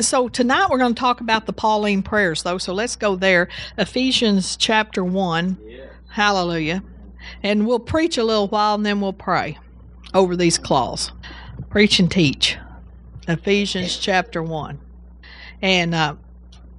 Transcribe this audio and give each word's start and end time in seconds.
so 0.00 0.28
tonight 0.28 0.68
we're 0.70 0.78
going 0.78 0.94
to 0.94 0.98
talk 0.98 1.20
about 1.20 1.46
the 1.46 1.52
Pauline 1.52 2.02
prayers, 2.02 2.42
though. 2.42 2.58
So 2.58 2.72
let's 2.72 2.96
go 2.96 3.16
there. 3.16 3.48
Ephesians 3.76 4.56
chapter 4.56 5.04
1. 5.04 5.58
Hallelujah. 6.08 6.82
And 7.42 7.66
we'll 7.66 7.80
preach 7.80 8.16
a 8.16 8.24
little 8.24 8.48
while 8.48 8.74
and 8.74 8.86
then 8.86 9.00
we'll 9.00 9.12
pray 9.12 9.58
over 10.12 10.36
these 10.36 10.58
claws. 10.58 11.12
Preach 11.70 11.98
and 11.98 12.10
teach. 12.10 12.56
Ephesians 13.28 13.98
chapter 13.98 14.42
1. 14.42 14.78
And 15.60 15.94
uh, 15.94 16.16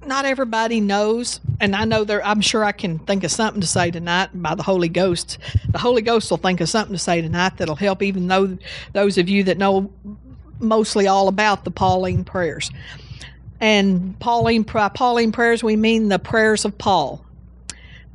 not 0.04 0.24
everybody 0.24 0.80
knows, 0.80 1.40
and 1.60 1.74
I 1.74 1.84
know 1.84 2.04
there. 2.04 2.24
I'm 2.24 2.40
sure 2.40 2.64
I 2.64 2.72
can 2.72 2.98
think 3.00 3.24
of 3.24 3.30
something 3.30 3.60
to 3.60 3.66
say 3.66 3.90
tonight 3.90 4.30
by 4.32 4.54
the 4.54 4.62
Holy 4.62 4.88
Ghost. 4.88 5.38
The 5.70 5.78
Holy 5.78 6.02
Ghost 6.02 6.30
will 6.30 6.38
think 6.38 6.60
of 6.60 6.68
something 6.68 6.94
to 6.94 6.98
say 6.98 7.20
tonight 7.20 7.56
that'll 7.56 7.76
help, 7.76 8.02
even 8.02 8.28
though 8.28 8.56
those 8.92 9.18
of 9.18 9.28
you 9.28 9.42
that 9.44 9.58
know 9.58 9.92
mostly 10.60 11.06
all 11.06 11.28
about 11.28 11.64
the 11.64 11.70
Pauline 11.70 12.24
prayers. 12.24 12.70
And 13.60 14.18
Pauline 14.18 14.64
Pauline 14.64 15.32
prayers, 15.32 15.64
we 15.64 15.76
mean 15.76 16.08
the 16.08 16.18
prayers 16.18 16.64
of 16.64 16.76
Paul 16.76 17.24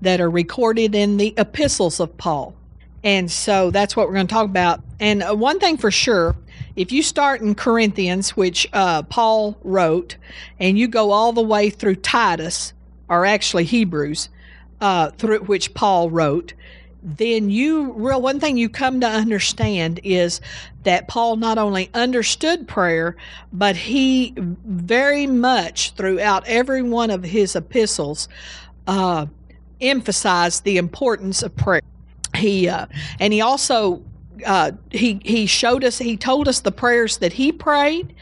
that 0.01 0.21
are 0.21 0.29
recorded 0.29 0.95
in 0.95 1.17
the 1.17 1.33
epistles 1.37 1.99
of 1.99 2.15
Paul. 2.17 2.55
And 3.03 3.31
so 3.31 3.71
that's 3.71 3.95
what 3.95 4.07
we're 4.07 4.13
going 4.13 4.27
to 4.27 4.33
talk 4.33 4.45
about. 4.45 4.81
And 4.99 5.23
uh, 5.23 5.35
one 5.35 5.59
thing 5.59 5.77
for 5.77 5.89
sure, 5.89 6.35
if 6.75 6.91
you 6.91 7.01
start 7.01 7.41
in 7.41 7.55
Corinthians, 7.55 8.37
which 8.37 8.67
uh, 8.73 9.03
Paul 9.03 9.57
wrote, 9.63 10.17
and 10.59 10.77
you 10.77 10.87
go 10.87 11.11
all 11.11 11.33
the 11.33 11.41
way 11.41 11.69
through 11.69 11.95
Titus, 11.95 12.73
or 13.09 13.25
actually 13.25 13.65
Hebrews, 13.65 14.29
uh, 14.79 15.09
through 15.11 15.39
which 15.39 15.73
Paul 15.73 16.09
wrote, 16.09 16.53
then 17.03 17.49
you 17.49 17.93
real 17.93 18.21
one 18.21 18.39
thing 18.39 18.57
you 18.57 18.69
come 18.69 19.01
to 19.01 19.07
understand 19.07 19.99
is 20.03 20.39
that 20.83 21.07
Paul 21.07 21.35
not 21.35 21.57
only 21.57 21.89
understood 21.93 22.67
prayer, 22.67 23.15
but 23.51 23.75
he 23.75 24.33
very 24.37 25.25
much 25.25 25.93
throughout 25.95 26.43
every 26.47 26.83
one 26.83 27.09
of 27.09 27.23
his 27.23 27.55
epistles 27.55 28.29
uh, 28.87 29.25
emphasized 29.79 30.63
the 30.63 30.77
importance 30.77 31.41
of 31.41 31.55
prayer. 31.55 31.81
He 32.35 32.67
uh, 32.69 32.85
and 33.19 33.33
he 33.33 33.41
also 33.41 34.03
uh, 34.45 34.71
he 34.91 35.19
he 35.23 35.47
showed 35.47 35.83
us 35.83 35.97
he 35.97 36.17
told 36.17 36.47
us 36.47 36.59
the 36.59 36.71
prayers 36.71 37.17
that 37.17 37.33
he 37.33 37.51
prayed, 37.51 38.13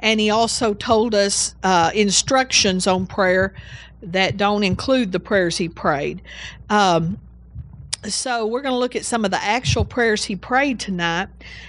and 0.00 0.18
he 0.18 0.30
also 0.30 0.72
told 0.72 1.14
us 1.14 1.54
uh, 1.62 1.90
instructions 1.94 2.86
on 2.86 3.06
prayer 3.06 3.54
that 4.02 4.36
don't 4.36 4.64
include 4.64 5.12
the 5.12 5.20
prayers 5.20 5.56
he 5.56 5.68
prayed. 5.68 6.22
Um, 6.70 7.18
so 8.08 8.46
we're 8.46 8.62
going 8.62 8.74
to 8.74 8.78
look 8.78 8.96
at 8.96 9.04
some 9.04 9.24
of 9.24 9.30
the 9.30 9.42
actual 9.42 9.84
prayers 9.84 10.24
he 10.24 10.36
prayed 10.36 10.80
tonight, 10.80 11.28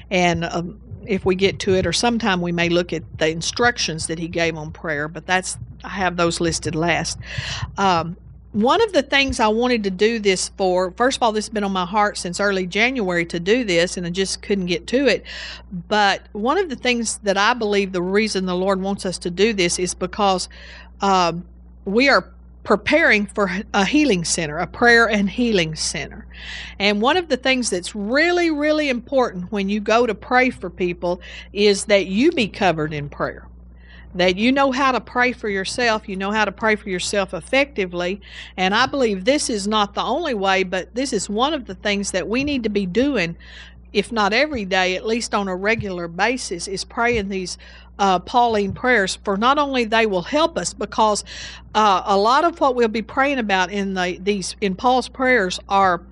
and 0.09 0.45
um, 0.45 0.79
if 1.07 1.25
we 1.25 1.35
get 1.35 1.59
to 1.59 1.75
it, 1.75 1.85
or 1.85 1.93
sometime 1.93 2.41
we 2.41 2.51
may 2.51 2.69
look 2.69 2.93
at 2.93 3.03
the 3.19 3.29
instructions 3.29 4.07
that 4.07 4.19
he 4.19 4.27
gave 4.27 4.55
on 4.55 4.71
prayer. 4.71 5.07
But 5.07 5.25
that's 5.25 5.57
I 5.83 5.89
have 5.89 6.17
those 6.17 6.41
listed 6.41 6.75
last. 6.75 7.19
Um, 7.77 8.17
one 8.55 8.81
of 8.81 8.93
the 8.93 9.01
things 9.01 9.41
I 9.41 9.49
wanted 9.49 9.83
to 9.83 9.91
do 9.91 10.17
this 10.17 10.47
for, 10.47 10.91
first 10.91 11.17
of 11.17 11.23
all, 11.23 11.33
this 11.33 11.45
has 11.45 11.53
been 11.53 11.65
on 11.65 11.73
my 11.73 11.85
heart 11.85 12.17
since 12.17 12.39
early 12.39 12.65
January 12.65 13.25
to 13.25 13.39
do 13.39 13.65
this, 13.65 13.97
and 13.97 14.07
I 14.07 14.09
just 14.09 14.41
couldn't 14.41 14.67
get 14.67 14.87
to 14.87 15.07
it. 15.07 15.25
But 15.89 16.21
one 16.31 16.57
of 16.57 16.69
the 16.69 16.77
things 16.77 17.17
that 17.19 17.37
I 17.37 17.53
believe 17.53 17.91
the 17.91 18.01
reason 18.01 18.45
the 18.45 18.55
Lord 18.55 18.81
wants 18.81 19.05
us 19.05 19.17
to 19.19 19.29
do 19.29 19.51
this 19.51 19.77
is 19.77 19.93
because 19.93 20.47
um, 21.01 21.45
we 21.83 22.07
are 22.07 22.31
preparing 22.65 23.27
for 23.27 23.49
a 23.73 23.85
healing 23.85 24.25
center, 24.25 24.57
a 24.57 24.67
prayer 24.67 25.07
and 25.07 25.29
healing 25.29 25.75
center. 25.75 26.27
And 26.79 27.01
one 27.01 27.15
of 27.15 27.29
the 27.29 27.37
things 27.37 27.69
that's 27.69 27.95
really, 27.95 28.51
really 28.51 28.89
important 28.89 29.51
when 29.51 29.69
you 29.69 29.79
go 29.79 30.05
to 30.05 30.15
pray 30.15 30.49
for 30.49 30.69
people 30.69 31.21
is 31.53 31.85
that 31.85 32.07
you 32.07 32.31
be 32.31 32.49
covered 32.49 32.91
in 32.91 33.07
prayer 33.07 33.47
that 34.15 34.37
you 34.37 34.49
know 34.49 34.71
how 34.71 34.93
to 34.93 35.01
pray 35.01 35.33
for 35.33 35.49
yourself, 35.49 36.07
you 36.07 36.15
know 36.15 36.31
how 36.31 36.45
to 36.45 36.51
pray 36.51 36.75
for 36.77 36.89
yourself 36.89 37.33
effectively. 37.33 38.21
And 38.55 38.73
I 38.73 38.85
believe 38.85 39.25
this 39.25 39.49
is 39.49 39.67
not 39.67 39.93
the 39.93 40.01
only 40.01 40.33
way, 40.33 40.63
but 40.63 40.95
this 40.95 41.11
is 41.11 41.29
one 41.29 41.53
of 41.53 41.65
the 41.65 41.75
things 41.75 42.11
that 42.11 42.27
we 42.27 42.45
need 42.45 42.63
to 42.63 42.69
be 42.69 42.85
doing, 42.85 43.35
if 43.95 44.11
not 44.11 44.33
every 44.33 44.65
day, 44.65 44.95
at 44.97 45.05
least 45.05 45.33
on 45.33 45.47
a 45.47 45.55
regular 45.55 46.07
basis, 46.09 46.67
is 46.67 46.83
praying 46.83 47.29
these 47.29 47.57
uh, 47.97 48.19
Pauline 48.19 48.73
prayers. 48.73 49.17
For 49.23 49.37
not 49.37 49.57
only 49.57 49.85
they 49.85 50.05
will 50.05 50.21
help 50.21 50.57
us, 50.57 50.73
because 50.73 51.23
uh, 51.73 52.03
a 52.05 52.17
lot 52.17 52.43
of 52.43 52.59
what 52.59 52.75
we'll 52.75 52.89
be 52.89 53.01
praying 53.01 53.39
about 53.39 53.71
in 53.71 53.93
the 53.93 54.19
these 54.21 54.55
in 54.59 54.75
Paul's 54.75 55.07
prayers 55.07 55.59
are 55.69 56.03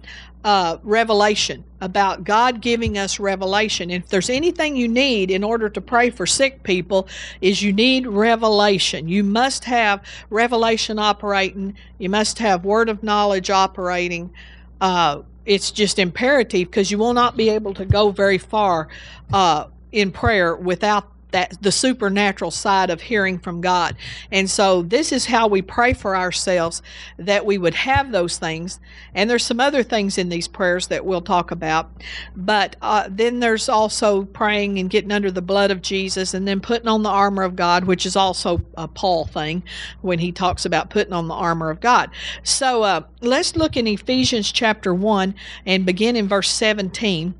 uh, 0.46 0.78
revelation 0.84 1.64
about 1.82 2.24
God 2.24 2.62
giving 2.62 2.98
us 2.98 3.20
revelation. 3.20 3.92
If 3.92 4.08
there's 4.08 4.30
anything 4.30 4.78
you 4.78 4.88
need 4.88 5.30
in 5.30 5.44
order 5.44 5.70
to 5.70 5.82
pray 5.82 6.10
for 6.10 6.26
sick 6.26 6.64
people, 6.64 7.10
is 7.42 7.62
you 7.62 7.74
need 7.74 8.08
revelation. 8.08 9.10
You 9.10 9.24
must 9.24 9.66
have 9.66 10.02
revelation 10.30 11.00
operating. 11.00 11.76
You 11.98 12.10
must 12.10 12.40
have 12.40 12.64
word 12.64 12.88
of 12.88 13.04
knowledge 13.04 13.50
operating. 13.50 14.32
Uh, 14.80 15.24
it's 15.46 15.72
just 15.72 16.00
imperative 16.00 16.70
because 16.70 16.92
you 16.92 16.98
will 16.98 17.14
not 17.14 17.36
be 17.36 17.50
able 17.50 17.74
to 17.74 17.86
go 17.86 18.12
very 18.12 18.38
far 18.38 18.88
uh, 19.32 19.68
in 19.92 20.12
prayer 20.12 20.56
without 20.56 21.13
that 21.34 21.58
the 21.62 21.72
supernatural 21.72 22.52
side 22.52 22.90
of 22.90 23.02
hearing 23.02 23.40
from 23.40 23.60
God. 23.60 23.98
And 24.32 24.50
so 24.50 24.84
this 24.84 25.12
is 25.12 25.26
how 25.26 25.48
we 25.48 25.62
pray 25.62 25.94
for 25.94 26.16
ourselves 26.16 26.82
that 27.18 27.46
we 27.46 27.58
would 27.58 27.74
have 27.74 28.12
those 28.12 28.38
things. 28.38 28.80
And 29.16 29.30
there's 29.30 29.46
some 29.46 29.60
other 29.60 29.84
things 29.84 30.18
in 30.18 30.30
these 30.30 30.48
prayers 30.48 30.88
that 30.88 31.06
we'll 31.06 31.22
talk 31.22 31.52
about. 31.52 31.92
But 32.36 32.76
uh, 32.82 33.10
then 33.10 33.40
there's 33.40 33.68
also 33.68 34.26
praying 34.26 34.78
and 34.78 34.90
getting 34.90 35.12
under 35.12 35.32
the 35.32 35.42
blood 35.42 35.72
of 35.72 35.82
Jesus 35.82 36.34
and 36.36 36.48
then 36.48 36.62
putting 36.62 36.88
on 36.88 37.02
the 37.02 37.10
armor 37.10 37.44
of 37.44 37.56
God, 37.56 37.86
which 37.86 38.06
is 38.06 38.16
also 38.16 38.62
a 38.78 38.88
Paul 38.88 39.26
thing 39.26 39.64
when 40.02 40.20
he 40.20 40.32
talks 40.32 40.66
about 40.66 40.92
putting 40.92 41.14
on 41.14 41.28
the 41.28 41.34
armor 41.34 41.72
of 41.72 41.82
God. 41.82 42.12
So 42.44 42.84
uh, 42.84 43.02
let's 43.22 43.56
look 43.56 43.76
in 43.76 43.88
Ephesians 43.88 44.52
chapter 44.52 44.94
1 44.94 45.34
and 45.66 45.86
begin 45.86 46.16
in 46.16 46.28
verse 46.28 46.52
17. 46.52 47.34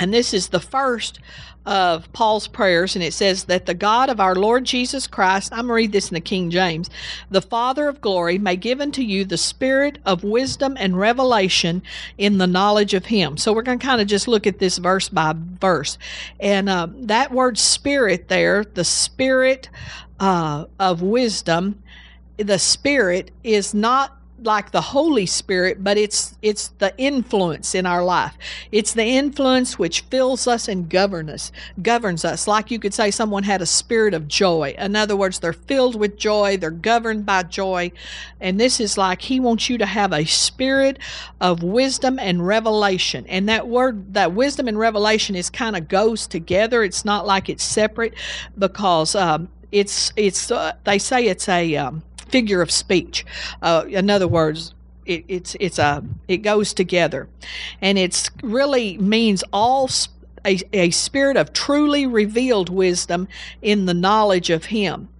And 0.00 0.14
this 0.14 0.32
is 0.32 0.48
the 0.48 0.60
first 0.60 1.20
of 1.66 2.10
Paul's 2.14 2.48
prayers, 2.48 2.96
and 2.96 3.04
it 3.04 3.12
says 3.12 3.44
that 3.44 3.66
the 3.66 3.74
God 3.74 4.08
of 4.08 4.18
our 4.18 4.34
Lord 4.34 4.64
Jesus 4.64 5.06
Christ, 5.06 5.52
I'm 5.52 5.66
going 5.66 5.68
to 5.68 5.74
read 5.74 5.92
this 5.92 6.08
in 6.08 6.14
the 6.14 6.20
King 6.22 6.50
James, 6.50 6.88
the 7.30 7.42
Father 7.42 7.86
of 7.86 8.00
glory, 8.00 8.38
may 8.38 8.56
give 8.56 8.80
unto 8.80 9.02
you 9.02 9.26
the 9.26 9.36
spirit 9.36 9.98
of 10.06 10.24
wisdom 10.24 10.74
and 10.80 10.98
revelation 10.98 11.82
in 12.16 12.38
the 12.38 12.46
knowledge 12.46 12.94
of 12.94 13.04
Him. 13.04 13.36
So 13.36 13.52
we're 13.52 13.60
going 13.60 13.78
to 13.78 13.86
kind 13.86 14.00
of 14.00 14.06
just 14.06 14.26
look 14.26 14.46
at 14.46 14.58
this 14.58 14.78
verse 14.78 15.10
by 15.10 15.34
verse. 15.36 15.98
And 16.40 16.70
uh, 16.70 16.88
that 16.92 17.30
word 17.30 17.58
spirit 17.58 18.28
there, 18.28 18.64
the 18.64 18.84
spirit 18.84 19.68
uh, 20.18 20.64
of 20.78 21.02
wisdom, 21.02 21.82
the 22.38 22.58
spirit 22.58 23.32
is 23.44 23.74
not 23.74 24.16
like 24.42 24.70
the 24.70 24.80
Holy 24.80 25.26
Spirit, 25.26 25.82
but 25.82 25.96
it's 25.96 26.36
it's 26.42 26.68
the 26.78 26.96
influence 26.98 27.74
in 27.74 27.86
our 27.86 28.02
life. 28.04 28.36
It's 28.72 28.94
the 28.94 29.04
influence 29.04 29.78
which 29.78 30.02
fills 30.02 30.46
us 30.46 30.68
and 30.68 30.88
governs 30.88 31.30
us, 31.30 31.52
governs 31.82 32.24
us. 32.24 32.46
Like 32.46 32.70
you 32.70 32.78
could 32.78 32.94
say 32.94 33.10
someone 33.10 33.42
had 33.42 33.62
a 33.62 33.66
spirit 33.66 34.14
of 34.14 34.28
joy. 34.28 34.74
In 34.78 34.96
other 34.96 35.16
words, 35.16 35.38
they're 35.38 35.52
filled 35.52 35.96
with 35.96 36.16
joy, 36.18 36.56
they're 36.56 36.70
governed 36.70 37.26
by 37.26 37.42
joy. 37.42 37.92
And 38.40 38.58
this 38.58 38.80
is 38.80 38.96
like 38.96 39.22
he 39.22 39.40
wants 39.40 39.68
you 39.68 39.78
to 39.78 39.86
have 39.86 40.12
a 40.12 40.24
spirit 40.24 40.98
of 41.40 41.62
wisdom 41.62 42.18
and 42.18 42.46
revelation. 42.46 43.26
And 43.28 43.48
that 43.48 43.68
word 43.68 44.14
that 44.14 44.32
wisdom 44.32 44.68
and 44.68 44.78
revelation 44.78 45.36
is 45.36 45.50
kind 45.50 45.76
of 45.76 45.88
goes 45.88 46.26
together. 46.26 46.82
It's 46.82 47.04
not 47.04 47.26
like 47.26 47.48
it's 47.48 47.64
separate 47.64 48.14
because 48.58 49.14
um, 49.14 49.48
it's 49.72 50.12
it's 50.16 50.50
uh, 50.50 50.72
they 50.84 50.98
say 50.98 51.26
it's 51.26 51.48
a 51.48 51.76
um, 51.76 52.02
figure 52.30 52.62
of 52.62 52.70
speech. 52.70 53.24
Uh, 53.62 53.84
in 53.88 54.10
other 54.10 54.28
words, 54.28 54.74
it, 55.06 55.24
it's 55.28 55.56
it's 55.60 55.78
a 55.78 56.04
it 56.28 56.38
goes 56.38 56.72
together, 56.74 57.28
and 57.80 57.98
it's 57.98 58.30
really 58.42 58.98
means 58.98 59.44
all. 59.52 59.90
A, 60.46 60.58
a 60.72 60.88
spirit 60.88 61.36
of 61.36 61.52
truly 61.52 62.06
revealed 62.06 62.70
wisdom 62.70 63.28
in 63.60 63.84
the 63.84 63.92
knowledge 63.92 64.48
of 64.48 64.64
Him. 64.64 65.10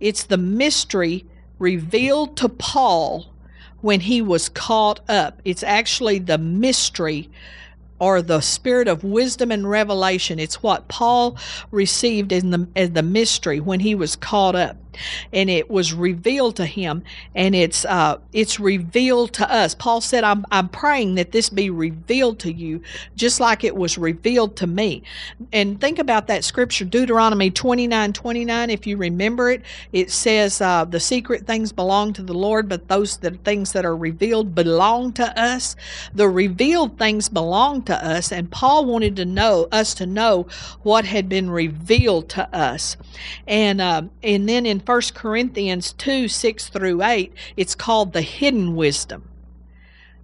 It's 0.00 0.24
the 0.24 0.38
mystery 0.38 1.26
revealed 1.58 2.38
to 2.38 2.48
Paul 2.48 3.26
when 3.82 4.00
he 4.00 4.22
was 4.22 4.48
caught 4.48 5.00
up. 5.08 5.40
It's 5.44 5.62
actually 5.62 6.18
the 6.18 6.38
mystery 6.38 7.30
or 7.98 8.22
the 8.22 8.40
spirit 8.40 8.88
of 8.88 9.04
wisdom 9.04 9.50
and 9.50 9.68
revelation. 9.68 10.38
It's 10.38 10.62
what 10.62 10.88
Paul 10.88 11.36
received 11.70 12.32
in 12.32 12.50
the, 12.50 12.68
in 12.74 12.94
the 12.94 13.02
mystery 13.02 13.60
when 13.60 13.80
he 13.80 13.94
was 13.94 14.16
caught 14.16 14.54
up. 14.56 14.76
And 15.32 15.50
it 15.50 15.70
was 15.70 15.92
revealed 15.92 16.56
to 16.56 16.66
him, 16.66 17.02
and 17.34 17.54
it's 17.54 17.84
uh, 17.84 18.18
it's 18.32 18.60
revealed 18.60 19.32
to 19.34 19.50
us. 19.52 19.74
Paul 19.74 20.00
said, 20.00 20.24
"I'm 20.24 20.44
I'm 20.50 20.68
praying 20.68 21.16
that 21.16 21.32
this 21.32 21.48
be 21.48 21.70
revealed 21.70 22.38
to 22.40 22.52
you, 22.52 22.82
just 23.16 23.40
like 23.40 23.64
it 23.64 23.76
was 23.76 23.98
revealed 23.98 24.56
to 24.56 24.66
me." 24.66 25.02
And 25.52 25.80
think 25.80 25.98
about 25.98 26.26
that 26.28 26.44
scripture, 26.44 26.84
Deuteronomy 26.84 27.50
twenty 27.50 27.86
nine 27.86 28.12
twenty 28.12 28.44
nine. 28.44 28.70
If 28.70 28.86
you 28.86 28.96
remember 28.96 29.50
it, 29.50 29.62
it 29.92 30.10
says, 30.10 30.60
uh, 30.60 30.84
"The 30.84 31.00
secret 31.00 31.46
things 31.46 31.72
belong 31.72 32.12
to 32.14 32.22
the 32.22 32.34
Lord, 32.34 32.68
but 32.68 32.88
those 32.88 33.18
the 33.18 33.32
things 33.32 33.72
that 33.72 33.84
are 33.84 33.96
revealed 33.96 34.54
belong 34.54 35.12
to 35.14 35.40
us." 35.40 35.76
The 36.14 36.28
revealed 36.28 36.98
things 36.98 37.28
belong 37.28 37.82
to 37.82 38.04
us, 38.04 38.32
and 38.32 38.50
Paul 38.50 38.84
wanted 38.84 39.16
to 39.16 39.24
know 39.24 39.68
us 39.72 39.94
to 39.94 40.06
know 40.06 40.46
what 40.82 41.04
had 41.04 41.28
been 41.28 41.50
revealed 41.50 42.28
to 42.30 42.54
us. 42.56 42.96
And 43.46 43.80
uh, 43.80 44.02
and 44.22 44.48
then 44.48 44.66
in 44.66 44.79
1 44.84 45.00
Corinthians 45.14 45.92
2 45.94 46.28
6 46.28 46.68
through 46.68 47.02
8, 47.02 47.32
it's 47.56 47.74
called 47.74 48.12
the 48.12 48.22
hidden 48.22 48.76
wisdom 48.76 49.29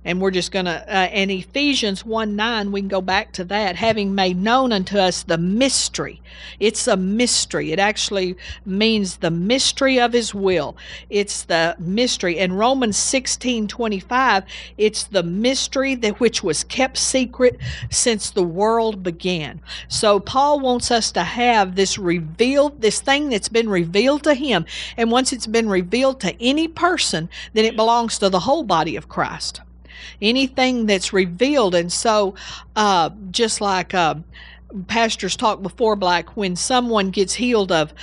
and 0.07 0.21
we're 0.21 0.31
just 0.31 0.53
going 0.53 0.65
to 0.65 0.71
uh, 0.89 1.09
and 1.09 1.31
ephesians 1.31 2.07
1 2.07 2.37
9 2.37 2.73
we 2.73 2.81
can 2.81 2.89
go 2.89 3.03
back 3.03 3.33
to 3.33 3.45
that. 3.45 3.77
Having 3.77 4.15
made 4.15 4.41
known 4.41 4.73
unto 4.73 4.99
us 4.99 5.25
the 5.25 5.37
mystery. 5.37 6.23
It's 6.61 6.87
a 6.87 6.97
mystery. 6.97 7.73
It 7.73 7.79
actually 7.79 8.37
means 8.65 9.17
the 9.17 9.33
mystery 9.33 9.99
of 9.99 10.13
his 10.13 10.33
will. 10.33 10.77
It's 11.11 11.43
the 11.43 11.75
mystery. 11.79 12.39
And 12.39 12.57
romans 12.57 12.97
16 12.97 13.67
25 13.69 14.45
it's 14.79 15.05
the 15.05 15.25
mystery 15.25 15.97
that 15.97 16.21
which 16.21 16.43
was 16.43 16.63
kept 16.65 16.97
secret 16.97 17.59
since 17.91 18.31
the 18.31 18.45
world 18.45 19.03
began. 19.03 19.61
So 19.89 20.21
paul 20.21 20.61
wants 20.61 20.91
us 20.91 21.11
to 21.13 21.25
have 21.25 21.75
this 21.75 21.99
revealed 21.99 22.81
this 22.81 23.01
thing 23.01 23.29
that's 23.29 23.49
been 23.49 23.69
revealed 23.69 24.23
to 24.23 24.35
him. 24.35 24.67
And 24.97 25.11
once 25.11 25.33
it's 25.33 25.49
been 25.49 25.69
revealed 25.69 26.21
to 26.21 26.41
any 26.41 26.69
person 26.69 27.29
then 27.55 27.65
it 27.65 27.75
belongs 27.75 28.19
to 28.19 28.31
the 28.31 28.41
whole 28.41 28.63
body 28.63 28.95
of 28.95 29.09
christ 29.09 29.61
anything 30.21 30.87
that's 30.87 31.13
revealed. 31.13 31.75
And 31.75 31.93
so, 31.93 32.35
uh, 32.75 33.11
just 33.31 33.61
like 33.61 33.95
uh, 33.95 34.17
pastors 34.89 35.37
talked 35.37 35.63
before, 35.63 35.97
like 35.97 36.37
when 36.37 36.57
someone 36.57 37.11
gets 37.11 37.35
healed 37.35 37.73
of, 37.73 37.95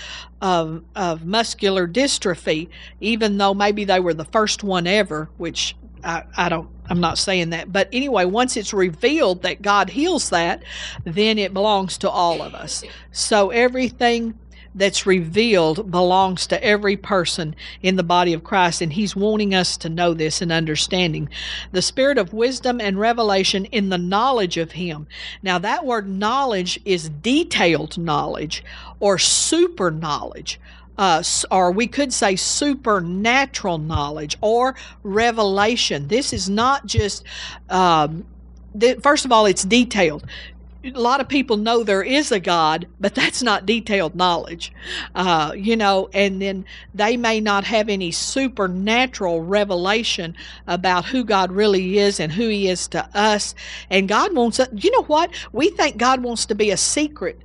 of 0.42 0.84
of 0.96 1.26
muscular 1.26 1.88
dystrophy, 1.88 2.70
even 3.00 3.38
though 3.38 3.54
maybe 3.54 3.86
they 3.86 4.00
were 4.00 4.14
the 4.14 4.26
first 4.26 4.64
one 4.64 4.88
ever, 4.88 5.30
which 5.38 5.76
I, 6.04 6.24
I 6.36 6.50
don't 6.50 6.70
I'm 6.90 7.00
not 7.00 7.18
saying 7.18 7.52
that. 7.52 7.72
But 7.72 7.88
anyway, 7.94 8.26
once 8.26 8.58
it's 8.58 8.74
revealed 8.74 9.44
that 9.44 9.62
God 9.62 9.90
heals 9.90 10.30
that, 10.32 10.64
then 11.06 11.38
it 11.38 11.54
belongs 11.54 11.98
to 12.00 12.10
all 12.10 12.42
of 12.42 12.54
us. 12.54 12.84
So 13.12 13.52
everything 13.52 14.38
that's 14.76 15.06
revealed 15.06 15.92
belongs 15.92 16.48
to 16.48 16.64
every 16.64 16.98
person 16.98 17.56
in 17.82 17.96
the 17.96 18.04
body 18.04 18.34
of 18.34 18.44
Christ, 18.44 18.82
and 18.82 18.94
He's 18.94 19.16
wanting 19.16 19.54
us 19.54 19.78
to 19.78 19.90
know 19.90 20.14
this 20.14 20.42
and 20.42 20.52
understanding. 20.52 21.30
The 21.72 21.82
spirit 21.82 22.18
of 22.18 22.34
wisdom 22.34 22.82
and 22.82 23.00
revelation 23.00 23.66
in 23.66 23.90
the 23.90 23.98
knowledge 23.98 24.58
of 24.58 24.74
Him. 24.74 25.08
Now, 25.42 25.60
that 25.60 25.86
word 25.86 26.08
knowledge 26.08 26.80
is 26.86 27.10
detailed 27.10 27.98
knowledge 27.98 28.64
or 29.00 29.18
super 29.18 29.92
knowledge. 29.92 30.60
Uh, 30.96 31.24
or 31.50 31.72
we 31.72 31.88
could 31.88 32.14
say 32.14 32.36
supernatural 32.36 33.80
knowledge 33.80 34.38
or 34.42 34.76
revelation. 35.02 36.08
This 36.08 36.34
is 36.34 36.48
not 36.48 36.86
just 36.86 37.24
um, 37.68 38.26
first 39.02 39.26
of 39.26 39.32
all, 39.32 39.46
it's 39.46 39.64
detailed 39.64 40.26
a 40.84 41.00
lot 41.00 41.22
of 41.22 41.30
people 41.30 41.56
know 41.58 41.84
there 41.84 42.04
is 42.04 42.32
a 42.32 42.40
God, 42.40 42.88
but 43.00 43.16
that's 43.16 43.42
not 43.42 43.66
detailed 43.66 44.16
knowledge, 44.16 44.74
uh, 45.16 45.54
you 45.56 45.78
know, 45.78 46.10
and 46.14 46.42
then 46.42 46.66
they 46.94 47.16
may 47.16 47.40
not 47.40 47.64
have 47.64 47.88
any 47.88 48.12
supernatural 48.12 49.42
revelation 49.42 50.36
about 50.68 51.06
who 51.06 51.24
God 51.24 51.52
really 51.52 52.00
is 52.00 52.20
and 52.20 52.32
who 52.32 52.50
He 52.50 52.68
is 52.68 52.88
to 52.90 53.08
us. 53.14 53.56
And 53.90 54.10
God 54.10 54.36
wants, 54.36 54.60
you 54.74 54.92
know 54.92 55.04
what? 55.04 55.32
We 55.54 55.70
think 55.70 55.98
God 55.98 56.22
wants 56.22 56.46
to 56.48 56.56
be 56.56 56.72
a 56.72 56.78
secret 56.78 57.40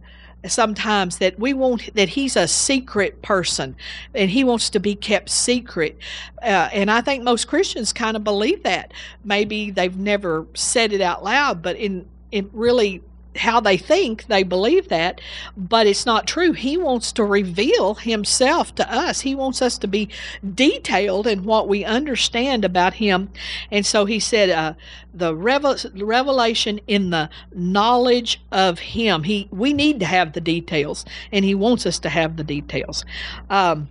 sometimes 0.46 1.19
that 1.19 1.37
we 1.38 1.52
want 1.52 1.93
that 1.94 2.11
he's 2.11 2.37
a 2.37 2.46
secret 2.46 3.20
person 3.23 3.75
and 4.14 4.31
he 4.31 4.44
wants 4.44 4.70
to 4.70 4.79
be 4.79 4.94
kept 4.94 5.29
secret 5.29 5.99
uh, 6.43 6.69
and 6.73 6.93
i 6.93 7.00
think 7.00 7.25
most 7.25 7.49
christians 7.49 7.93
kind 7.93 8.17
of 8.17 8.23
believe 8.23 8.62
that 8.62 8.94
maybe 9.25 9.73
they've 9.73 9.96
never 9.96 10.46
said 10.55 10.93
it 10.93 11.00
out 11.00 11.25
loud 11.25 11.61
but 11.61 11.75
in 11.76 12.06
in 12.31 12.49
really 12.52 13.02
how 13.38 13.61
they 13.61 13.76
think 13.76 14.26
they 14.26 14.43
believe 14.43 14.88
that, 14.88 15.20
but 15.56 15.87
it's 15.87 16.06
not 16.06 16.26
true. 16.26 16.52
He 16.52 16.76
wants 16.76 17.12
to 17.12 17.25
reveal 17.25 17.94
himself 17.94 18.75
to 18.76 18.93
us. 18.93 19.20
He 19.20 19.35
wants 19.35 19.62
us 19.62 19.79
to 19.79 19.88
be 19.88 20.08
detailed 20.55 21.26
in 21.26 21.44
what 21.44 21.69
we 21.69 21.85
understand 21.85 22.64
about 22.64 22.94
him. 22.94 23.31
And 23.70 23.85
so 23.87 24.05
he 24.05 24.20
said, 24.20 24.50
uh, 24.50 24.75
the 25.14 25.35
revel- 25.35 25.76
revelation 25.96 26.81
in 26.87 27.11
the 27.11 27.31
knowledge 27.55 28.40
of 28.52 28.79
him. 28.79 29.25
He, 29.25 29.49
we 29.50 29.73
need 29.73 30.00
to 30.00 30.06
have 30.06 30.32
the 30.32 30.40
details, 30.40 31.05
and 31.32 31.44
he 31.44 31.55
wants 31.55 31.87
us 31.87 31.99
to 32.00 32.08
have 32.08 32.37
the 32.37 32.44
details. 32.44 33.05
Um, 33.50 33.88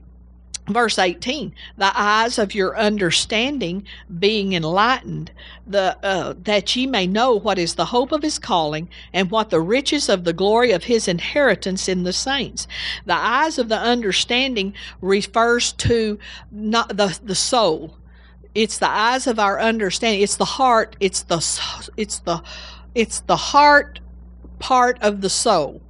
verse 0.69 1.00
18 1.00 1.54
the 1.78 1.92
eyes 2.00 2.38
of 2.38 2.54
your 2.54 2.78
understanding 2.78 3.86
being 4.19 4.54
enlightened 4.54 5.31
the 5.68 5.98
uh, 6.04 6.34
that 6.44 6.75
ye 6.75 6.88
may 6.88 7.06
know 7.06 7.34
what 7.34 7.60
is 7.60 7.75
the 7.75 7.86
hope 7.86 8.12
of 8.12 8.22
his 8.22 8.40
calling 8.40 8.90
and 9.14 9.30
what 9.30 9.50
the 9.50 9.60
riches 9.60 10.10
of 10.10 10.24
the 10.24 10.34
glory 10.34 10.72
of 10.72 10.86
his 10.86 11.08
inheritance 11.08 11.88
in 11.90 12.04
the 12.04 12.14
saints. 12.14 12.68
The 13.06 13.16
eyes 13.16 13.58
of 13.58 13.69
the 13.69 13.78
understanding 13.78 14.74
refers 15.02 15.74
to 15.74 16.18
not 16.52 16.96
the 16.96 17.20
the 17.24 17.36
soul. 17.36 17.98
It's 18.56 18.78
the 18.80 18.90
eyes 18.90 19.28
of 19.28 19.40
our 19.40 19.60
understanding. 19.60 20.22
It's 20.22 20.38
the 20.38 20.46
heart. 20.46 20.96
It's 21.00 21.24
the 21.24 21.38
it's 21.98 22.20
the 22.20 22.42
it's 22.96 23.20
the 23.22 23.36
heart 23.36 24.00
part 24.60 24.98
of 25.02 25.22
the 25.22 25.30
soul 25.30 25.81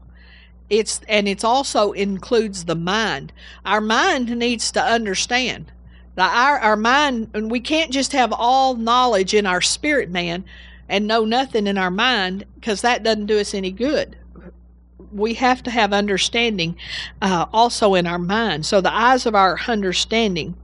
it's 0.70 1.02
and 1.08 1.28
it's 1.28 1.44
also 1.44 1.92
includes 1.94 2.66
the 2.66 2.76
mind. 2.76 3.32
Our 3.66 3.82
mind 3.82 4.36
needs 4.38 4.72
to 4.74 4.84
understand. 4.84 5.72
Now 6.16 6.30
our, 6.30 6.60
our 6.60 6.76
mind 6.76 7.30
and 7.34 7.50
we 7.52 7.60
can't 7.60 7.92
just 7.92 8.12
have 8.14 8.34
all 8.34 8.76
knowledge 8.76 9.34
in 9.34 9.46
our 9.46 9.62
spirit 9.62 10.10
man 10.10 10.44
and 10.90 11.08
know 11.08 11.26
nothing 11.26 11.68
in 11.68 11.78
our 11.78 11.92
mind 11.92 12.46
because 12.56 12.82
that 12.82 13.04
doesn't 13.04 13.28
do 13.28 13.40
us 13.40 13.54
any 13.54 13.72
good 13.72 14.18
we 15.12 15.34
have 15.36 15.64
to 15.64 15.72
have 15.72 15.94
understanding 15.94 16.76
uh, 17.22 17.46
also 17.54 17.94
in 17.96 18.08
our 18.08 18.20
mind. 18.20 18.66
So 18.66 18.82
the 18.82 18.94
eyes 18.94 19.26
of 19.26 19.36
our 19.36 19.58
understanding, 19.68 20.56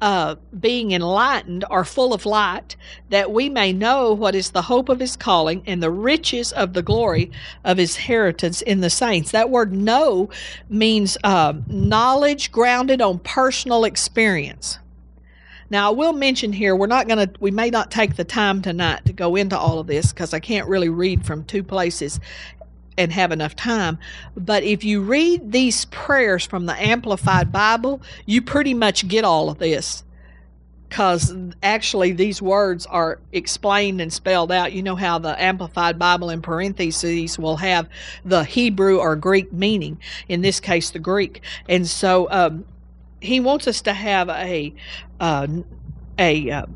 uh, 0.00 0.36
being 0.58 0.92
enlightened, 0.92 1.64
are 1.70 1.84
full 1.84 2.14
of 2.14 2.26
light, 2.26 2.76
that 3.10 3.32
we 3.32 3.48
may 3.48 3.72
know 3.72 4.12
what 4.12 4.34
is 4.34 4.50
the 4.50 4.62
hope 4.62 4.88
of 4.88 5.00
his 5.00 5.16
calling 5.16 5.62
and 5.66 5.82
the 5.82 5.90
riches 5.90 6.52
of 6.52 6.72
the 6.72 6.82
glory 6.82 7.30
of 7.64 7.78
his 7.78 7.96
inheritance 7.96 8.62
in 8.62 8.80
the 8.80 8.90
saints. 8.90 9.30
That 9.30 9.50
word 9.50 9.72
know 9.72 10.30
means 10.68 11.16
uh, 11.24 11.54
knowledge 11.66 12.50
grounded 12.50 13.00
on 13.00 13.18
personal 13.20 13.84
experience. 13.84 14.78
Now, 15.70 15.90
I 15.90 15.94
will 15.94 16.12
mention 16.12 16.52
here, 16.52 16.76
we're 16.76 16.86
not 16.86 17.08
going 17.08 17.26
to, 17.26 17.40
we 17.40 17.50
may 17.50 17.70
not 17.70 17.90
take 17.90 18.16
the 18.16 18.24
time 18.24 18.60
tonight 18.60 19.06
to 19.06 19.12
go 19.14 19.36
into 19.36 19.58
all 19.58 19.78
of 19.78 19.86
this 19.86 20.12
because 20.12 20.34
I 20.34 20.38
can't 20.38 20.68
really 20.68 20.90
read 20.90 21.24
from 21.24 21.44
two 21.44 21.62
places 21.62 22.20
and 22.98 23.12
have 23.12 23.32
enough 23.32 23.56
time. 23.56 23.98
But 24.36 24.62
if 24.62 24.84
you 24.84 25.00
read 25.00 25.52
these 25.52 25.84
prayers 25.86 26.44
from 26.44 26.66
the 26.66 26.74
Amplified 26.74 27.52
Bible, 27.52 28.02
you 28.26 28.42
pretty 28.42 28.74
much 28.74 29.08
get 29.08 29.24
all 29.24 29.50
of 29.50 29.58
this. 29.58 30.04
Because 30.88 31.34
actually, 31.62 32.12
these 32.12 32.42
words 32.42 32.84
are 32.84 33.18
explained 33.32 34.02
and 34.02 34.12
spelled 34.12 34.52
out. 34.52 34.74
You 34.74 34.82
know 34.82 34.94
how 34.94 35.18
the 35.18 35.42
Amplified 35.42 35.98
Bible 35.98 36.28
in 36.28 36.42
parentheses 36.42 37.38
will 37.38 37.56
have 37.56 37.88
the 38.26 38.44
Hebrew 38.44 38.98
or 38.98 39.16
Greek 39.16 39.50
meaning, 39.54 39.98
in 40.28 40.42
this 40.42 40.60
case, 40.60 40.90
the 40.90 40.98
Greek. 40.98 41.40
And 41.66 41.86
so 41.86 42.28
um, 42.30 42.66
he 43.20 43.40
wants 43.40 43.66
us 43.66 43.80
to 43.82 43.94
have 43.94 44.28
a, 44.28 44.74
uh, 45.18 45.46
a, 46.18 46.50
uh, 46.50 46.66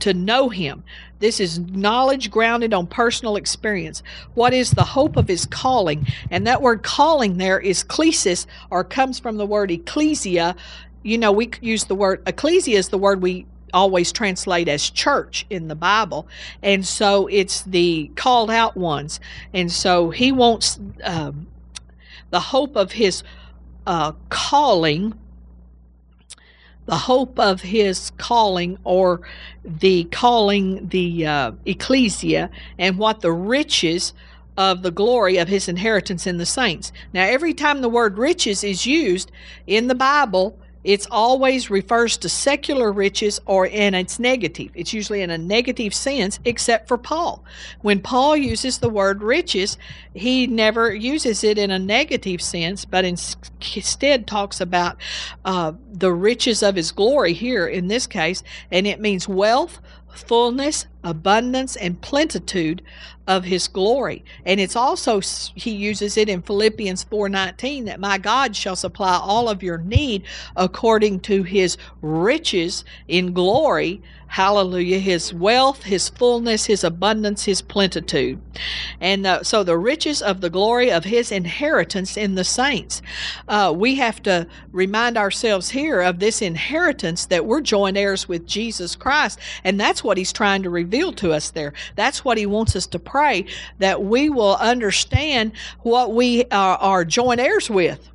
to 0.00 0.14
know 0.14 0.48
him 0.48 0.84
this 1.20 1.40
is 1.40 1.58
knowledge 1.58 2.30
grounded 2.30 2.72
on 2.72 2.86
personal 2.86 3.36
experience. 3.36 4.02
What 4.34 4.54
is 4.54 4.70
the 4.70 4.84
hope 4.84 5.16
of 5.16 5.26
his 5.26 5.46
calling? 5.46 6.06
And 6.30 6.46
that 6.46 6.62
word 6.62 6.82
calling 6.82 7.38
there 7.38 7.58
is 7.58 7.82
klesis, 7.82 8.46
or 8.70 8.84
comes 8.84 9.18
from 9.18 9.36
the 9.36 9.46
word 9.46 9.70
ecclesia. 9.70 10.54
You 11.02 11.18
know, 11.18 11.32
we 11.32 11.50
use 11.60 11.84
the 11.84 11.94
word 11.94 12.22
ecclesia 12.26 12.78
is 12.78 12.88
the 12.88 12.98
word 12.98 13.20
we 13.20 13.46
always 13.74 14.12
translate 14.12 14.68
as 14.68 14.88
church 14.88 15.44
in 15.50 15.68
the 15.68 15.74
Bible. 15.74 16.28
And 16.62 16.86
so 16.86 17.26
it's 17.26 17.62
the 17.62 18.10
called 18.14 18.50
out 18.50 18.76
ones. 18.76 19.20
And 19.52 19.70
so 19.70 20.10
he 20.10 20.32
wants 20.32 20.78
um, 21.02 21.48
the 22.30 22.40
hope 22.40 22.76
of 22.76 22.92
his 22.92 23.22
uh, 23.86 24.12
calling 24.28 25.14
the 26.88 26.96
hope 26.96 27.38
of 27.38 27.60
his 27.60 28.10
calling 28.16 28.78
or 28.82 29.20
the 29.62 30.04
calling 30.04 30.88
the 30.88 31.26
uh, 31.26 31.52
ecclesia 31.66 32.48
and 32.78 32.96
what 32.96 33.20
the 33.20 33.30
riches 33.30 34.14
of 34.56 34.80
the 34.80 34.90
glory 34.90 35.36
of 35.36 35.48
his 35.48 35.68
inheritance 35.68 36.26
in 36.26 36.38
the 36.38 36.46
saints. 36.46 36.90
Now, 37.12 37.24
every 37.24 37.52
time 37.52 37.82
the 37.82 37.90
word 37.90 38.16
riches 38.16 38.64
is 38.64 38.86
used 38.86 39.30
in 39.66 39.88
the 39.88 39.94
Bible, 39.94 40.57
it's 40.84 41.06
always 41.10 41.70
refers 41.70 42.16
to 42.18 42.28
secular 42.28 42.92
riches 42.92 43.40
or 43.46 43.66
in 43.66 43.94
its 43.94 44.18
negative. 44.18 44.70
It's 44.74 44.92
usually 44.92 45.22
in 45.22 45.30
a 45.30 45.38
negative 45.38 45.92
sense, 45.94 46.38
except 46.44 46.88
for 46.88 46.96
Paul. 46.96 47.44
When 47.80 48.00
Paul 48.00 48.36
uses 48.36 48.78
the 48.78 48.88
word 48.88 49.22
riches, 49.22 49.76
he 50.14 50.46
never 50.46 50.94
uses 50.94 51.42
it 51.44 51.58
in 51.58 51.70
a 51.70 51.78
negative 51.78 52.40
sense, 52.40 52.84
but 52.84 53.04
instead 53.04 54.26
talks 54.26 54.60
about 54.60 54.96
uh, 55.44 55.72
the 55.92 56.12
riches 56.12 56.62
of 56.62 56.76
his 56.76 56.92
glory 56.92 57.32
here 57.32 57.66
in 57.66 57.88
this 57.88 58.06
case, 58.06 58.42
and 58.70 58.86
it 58.86 59.00
means 59.00 59.28
wealth, 59.28 59.80
fullness, 60.08 60.86
abundance, 61.04 61.76
and 61.76 62.00
plenitude 62.00 62.82
of 63.26 63.44
his 63.44 63.68
glory. 63.68 64.24
And 64.44 64.58
it's 64.58 64.76
also 64.76 65.20
he 65.54 65.70
uses 65.70 66.16
it 66.16 66.28
in 66.28 66.42
Philippians 66.42 67.04
4:19 67.04 67.84
that 67.84 68.00
my 68.00 68.18
God 68.18 68.56
shall 68.56 68.76
supply 68.76 69.18
all 69.22 69.48
of 69.48 69.62
your 69.62 69.78
need 69.78 70.24
according 70.56 71.20
to 71.20 71.42
his 71.42 71.76
riches 72.00 72.84
in 73.06 73.32
glory 73.32 74.02
Hallelujah. 74.28 74.98
His 74.98 75.32
wealth, 75.32 75.84
his 75.84 76.10
fullness, 76.10 76.66
his 76.66 76.84
abundance, 76.84 77.44
his 77.44 77.62
plenitude. 77.62 78.40
And 79.00 79.26
uh, 79.26 79.42
so 79.42 79.64
the 79.64 79.78
riches 79.78 80.20
of 80.20 80.42
the 80.42 80.50
glory 80.50 80.92
of 80.92 81.04
his 81.04 81.32
inheritance 81.32 82.16
in 82.16 82.34
the 82.34 82.44
saints. 82.44 83.00
Uh, 83.48 83.72
we 83.74 83.94
have 83.96 84.22
to 84.24 84.46
remind 84.70 85.16
ourselves 85.16 85.70
here 85.70 86.02
of 86.02 86.18
this 86.18 86.42
inheritance 86.42 87.24
that 87.26 87.46
we're 87.46 87.62
joint 87.62 87.96
heirs 87.96 88.28
with 88.28 88.46
Jesus 88.46 88.94
Christ. 88.94 89.38
And 89.64 89.80
that's 89.80 90.04
what 90.04 90.18
he's 90.18 90.32
trying 90.32 90.62
to 90.62 90.70
reveal 90.70 90.87
to 91.12 91.32
us 91.32 91.50
there. 91.50 91.72
That's 91.96 92.24
what 92.24 92.38
he 92.38 92.46
wants 92.46 92.76
us 92.76 92.86
to 92.88 92.98
pray 92.98 93.46
that 93.78 94.02
we 94.02 94.30
will 94.30 94.56
understand 94.56 95.52
what 95.80 96.14
we 96.14 96.44
are, 96.46 96.76
are 96.78 97.04
joint 97.04 97.40
heirs 97.40 97.70
with 97.70 98.08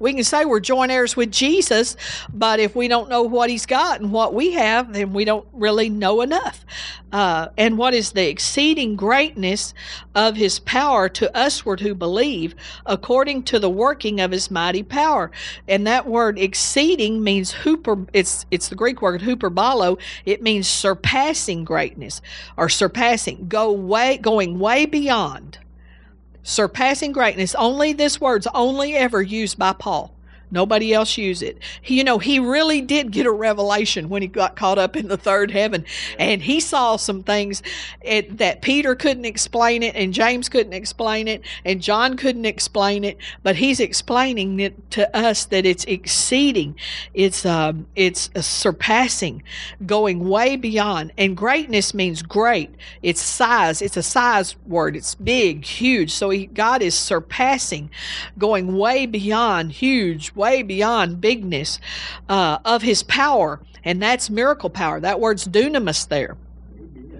we 0.00 0.14
can 0.14 0.24
say 0.24 0.44
we're 0.44 0.60
joint 0.60 0.90
heirs 0.90 1.14
with 1.14 1.30
Jesus, 1.30 1.94
but 2.32 2.58
if 2.58 2.74
we 2.74 2.88
don't 2.88 3.08
know 3.08 3.22
what 3.22 3.50
he's 3.50 3.66
got 3.66 4.00
and 4.00 4.10
what 4.12 4.34
we 4.34 4.52
have, 4.52 4.92
then 4.94 5.12
we 5.12 5.24
don't 5.24 5.46
really 5.52 5.90
know 5.90 6.22
enough. 6.22 6.64
Uh, 7.12 7.48
and 7.58 7.76
what 7.76 7.92
is 7.92 8.12
the 8.12 8.28
exceeding 8.28 8.96
greatness 8.96 9.74
of 10.14 10.36
his 10.36 10.58
power 10.60 11.08
to 11.08 11.30
usward 11.34 11.80
who 11.80 11.94
believe, 11.94 12.54
according 12.86 13.42
to 13.42 13.58
the 13.58 13.70
working 13.70 14.20
of 14.20 14.30
his 14.30 14.50
mighty 14.50 14.82
power. 14.82 15.30
And 15.68 15.86
that 15.86 16.06
word 16.06 16.38
exceeding 16.38 17.22
means 17.22 17.50
hooper, 17.50 18.06
it's, 18.14 18.46
it's 18.50 18.68
the 18.68 18.76
Greek 18.76 19.02
word 19.02 19.20
hyperbolo. 19.20 20.00
It 20.24 20.42
means 20.42 20.66
surpassing 20.66 21.64
greatness 21.64 22.22
or 22.56 22.70
surpassing, 22.70 23.48
go 23.48 23.70
way, 23.70 24.16
going 24.16 24.58
way 24.58 24.86
beyond 24.86 25.58
surpassing 26.42 27.12
greatness. 27.12 27.54
Only 27.54 27.92
this 27.92 28.20
word's 28.20 28.46
only 28.54 28.94
ever 28.94 29.22
used 29.22 29.58
by 29.58 29.72
Paul. 29.72 30.14
Nobody 30.50 30.92
else 30.92 31.16
used 31.16 31.42
it. 31.42 31.58
He, 31.80 31.98
you 31.98 32.04
know, 32.04 32.18
he 32.18 32.38
really 32.38 32.80
did 32.80 33.12
get 33.12 33.26
a 33.26 33.30
revelation 33.30 34.08
when 34.08 34.22
he 34.22 34.28
got 34.28 34.56
caught 34.56 34.78
up 34.78 34.96
in 34.96 35.08
the 35.08 35.16
third 35.16 35.50
heaven, 35.50 35.84
and 36.18 36.42
he 36.42 36.60
saw 36.60 36.96
some 36.96 37.22
things 37.22 37.62
it, 38.00 38.38
that 38.38 38.62
Peter 38.62 38.94
couldn't 38.94 39.24
explain 39.24 39.82
it, 39.82 39.94
and 39.94 40.12
James 40.12 40.48
couldn't 40.48 40.72
explain 40.72 41.28
it, 41.28 41.42
and 41.64 41.80
John 41.80 42.16
couldn't 42.16 42.46
explain 42.46 43.04
it. 43.04 43.18
But 43.42 43.56
he's 43.56 43.80
explaining 43.80 44.60
it 44.60 44.90
to 44.92 45.16
us 45.16 45.44
that 45.46 45.66
it's 45.66 45.84
exceeding, 45.84 46.74
it's 47.14 47.46
um, 47.46 47.86
it's 47.94 48.30
surpassing, 48.44 49.42
going 49.86 50.28
way 50.28 50.56
beyond. 50.56 51.12
And 51.16 51.36
greatness 51.36 51.94
means 51.94 52.22
great. 52.22 52.74
It's 53.02 53.20
size. 53.20 53.82
It's 53.82 53.96
a 53.96 54.02
size 54.02 54.56
word. 54.66 54.96
It's 54.96 55.14
big, 55.14 55.64
huge. 55.64 56.10
So 56.10 56.30
he, 56.30 56.46
God 56.46 56.82
is 56.82 56.94
surpassing, 56.94 57.90
going 58.38 58.76
way 58.76 59.06
beyond, 59.06 59.72
huge 59.72 60.34
way 60.40 60.62
beyond 60.62 61.20
bigness 61.20 61.78
uh, 62.28 62.58
of 62.64 62.82
his 62.82 63.02
power, 63.04 63.60
and 63.84 64.02
that's 64.02 64.28
miracle 64.28 64.70
power. 64.70 64.98
That 64.98 65.20
word's 65.20 65.46
dunamis 65.46 66.08
there. 66.08 66.36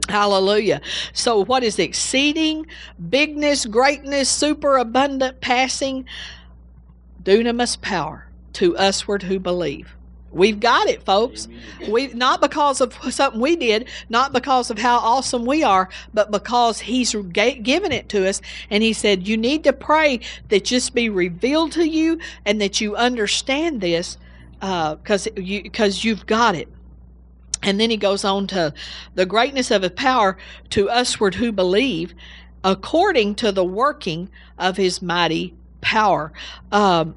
Hallelujah. 0.09 0.81
So, 1.13 1.45
what 1.45 1.63
is 1.63 1.79
exceeding 1.79 2.67
bigness, 3.09 3.65
greatness, 3.67 4.29
superabundant, 4.29 5.41
passing? 5.41 6.05
Dunamis 7.23 7.81
power 7.81 8.27
to 8.55 8.75
usward 8.79 9.23
who 9.25 9.39
believe. 9.39 9.95
We've 10.33 10.61
got 10.61 10.89
it, 10.89 11.03
folks. 11.03 11.49
We 11.89 12.09
not 12.09 12.41
because 12.41 12.81
of 12.81 12.95
something 13.11 13.41
we 13.41 13.57
did, 13.57 13.89
not 14.09 14.33
because 14.33 14.71
of 14.71 14.79
how 14.79 14.99
awesome 14.99 15.45
we 15.45 15.65
are, 15.65 15.89
but 16.15 16.31
because 16.31 16.81
He's 16.81 17.15
given 17.15 17.91
it 17.91 18.09
to 18.11 18.29
us. 18.29 18.41
And 18.71 18.83
He 18.83 18.93
said, 18.93 19.27
"You 19.27 19.37
need 19.37 19.65
to 19.65 19.73
pray 19.73 20.21
that 20.49 20.65
just 20.65 20.95
be 20.95 21.09
revealed 21.09 21.73
to 21.73 21.89
you, 21.89 22.21
and 22.45 22.61
that 22.61 22.81
you 22.81 22.95
understand 22.95 23.81
this, 23.81 24.19
because 24.61 25.27
uh, 25.27 25.31
you 25.37 25.65
because 25.65 26.05
you've 26.05 26.27
got 26.27 26.55
it." 26.55 26.69
And 27.63 27.81
then 27.81 27.91
He 27.91 27.97
goes 27.97 28.25
on 28.25 28.47
to 28.49 28.73
the 29.17 29.27
greatness 29.27 29.73
of 29.73 29.83
His 29.83 29.93
power 29.93 30.39
to 30.71 30.85
usward 30.85 31.35
who 31.35 31.51
believe, 31.51 32.15
according 32.63 33.35
to 33.37 33.51
the 33.51 33.65
working 33.65 34.31
of 34.59 34.77
His 34.77 35.03
mighty 35.03 35.55
power. 35.81 36.33
Um, 36.71 37.17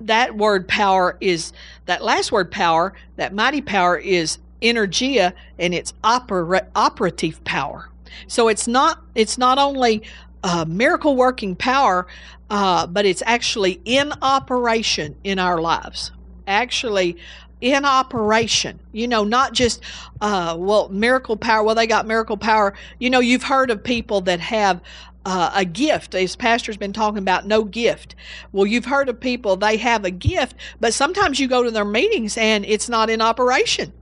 that 0.00 0.36
word 0.36 0.68
power 0.68 1.16
is 1.20 1.52
that 1.86 2.02
last 2.02 2.32
word 2.32 2.50
power, 2.50 2.94
that 3.16 3.34
mighty 3.34 3.60
power 3.60 3.96
is 3.96 4.38
energia 4.62 5.32
and 5.58 5.74
it's 5.74 5.94
opera, 6.04 6.66
operative 6.74 7.42
power. 7.44 7.88
So 8.26 8.48
it's 8.48 8.66
not 8.66 9.02
it's 9.14 9.38
not 9.38 9.58
only 9.58 10.02
uh, 10.42 10.64
miracle 10.66 11.16
working 11.16 11.54
power, 11.56 12.06
uh, 12.50 12.86
but 12.86 13.04
it's 13.04 13.22
actually 13.26 13.80
in 13.84 14.12
operation 14.22 15.16
in 15.24 15.38
our 15.38 15.60
lives. 15.60 16.12
Actually, 16.46 17.16
in 17.60 17.84
operation. 17.84 18.78
You 18.92 19.08
know, 19.08 19.24
not 19.24 19.52
just, 19.52 19.82
uh, 20.20 20.56
well, 20.58 20.88
miracle 20.88 21.36
power. 21.36 21.62
Well, 21.62 21.74
they 21.74 21.86
got 21.86 22.06
miracle 22.06 22.36
power. 22.36 22.74
You 22.98 23.10
know, 23.10 23.20
you've 23.20 23.42
heard 23.42 23.70
of 23.70 23.82
people 23.82 24.20
that 24.22 24.40
have 24.40 24.80
uh, 25.28 25.50
a 25.54 25.64
gift. 25.66 26.14
As 26.14 26.34
pastor's 26.34 26.78
been 26.78 26.94
talking 26.94 27.18
about, 27.18 27.46
no 27.46 27.62
gift. 27.62 28.14
Well, 28.50 28.66
you've 28.66 28.86
heard 28.86 29.10
of 29.10 29.20
people, 29.20 29.56
they 29.56 29.76
have 29.76 30.06
a 30.06 30.10
gift, 30.10 30.56
but 30.80 30.94
sometimes 30.94 31.38
you 31.38 31.46
go 31.46 31.62
to 31.62 31.70
their 31.70 31.84
meetings 31.84 32.38
and 32.38 32.64
it's 32.64 32.88
not 32.88 33.10
in 33.10 33.20
operation. 33.20 33.92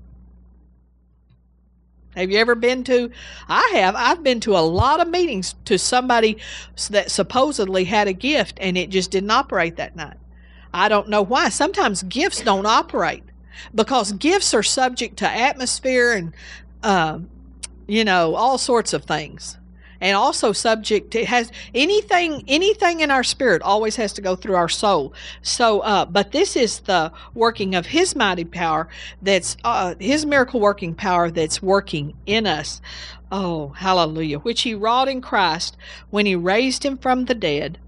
Have 2.15 2.31
you 2.31 2.39
ever 2.39 2.55
been 2.55 2.85
to? 2.85 3.11
I 3.49 3.73
have. 3.75 3.97
I've 3.97 4.23
been 4.23 4.39
to 4.41 4.57
a 4.57 4.61
lot 4.61 5.01
of 5.01 5.09
meetings 5.09 5.57
to 5.65 5.79
somebody 5.79 6.39
that 6.91 7.11
supposedly 7.11 7.85
had 7.85 8.07
a 8.07 8.13
gift 8.13 8.59
and 8.61 8.79
it 8.79 8.91
just 8.91 9.11
didn't 9.11 9.33
operate 9.33 9.77
that 9.77 9.97
night. 9.97 10.17
I 10.73 10.89
don't 10.89 11.09
know 11.09 11.23
why. 11.23 11.49
Sometimes 11.49 12.05
gifts 12.05 12.41
don't 12.41 12.67
operate 12.67 13.25
because 13.75 14.13
gifts 14.13 14.55
are 14.55 14.63
subject 14.63 15.17
to 15.19 15.29
atmosphere 15.29 16.13
and, 16.13 16.33
uh, 16.85 17.19
you 17.89 18.05
know, 18.05 18.37
all 18.37 18.59
sorts 18.59 18.93
of 18.93 19.05
things 19.05 19.59
and 20.01 20.17
also 20.17 20.53
subject 20.53 21.11
to 21.11 21.25
has 21.25 21.51
anything 21.75 22.45
anything 22.49 23.01
in 23.01 23.11
our 23.11 23.25
spirit 23.25 23.63
always 23.63 23.97
has 23.97 24.13
to 24.13 24.21
go 24.21 24.37
through 24.37 24.55
our 24.55 24.69
soul 24.69 25.13
so 25.43 25.81
uh, 25.81 26.05
but 26.05 26.33
this 26.33 26.57
is 26.57 26.81
the 26.81 27.13
working 27.35 27.75
of 27.75 27.87
his 27.87 28.15
mighty 28.15 28.45
power 28.45 28.89
that's 29.23 29.57
uh, 29.65 29.95
his 29.99 30.27
miracle 30.27 30.61
working 30.61 30.95
power 30.95 31.31
that's 31.31 31.63
working 31.63 32.15
in 32.27 32.47
us 32.47 32.81
oh 33.33 33.69
hallelujah 33.71 34.39
which 34.39 34.63
he 34.63 34.75
wrought 34.75 35.09
in 35.09 35.21
christ 35.21 35.77
when 36.11 36.27
he 36.27 36.37
raised 36.37 36.85
him 36.85 36.97
from 36.97 37.25
the 37.25 37.35
dead 37.35 37.79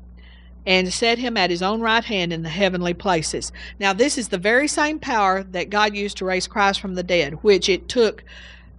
and 0.66 0.92
set 0.92 1.16
him 1.16 1.38
at 1.38 1.48
his 1.48 1.62
own 1.62 1.80
right 1.80 2.04
hand 2.04 2.30
in 2.30 2.42
the 2.42 2.50
heavenly 2.50 2.92
places. 2.92 3.52
Now, 3.80 3.94
this 3.94 4.18
is 4.18 4.28
the 4.28 4.36
very 4.36 4.68
same 4.68 4.98
power 4.98 5.42
that 5.42 5.70
God 5.70 5.94
used 5.94 6.18
to 6.18 6.26
raise 6.26 6.46
Christ 6.46 6.78
from 6.78 6.94
the 6.94 7.02
dead, 7.02 7.42
which 7.42 7.70
it 7.70 7.88
took. 7.88 8.22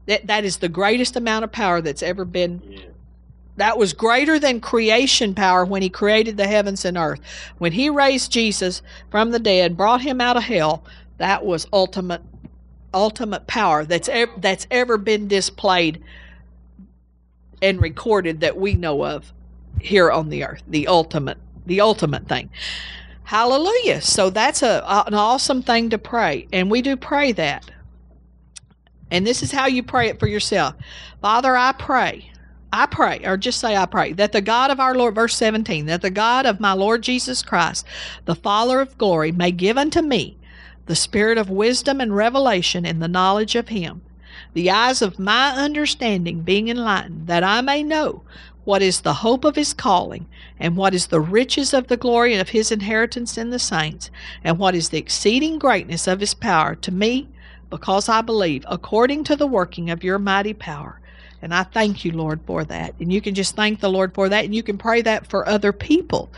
That, 0.05 0.27
that 0.27 0.45
is 0.45 0.57
the 0.57 0.69
greatest 0.69 1.15
amount 1.15 1.45
of 1.45 1.51
power 1.51 1.81
that's 1.81 2.03
ever 2.03 2.25
been 2.25 2.61
yeah 2.63 2.81
that 3.59 3.77
was 3.77 3.91
greater 3.91 4.39
than 4.39 4.61
creation 4.61 5.35
power 5.35 5.65
when 5.65 5.81
he 5.81 5.89
created 5.89 6.37
the 6.37 6.47
heavens 6.47 6.85
and 6.85 6.97
earth. 6.97 7.19
When 7.57 7.73
he 7.73 7.89
raised 7.89 8.31
Jesus 8.31 8.81
from 9.11 9.31
the 9.31 9.39
dead, 9.39 9.75
brought 9.75 9.99
him 9.99 10.21
out 10.21 10.37
of 10.37 10.43
hell, 10.43 10.83
that 11.17 11.45
was 11.45 11.67
ultimate 11.73 12.21
ultimate 12.93 13.45
power 13.45 13.85
that's 13.85 14.09
ever, 14.09 14.31
that's 14.37 14.65
ever 14.71 14.97
been 14.97 15.27
displayed 15.27 16.01
and 17.61 17.79
recorded 17.81 18.39
that 18.39 18.57
we 18.57 18.73
know 18.73 19.05
of 19.05 19.31
here 19.79 20.09
on 20.09 20.29
the 20.29 20.43
earth. 20.45 20.63
The 20.67 20.87
ultimate 20.87 21.37
the 21.65 21.81
ultimate 21.81 22.27
thing. 22.29 22.49
Hallelujah. 23.25 24.01
So 24.01 24.29
that's 24.29 24.63
a, 24.63 24.83
an 25.05 25.13
awesome 25.13 25.61
thing 25.61 25.89
to 25.89 25.97
pray. 25.97 26.47
And 26.53 26.71
we 26.71 26.81
do 26.81 26.95
pray 26.95 27.33
that. 27.33 27.69
And 29.11 29.27
this 29.27 29.43
is 29.43 29.51
how 29.51 29.67
you 29.67 29.83
pray 29.83 30.07
it 30.07 30.17
for 30.17 30.27
yourself. 30.27 30.75
Father, 31.21 31.57
I 31.57 31.73
pray 31.73 32.31
I 32.71 32.85
pray, 32.85 33.21
or 33.25 33.35
just 33.35 33.59
say 33.59 33.75
I 33.75 33.87
pray, 33.87 34.13
that 34.13 34.31
the 34.31 34.41
God 34.41 34.69
of 34.69 34.79
our 34.79 34.93
Lord, 34.93 35.15
verse 35.15 35.35
17, 35.35 35.87
that 35.87 36.01
the 36.01 36.11
God 36.11 36.45
of 36.45 36.59
my 36.59 36.73
Lord 36.73 37.01
Jesus 37.01 37.41
Christ, 37.41 37.85
the 38.25 38.35
Father 38.35 38.79
of 38.79 38.97
glory, 38.97 39.31
may 39.31 39.51
give 39.51 39.77
unto 39.77 40.01
me 40.01 40.37
the 40.85 40.95
spirit 40.95 41.37
of 41.37 41.49
wisdom 41.49 41.99
and 41.99 42.15
revelation 42.15 42.85
in 42.85 42.99
the 42.99 43.07
knowledge 43.07 43.55
of 43.55 43.69
him, 43.69 44.01
the 44.53 44.69
eyes 44.69 45.01
of 45.01 45.17
my 45.19 45.51
understanding 45.51 46.41
being 46.41 46.67
enlightened, 46.67 47.25
that 47.27 47.43
I 47.43 47.61
may 47.61 47.81
know 47.81 48.23
what 48.65 48.81
is 48.83 49.01
the 49.01 49.15
hope 49.15 49.45
of 49.45 49.55
his 49.55 49.73
calling, 49.73 50.27
and 50.59 50.77
what 50.77 50.93
is 50.93 51.07
the 51.07 51.21
riches 51.21 51.73
of 51.73 51.87
the 51.87 51.97
glory 51.97 52.35
of 52.35 52.49
his 52.49 52.71
inheritance 52.71 53.35
in 53.35 53.49
the 53.49 53.57
saints, 53.57 54.11
and 54.43 54.59
what 54.59 54.75
is 54.75 54.89
the 54.89 54.99
exceeding 54.99 55.57
greatness 55.57 56.07
of 56.07 56.19
his 56.19 56.35
power 56.35 56.75
to 56.75 56.91
me, 56.91 57.27
because 57.71 58.07
I 58.07 58.21
believe, 58.21 58.63
according 58.69 59.23
to 59.23 59.35
the 59.35 59.47
working 59.47 59.89
of 59.89 60.03
your 60.03 60.19
mighty 60.19 60.53
power. 60.53 60.99
And 61.41 61.53
I 61.53 61.63
thank 61.63 62.03
you, 62.03 62.11
Lord, 62.11 62.41
for 62.45 62.63
that. 62.65 62.93
And 62.99 63.11
you 63.11 63.21
can 63.21 63.33
just 63.33 63.55
thank 63.55 63.79
the 63.79 63.89
Lord 63.89 64.13
for 64.13 64.29
that, 64.29 64.45
and 64.45 64.53
you 64.53 64.63
can 64.63 64.77
pray 64.77 65.01
that 65.01 65.27
for 65.27 65.47
other 65.47 65.71
people. 65.71 66.29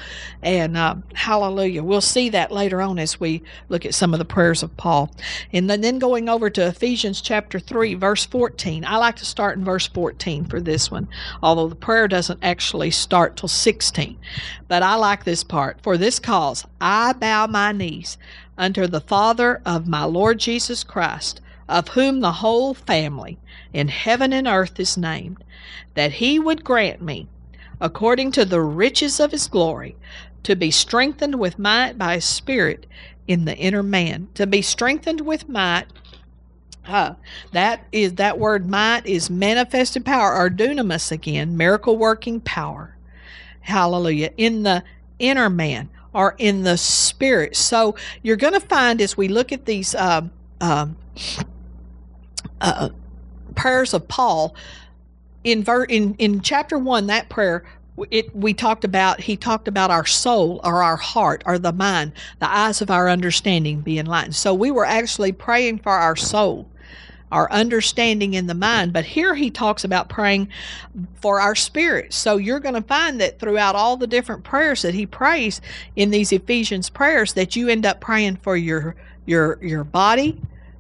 And 0.44 0.78
uh, 0.78 0.96
hallelujah. 1.14 1.84
We'll 1.84 2.02
see 2.02 2.30
that 2.30 2.52
later 2.52 2.82
on 2.82 3.00
as 3.00 3.20
we 3.20 3.42
look 3.70 3.86
at 3.86 3.96
some 3.96 4.14
of 4.14 4.20
the 4.20 4.26
prayers 4.26 4.64
of 4.64 4.76
Paul. 4.78 5.12
And 5.52 5.70
then 5.70 6.00
going 6.00 6.30
over 6.30 6.50
to 6.50 6.68
Ephesians 6.68 7.22
chapter 7.22 7.60
3, 7.60 7.96
verse 7.96 8.26
14. 8.26 8.86
I 8.86 8.98
like 8.98 9.16
to 9.18 9.26
start 9.26 9.58
in 9.58 9.66
verse 9.66 9.88
14 9.88 10.46
for 10.46 10.62
this 10.62 10.92
one, 10.92 11.08
although 11.42 11.68
the 11.68 11.76
prayer 11.76 12.08
doesn't 12.08 12.40
actually 12.44 12.92
start 12.92 13.38
till 13.38 13.50
16. 13.50 14.18
But 14.68 14.84
I 14.84 14.96
like 14.96 15.24
this 15.24 15.44
part. 15.44 15.82
For 15.82 15.98
this 15.98 16.20
cause, 16.20 16.66
I 16.80 17.14
bow 17.14 17.48
my 17.48 17.72
knees 17.72 18.18
unto 18.58 18.86
the 18.86 19.02
Father 19.02 19.62
of 19.66 19.88
my 19.88 20.04
Lord 20.04 20.40
Jesus 20.40 20.84
Christ 20.84 21.41
of 21.72 21.88
whom 21.90 22.20
the 22.20 22.34
whole 22.34 22.74
family 22.74 23.40
in 23.74 23.88
heaven 23.88 24.34
and 24.34 24.48
earth 24.48 24.80
is 24.80 24.98
named, 24.98 25.44
that 25.96 26.12
he 26.14 26.38
would 26.38 26.64
grant 26.64 27.02
me, 27.02 27.28
according 27.80 28.32
to 28.34 28.46
the 28.46 28.62
riches 28.62 29.20
of 29.20 29.32
his 29.32 29.48
glory, 29.48 29.96
to 30.44 30.56
be 30.56 30.70
strengthened 30.70 31.40
with 31.40 31.58
might 31.58 31.98
by 31.98 32.16
his 32.16 32.26
Spirit 32.26 32.86
in 33.28 33.46
the 33.46 33.56
inner 33.56 33.84
man, 33.84 34.28
to 34.34 34.46
be 34.46 34.62
strengthened 34.62 35.22
with 35.22 35.48
might. 35.48 35.86
Uh, 36.86 37.14
that 37.52 37.86
is 37.92 38.16
that 38.16 38.40
word 38.40 38.68
might 38.68 39.06
is 39.06 39.30
manifested 39.30 40.04
power 40.04 40.36
or 40.36 40.50
dunamis 40.50 41.12
again, 41.12 41.56
miracle 41.56 41.96
working 41.96 42.42
power. 42.42 42.98
Hallelujah. 43.62 44.32
In 44.36 44.64
the 44.64 44.84
inner 45.20 45.50
man 45.50 45.90
or 46.14 46.36
in 46.40 46.64
the 46.64 46.78
spirit. 46.78 47.56
So 47.56 47.96
you're 48.24 48.36
going 48.36 48.54
to 48.54 48.60
find 48.60 49.00
as 49.00 49.16
we 49.16 49.28
look 49.28 49.52
at 49.52 49.66
these 49.66 49.94
uh, 49.94 50.24
um, 50.60 50.98
uh, 52.62 52.90
prayers 53.56 53.94
of 53.94 54.08
Paul. 54.08 54.56
In 55.44 55.64
ver- 55.64 55.86
in 55.86 56.16
in 56.16 56.42
chapter 56.42 56.78
one 56.78 57.08
that 57.08 57.30
prayer 57.30 57.64
it 58.10 58.36
we 58.36 58.54
talked 58.54 58.84
about 58.84 59.20
he 59.20 59.36
talked 59.36 59.68
about 59.68 59.92
our 59.92 60.06
soul 60.06 60.62
or 60.64 60.82
our 60.82 60.98
heart 60.98 61.44
or 61.46 61.60
the 61.60 61.74
mind 61.74 62.14
the 62.40 62.50
eyes 62.50 62.82
of 62.82 62.90
our 62.90 63.10
understanding 63.10 63.82
being 63.82 64.00
enlightened. 64.00 64.36
So 64.36 64.54
we 64.54 64.72
were 64.72 64.86
actually 64.86 65.32
praying 65.32 65.80
for 65.80 65.92
our 65.92 66.16
soul 66.16 66.68
our 67.32 67.52
understanding 67.52 68.34
in 68.34 68.48
the 68.48 68.54
mind 68.54 68.94
but 68.94 69.06
here 69.06 69.36
he 69.36 69.50
talks 69.50 69.84
about 69.84 70.10
praying 70.10 70.50
for 71.22 71.40
our 71.40 71.56
spirit. 71.56 72.14
So 72.14 72.38
you're 72.38 72.60
going 72.60 72.76
to 72.76 72.82
find 72.82 73.20
that 73.22 73.40
throughout 73.40 73.76
all 73.76 73.98
the 73.98 74.08
different 74.08 74.44
prayers 74.44 74.82
that 74.84 74.94
he 74.94 75.06
prays 75.06 75.62
in 75.96 76.12
these 76.12 76.32
ephesians 76.32 76.90
prayers 76.90 77.34
that 77.34 77.56
you 77.56 77.70
end 77.70 77.86
up 77.86 78.00
praying 78.02 78.38
for 78.38 78.58
your 78.58 78.96
your 79.26 79.60
your 79.62 79.84
body 79.84 80.40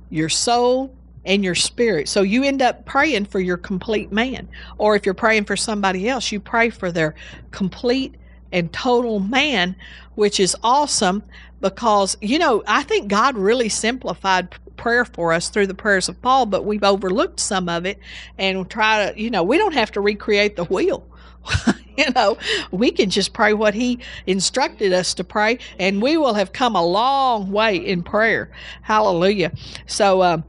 your 0.09 0.29
soul 0.29 0.93
and 1.25 1.43
your 1.43 1.55
spirit. 1.55 2.09
So 2.09 2.21
you 2.21 2.43
end 2.43 2.61
up 2.61 2.85
praying 2.85 3.25
for 3.25 3.39
your 3.39 3.57
complete 3.57 4.11
man. 4.11 4.47
Or 4.77 4.95
if 4.95 5.05
you're 5.05 5.13
praying 5.13 5.45
for 5.45 5.55
somebody 5.55 6.09
else, 6.09 6.31
you 6.31 6.39
pray 6.39 6.69
for 6.69 6.91
their 6.91 7.15
complete 7.51 8.15
and 8.51 8.71
total 8.73 9.19
man, 9.19 9.75
which 10.15 10.39
is 10.39 10.55
awesome 10.63 11.23
because, 11.61 12.17
you 12.21 12.39
know, 12.39 12.63
I 12.67 12.83
think 12.83 13.07
God 13.07 13.37
really 13.37 13.69
simplified 13.69 14.49
prayer 14.77 15.05
for 15.05 15.31
us 15.31 15.49
through 15.49 15.67
the 15.67 15.75
prayers 15.75 16.09
of 16.09 16.19
Paul, 16.21 16.47
but 16.47 16.65
we've 16.65 16.83
overlooked 16.83 17.39
some 17.39 17.69
of 17.69 17.85
it 17.85 17.99
and 18.37 18.67
try 18.69 19.11
to, 19.11 19.21
you 19.21 19.29
know, 19.29 19.43
we 19.43 19.57
don't 19.57 19.75
have 19.75 19.91
to 19.91 20.01
recreate 20.01 20.55
the 20.55 20.65
wheel. 20.65 21.05
you 21.97 22.09
know, 22.15 22.37
we 22.71 22.91
can 22.91 23.09
just 23.09 23.33
pray 23.33 23.53
what 23.53 23.73
he 23.73 23.99
instructed 24.25 24.93
us 24.93 25.13
to 25.15 25.23
pray, 25.23 25.59
and 25.79 26.01
we 26.01 26.17
will 26.17 26.33
have 26.33 26.53
come 26.53 26.75
a 26.75 26.85
long 26.85 27.51
way 27.51 27.75
in 27.75 28.03
prayer. 28.03 28.51
Hallelujah. 28.81 29.51
So, 29.85 30.23
um, 30.23 30.43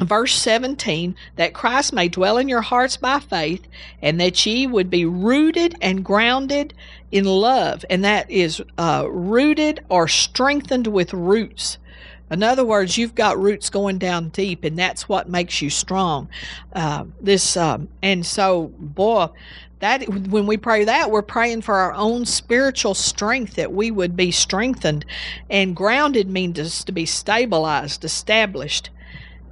verse 0.00 0.34
17 0.34 1.14
that 1.36 1.54
Christ 1.54 1.92
may 1.92 2.08
dwell 2.08 2.38
in 2.38 2.48
your 2.48 2.60
hearts 2.60 2.96
by 2.96 3.20
faith 3.20 3.66
and 4.02 4.20
that 4.20 4.44
ye 4.44 4.66
would 4.66 4.90
be 4.90 5.04
rooted 5.04 5.76
and 5.80 6.04
grounded 6.04 6.74
in 7.12 7.24
love 7.24 7.84
and 7.88 8.04
that 8.04 8.30
is 8.30 8.62
uh, 8.78 9.06
rooted 9.08 9.84
or 9.88 10.08
strengthened 10.08 10.86
with 10.88 11.12
roots. 11.12 11.78
In 12.30 12.42
other 12.42 12.64
words 12.64 12.98
you've 12.98 13.14
got 13.14 13.38
roots 13.38 13.70
going 13.70 13.98
down 13.98 14.30
deep 14.30 14.64
and 14.64 14.78
that's 14.78 15.08
what 15.08 15.28
makes 15.28 15.62
you 15.62 15.70
strong. 15.70 16.28
Uh, 16.72 17.04
this 17.20 17.56
um, 17.56 17.88
and 18.02 18.26
so 18.26 18.72
boy 18.78 19.28
that 19.80 20.08
when 20.08 20.46
we 20.46 20.56
pray 20.56 20.84
that 20.84 21.10
we're 21.10 21.20
praying 21.20 21.60
for 21.60 21.74
our 21.74 21.92
own 21.92 22.24
spiritual 22.24 22.94
strength 22.94 23.54
that 23.54 23.72
we 23.72 23.90
would 23.90 24.16
be 24.16 24.30
strengthened. 24.30 25.04
And 25.50 25.76
grounded 25.76 26.28
means 26.28 26.82
to 26.84 26.92
be 26.92 27.04
stabilized 27.04 28.02
established 28.02 28.88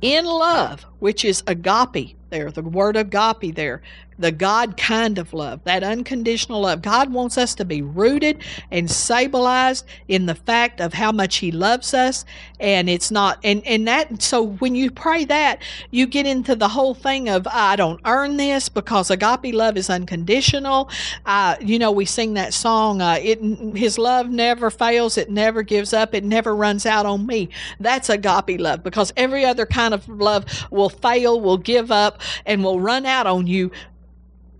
in 0.02 0.26
love, 0.26 0.84
which 0.98 1.24
is 1.24 1.42
agape 1.46 2.16
there, 2.30 2.50
the 2.50 2.62
word 2.62 2.96
agape 2.96 3.54
there, 3.54 3.82
the 4.18 4.32
God 4.32 4.76
kind 4.76 5.18
of 5.18 5.32
love, 5.32 5.62
that 5.64 5.82
unconditional 5.82 6.60
love. 6.62 6.82
God 6.82 7.12
wants 7.12 7.38
us 7.38 7.54
to 7.56 7.64
be 7.64 7.82
rooted 7.82 8.42
and 8.70 8.90
stabilized 8.90 9.84
in 10.08 10.26
the 10.26 10.34
fact 10.34 10.80
of 10.80 10.94
how 10.94 11.12
much 11.12 11.36
He 11.36 11.50
loves 11.50 11.94
us. 11.94 12.24
And 12.60 12.88
it's 12.88 13.10
not, 13.10 13.38
and, 13.42 13.66
and 13.66 13.86
that, 13.88 14.22
so 14.22 14.42
when 14.42 14.74
you 14.74 14.90
pray 14.90 15.24
that, 15.24 15.62
you 15.90 16.06
get 16.06 16.26
into 16.26 16.54
the 16.54 16.68
whole 16.68 16.94
thing 16.94 17.28
of, 17.28 17.46
I 17.48 17.76
don't 17.76 18.00
earn 18.04 18.36
this 18.36 18.68
because 18.68 19.10
agape 19.10 19.54
love 19.54 19.76
is 19.76 19.90
unconditional. 19.90 20.90
Uh, 21.26 21.56
you 21.60 21.78
know, 21.78 21.90
we 21.90 22.04
sing 22.04 22.34
that 22.34 22.54
song, 22.54 23.00
uh, 23.00 23.18
it, 23.20 23.40
His 23.76 23.98
love 23.98 24.28
never 24.28 24.70
fails, 24.70 25.18
it 25.18 25.30
never 25.30 25.62
gives 25.62 25.92
up, 25.92 26.14
it 26.14 26.24
never 26.24 26.54
runs 26.54 26.86
out 26.86 27.06
on 27.06 27.26
me. 27.26 27.48
That's 27.80 28.08
agape 28.08 28.60
love 28.60 28.82
because 28.82 29.12
every 29.16 29.44
other 29.44 29.66
kind 29.66 29.94
of 29.94 30.08
love 30.08 30.44
will 30.70 30.88
fail, 30.88 31.40
will 31.40 31.58
give 31.58 31.90
up, 31.90 32.20
and 32.46 32.62
will 32.62 32.80
run 32.80 33.06
out 33.06 33.26
on 33.26 33.46
you 33.46 33.70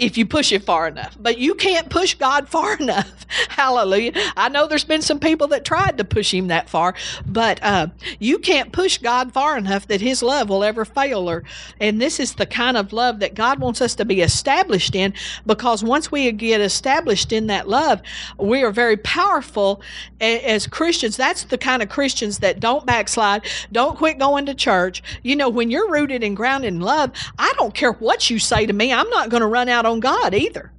if 0.03 0.19
you 0.19 0.27
push 0.27 0.51
it 0.51 0.65
far 0.65 0.89
enough. 0.89 1.17
But 1.21 1.39
you 1.39 1.55
can't 1.55 1.89
push 1.89 2.15
God 2.15 2.49
far 2.49 2.77
enough. 2.81 3.25
Hallelujah. 3.49 4.13
I 4.37 4.49
know 4.49 4.67
there's 4.67 4.85
been 4.85 5.01
some 5.01 5.21
people 5.21 5.47
that 5.49 5.65
tried 5.65 5.97
to 5.99 6.05
push 6.05 6.35
him 6.35 6.49
that 6.49 6.69
far, 6.69 6.95
but 7.25 7.61
uh, 7.63 7.87
you 8.19 8.39
can't 8.39 8.73
push 8.73 8.99
God 8.99 9.33
far 9.33 9.57
enough 9.57 9.87
that 9.87 10.01
his 10.01 10.23
love 10.23 10.49
will 10.49 10.65
ever 10.65 10.85
fail 10.85 11.29
her. 11.29 11.45
And 11.81 12.01
this 12.01 12.19
is 12.19 12.35
the 12.35 12.47
kind 12.47 12.77
of 12.77 12.93
love 12.93 13.21
that 13.21 13.35
God 13.35 13.61
wants 13.61 13.81
us 13.81 13.95
to 13.95 14.05
be 14.05 14.21
established 14.21 14.95
in 14.97 15.15
because 15.47 15.85
once 15.85 16.11
we 16.11 16.31
get 16.33 16.61
established 16.61 17.33
in 17.33 17.47
that 17.47 17.69
love, 17.69 18.03
we 18.39 18.63
are 18.65 18.73
very 18.73 18.97
powerful 18.97 19.83
as 20.21 20.67
Christians. 20.67 21.17
That's 21.17 21.45
the 21.45 21.59
kind 21.59 21.81
of 21.81 21.89
Christians 21.89 22.41
that 22.41 22.59
don't 22.59 22.85
backslide, 22.85 23.47
don't 23.71 23.97
quit 23.97 24.19
going 24.19 24.47
to 24.47 24.55
church. 24.55 25.03
You 25.23 25.37
know, 25.37 25.49
when 25.49 25.71
you're 25.71 25.91
rooted 25.91 26.25
and 26.25 26.37
grounded 26.37 26.75
in 26.75 26.81
love, 26.81 27.13
I 27.39 27.53
don't 27.57 27.75
care 27.75 27.93
what 27.93 28.29
you 28.29 28.41
say 28.41 28.67
to 28.67 28.73
me, 28.73 28.93
I'm 28.93 29.09
not 29.11 29.29
going 29.29 29.43
to 29.43 29.47
run 29.47 29.69
out 29.69 29.87
on 29.87 29.92
God 30.01 30.35
either. 30.35 30.73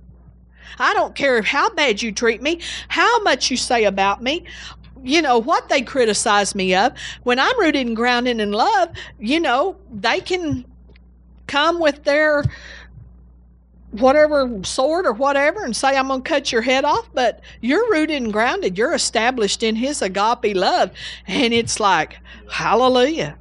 I 0.79 0.93
don't 0.93 1.15
care 1.15 1.41
how 1.41 1.69
bad 1.71 2.01
you 2.01 2.11
treat 2.11 2.41
me, 2.41 2.59
how 2.87 3.21
much 3.21 3.51
you 3.51 3.57
say 3.57 3.85
about 3.85 4.23
me, 4.23 4.45
you 5.03 5.21
know, 5.21 5.37
what 5.37 5.69
they 5.69 5.81
criticize 5.81 6.55
me 6.55 6.75
of. 6.75 6.93
When 7.23 7.39
I'm 7.39 7.59
rooted 7.59 7.85
and 7.85 7.95
grounded 7.95 8.39
in 8.39 8.51
love, 8.51 8.89
you 9.19 9.39
know, 9.39 9.75
they 9.91 10.19
can 10.21 10.65
come 11.47 11.79
with 11.79 12.03
their 12.03 12.43
whatever 13.91 14.63
sword 14.63 15.05
or 15.05 15.13
whatever 15.13 15.63
and 15.63 15.75
say, 15.75 15.95
I'm 15.95 16.07
going 16.07 16.23
to 16.23 16.27
cut 16.27 16.51
your 16.51 16.61
head 16.61 16.85
off. 16.85 17.07
But 17.13 17.41
you're 17.61 17.91
rooted 17.91 18.23
and 18.23 18.33
grounded. 18.33 18.77
You're 18.77 18.93
established 18.93 19.61
in 19.61 19.75
His 19.75 20.01
agape 20.01 20.55
love. 20.55 20.91
And 21.27 21.53
it's 21.53 21.79
like, 21.79 22.17
hallelujah. 22.49 23.37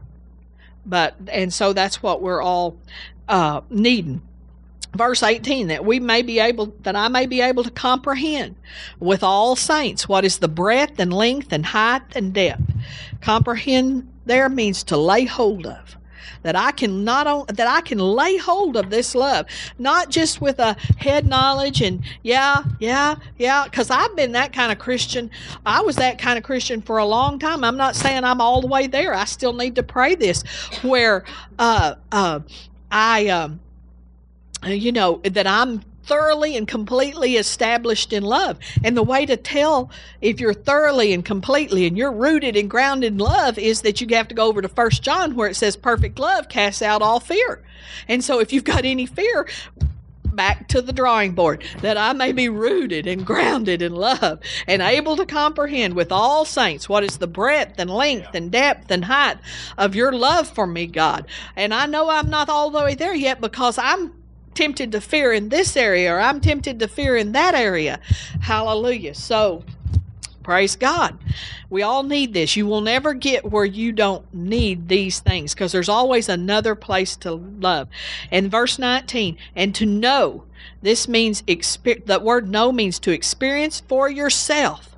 But, 0.85 1.15
and 1.29 1.55
so 1.55 1.73
that's 1.73 2.03
what 2.03 2.21
we're 2.21 2.43
all 2.43 2.77
uh, 3.29 3.61
needing 3.71 4.21
verse 4.95 5.23
18 5.23 5.69
that 5.69 5.85
we 5.85 5.99
may 5.99 6.21
be 6.21 6.39
able 6.39 6.67
that 6.83 6.95
i 6.95 7.09
may 7.09 7.25
be 7.25 7.41
able 7.41 7.65
to 7.65 7.71
comprehend 7.71 8.55
with 9.01 9.23
all 9.23 9.57
saints 9.57 10.09
what 10.09 10.25
is 10.25 10.39
the 10.39 10.49
breadth 10.49 10.99
and 10.99 11.13
length 11.13 11.53
and 11.53 11.67
height 11.67 12.03
and 12.15 12.33
depth. 12.33 12.63
Comprehend 13.21 14.11
there 14.27 14.49
means 14.49 14.83
to 14.85 14.97
lay 14.97 15.25
hold 15.25 15.67
of. 15.67 15.97
That 16.43 16.57
i 16.57 16.73
can 16.73 17.05
not 17.05 17.29
on, 17.29 17.47
that 17.47 17.69
i 17.69 17.81
can 17.83 17.99
lay 17.99 18.37
hold 18.37 18.77
of 18.77 18.91
this 18.91 19.15
love 19.15 19.47
not 19.79 20.11
just 20.11 20.41
with 20.41 20.59
a 20.59 20.77
head 20.99 21.25
knowledge 21.25 21.81
and 21.81 22.03
yeah 22.25 22.65
yeah 22.81 23.15
yeah 23.39 23.65
because 23.65 23.91
i've 23.91 24.17
been 24.17 24.33
that 24.33 24.53
kind 24.53 24.73
of 24.73 24.79
christian. 24.81 25.31
I 25.65 25.83
was 25.83 25.97
that 25.97 26.19
kind 26.19 26.37
of 26.37 26.45
christian 26.45 26.83
for 26.83 26.99
a 26.99 27.05
long 27.05 27.39
time. 27.39 27.63
I'm 27.63 27.77
not 27.77 27.95
saying 27.95 28.25
i'm 28.25 28.41
all 28.41 28.61
the 28.61 28.67
way 28.67 28.89
there. 28.89 29.15
I 29.15 29.25
still 29.25 29.53
need 29.53 29.77
to 29.77 29.85
pray 29.85 30.17
this 30.17 30.43
where 30.83 31.25
uh 31.61 31.95
uh 32.11 32.41
i 32.91 33.29
um 33.29 33.61
you 34.65 34.93
know, 34.93 35.21
that 35.25 35.47
I'm 35.47 35.83
thoroughly 36.05 36.57
and 36.57 36.67
completely 36.67 37.37
established 37.37 38.13
in 38.13 38.23
love. 38.23 38.59
And 38.83 38.97
the 38.97 39.03
way 39.03 39.27
to 39.27 39.37
tell 39.37 39.91
if 40.21 40.41
you're 40.41 40.55
thoroughly 40.55 41.13
and 41.13 41.25
completely 41.25 41.87
and 41.87 41.97
you're 41.97 42.13
rooted 42.13 42.57
and 42.57 42.69
grounded 42.69 43.13
in 43.13 43.19
love 43.19 43.59
is 43.59 43.83
that 43.83 44.01
you 44.01 44.07
have 44.11 44.29
to 44.29 44.35
go 44.35 44.47
over 44.47 44.63
to 44.63 44.69
First 44.69 45.03
John 45.03 45.35
where 45.35 45.49
it 45.49 45.55
says 45.55 45.77
perfect 45.77 46.19
love 46.19 46.49
casts 46.49 46.83
out 46.83 47.03
all 47.03 47.21
fear. 47.21 47.63
And 48.09 48.23
so 48.25 48.41
if 48.41 48.53
you've 48.53 48.65
got 48.65 48.85
any 48.85 49.07
fear, 49.07 49.47
back 50.25 50.67
to 50.69 50.81
the 50.81 50.93
drawing 50.93 51.33
board, 51.33 51.63
that 51.83 51.99
I 51.99 52.13
may 52.15 52.33
be 52.33 52.49
rooted 52.49 53.07
and 53.07 53.25
grounded 53.25 53.83
in 53.83 53.95
love, 53.95 54.41
and 54.67 54.81
able 54.81 55.17
to 55.17 55.27
comprehend 55.27 55.95
with 55.95 56.11
all 56.11 56.45
saints 56.45 56.89
what 56.89 57.05
is 57.05 57.19
the 57.19 57.27
breadth 57.27 57.79
and 57.79 57.91
length 57.91 58.35
and 58.35 58.51
depth 58.51 58.91
and 58.91 59.05
height 59.05 59.37
of 59.77 59.95
your 59.95 60.13
love 60.13 60.49
for 60.49 60.67
me, 60.67 60.87
God. 60.87 61.27
And 61.55 61.75
I 61.75 61.87
know 61.87 62.09
I'm 62.09 62.31
not 62.31 62.49
all 62.49 62.71
the 62.71 62.83
way 62.83 62.95
there 62.95 63.15
yet 63.15 63.43
because 63.43 63.77
I'm 63.79 64.15
tempted 64.55 64.93
to 64.93 65.01
fear 65.01 65.33
in 65.33 65.49
this 65.49 65.77
area 65.77 66.13
or 66.13 66.21
I'm 66.21 66.41
tempted 66.41 66.79
to 66.79 66.89
fear 66.89 67.17
in 67.17 67.33
that 67.33 67.55
area. 67.55 68.01
Hallelujah. 68.41 69.15
So, 69.15 69.65
praise 70.43 70.77
God. 70.77 71.19
We 71.71 71.83
all 71.83 72.03
need 72.03 72.35
this. 72.35 72.57
You 72.57 72.67
will 72.67 72.81
never 72.81 73.15
get 73.15 73.51
where 73.51 73.65
you 73.65 73.93
don't 73.93 74.33
need 74.35 74.89
these 74.89 75.21
things 75.21 75.55
because 75.55 75.73
there's 75.73 75.89
always 75.89 76.29
another 76.29 76.75
place 76.75 77.17
to 77.17 77.33
love. 77.33 77.89
And 78.31 78.51
verse 78.51 78.79
19, 78.79 79.37
and 79.57 79.75
to 79.75 79.87
know. 79.87 80.45
This 80.81 81.09
means, 81.09 81.43
exper- 81.43 82.05
the 82.05 82.19
word 82.19 82.49
know 82.49 82.73
means 82.73 82.99
to 83.01 83.13
experience 83.13 83.81
for 83.81 84.11
yourself 84.11 84.92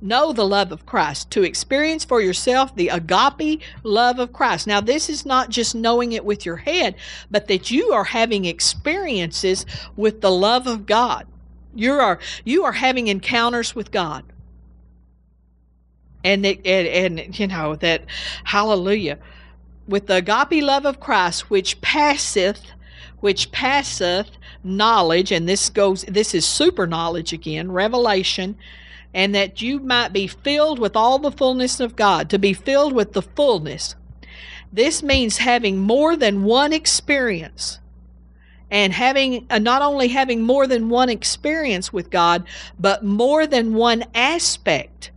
know 0.00 0.32
the 0.32 0.46
love 0.46 0.72
of 0.72 0.86
Christ, 0.86 1.30
to 1.32 1.42
experience 1.42 2.04
for 2.04 2.20
yourself 2.20 2.74
the 2.74 2.88
agape 2.88 3.62
love 3.82 4.18
of 4.18 4.32
Christ. 4.32 4.66
Now, 4.66 4.80
this 4.80 5.08
is 5.08 5.26
not 5.26 5.50
just 5.50 5.74
knowing 5.74 6.12
it 6.12 6.24
with 6.24 6.46
your 6.46 6.56
head, 6.56 6.94
but 7.30 7.48
that 7.48 7.70
you 7.70 7.92
are 7.92 8.04
having 8.04 8.44
experiences 8.44 9.66
with 9.96 10.20
the 10.20 10.30
love 10.30 10.66
of 10.66 10.86
God. 10.86 11.26
You 11.74 11.92
are 11.92 12.18
you 12.44 12.64
are 12.64 12.72
having 12.72 13.08
encounters 13.08 13.74
with 13.74 13.90
God. 13.90 14.24
And 16.24 16.44
it, 16.44 16.66
and, 16.66 17.18
and 17.20 17.38
you 17.38 17.46
know 17.46 17.76
that 17.76 18.04
hallelujah 18.44 19.18
with 19.86 20.06
the 20.06 20.16
agape 20.16 20.62
love 20.62 20.84
of 20.84 21.00
Christ 21.00 21.48
which 21.50 21.80
passeth 21.80 22.72
which 23.20 23.50
passeth 23.52 24.30
knowledge 24.64 25.30
and 25.30 25.48
this 25.48 25.70
goes 25.70 26.02
this 26.02 26.34
is 26.34 26.44
super 26.44 26.86
knowledge 26.86 27.32
again 27.32 27.70
revelation 27.70 28.56
and 29.14 29.34
that 29.34 29.62
you 29.62 29.80
might 29.80 30.12
be 30.12 30.26
filled 30.26 30.78
with 30.78 30.96
all 30.96 31.18
the 31.18 31.32
fullness 31.32 31.80
of 31.80 31.96
God, 31.96 32.30
to 32.30 32.38
be 32.38 32.52
filled 32.52 32.92
with 32.92 33.12
the 33.12 33.22
fullness. 33.22 33.94
This 34.72 35.02
means 35.02 35.38
having 35.38 35.78
more 35.78 36.16
than 36.16 36.44
one 36.44 36.72
experience 36.72 37.78
and 38.70 38.92
having 38.92 39.46
uh, 39.50 39.58
not 39.58 39.82
only 39.82 40.08
having 40.08 40.42
more 40.42 40.66
than 40.66 40.88
one 40.88 41.08
experience 41.08 41.92
with 41.92 42.10
God, 42.10 42.44
but 42.78 43.02
more 43.02 43.46
than 43.46 43.74
one 43.74 44.04
aspect 44.14 45.10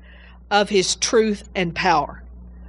of 0.49 0.69
his 0.69 0.95
truth 0.95 1.49
and 1.55 1.75
power. 1.75 2.23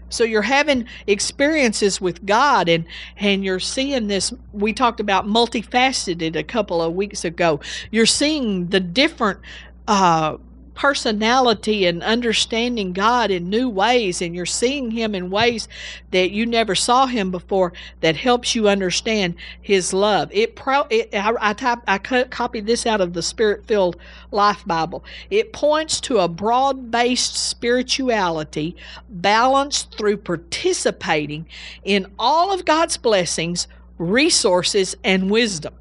So 0.09 0.25
you're 0.25 0.43
having 0.43 0.87
experiences 1.07 2.01
with 2.01 2.25
God 2.27 2.69
and 2.69 2.85
and 3.17 3.45
you're 3.45 3.61
seeing 3.61 4.09
this 4.09 4.33
we 4.53 4.73
talked 4.73 5.01
about 5.01 5.27
multifaceted 5.27 6.37
a 6.37 6.43
couple 6.43 6.83
of 6.83 6.95
weeks 6.95 7.25
ago. 7.25 7.61
You're 7.91 8.07
seeing 8.07 8.69
the 8.69 8.81
different 8.81 9.41
uh 9.89 10.37
personality 10.75 11.87
and 11.87 12.03
understanding 12.03 12.93
God 12.93 13.31
in 13.31 13.51
new 13.51 13.69
ways, 13.69 14.23
and 14.23 14.35
you're 14.35 14.47
seeing 14.47 14.91
Him 14.91 15.15
in 15.15 15.31
ways 15.31 15.69
that 16.11 16.31
you 16.31 16.47
never 16.47 16.75
saw 16.75 17.07
Him 17.07 17.31
before, 17.31 17.73
that 18.01 18.17
helps 18.17 18.55
you 18.55 18.69
understand 18.69 19.35
His 19.61 19.93
love. 19.93 20.31
It, 20.33 20.57
pro, 20.57 20.87
it 20.91 21.11
I, 21.15 21.35
I 21.41 21.53
type, 21.53 21.81
I 21.87 21.99
copied 21.99 22.67
this 22.67 22.87
out 22.87 23.01
of 23.01 23.13
the 23.13 23.23
Spirit 23.23 23.67
Filled 23.67 23.97
Life 24.31 24.65
Bible. 24.67 25.05
It 25.31 25.53
points 25.53 26.01
to 26.03 26.19
a 26.19 26.29
broad-based 26.29 27.37
spirituality 27.37 28.77
balanced 29.09 29.97
through 29.97 30.19
participating 30.19 31.47
in 31.85 32.07
all 32.19 32.53
of 32.53 32.65
God's 32.65 32.97
blessings, 32.97 33.69
resources, 33.99 34.97
and 35.05 35.31
wisdom. 35.31 35.75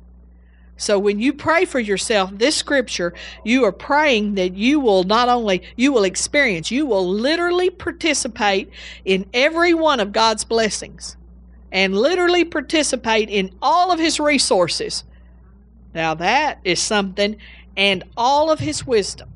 So 0.81 0.97
when 0.97 1.19
you 1.19 1.31
pray 1.31 1.65
for 1.65 1.79
yourself, 1.79 2.31
this 2.33 2.55
scripture, 2.55 3.13
you 3.45 3.65
are 3.65 3.71
praying 3.71 4.33
that 4.33 4.55
you 4.55 4.79
will 4.79 5.03
not 5.03 5.29
only 5.29 5.61
you 5.75 5.93
will 5.93 6.05
experience, 6.05 6.71
you 6.71 6.87
will 6.87 7.07
literally 7.07 7.69
participate 7.69 8.67
in 9.05 9.27
every 9.31 9.75
one 9.75 9.99
of 9.99 10.11
God's 10.11 10.43
blessings 10.43 11.17
and 11.71 11.95
literally 11.95 12.43
participate 12.43 13.29
in 13.29 13.53
all 13.61 13.91
of 13.91 13.99
his 13.99 14.19
resources. 14.19 15.03
Now 15.93 16.15
that 16.15 16.59
is 16.63 16.79
something 16.79 17.37
and 17.77 18.03
all 18.17 18.49
of 18.49 18.57
his 18.57 18.83
wisdom. 18.83 19.29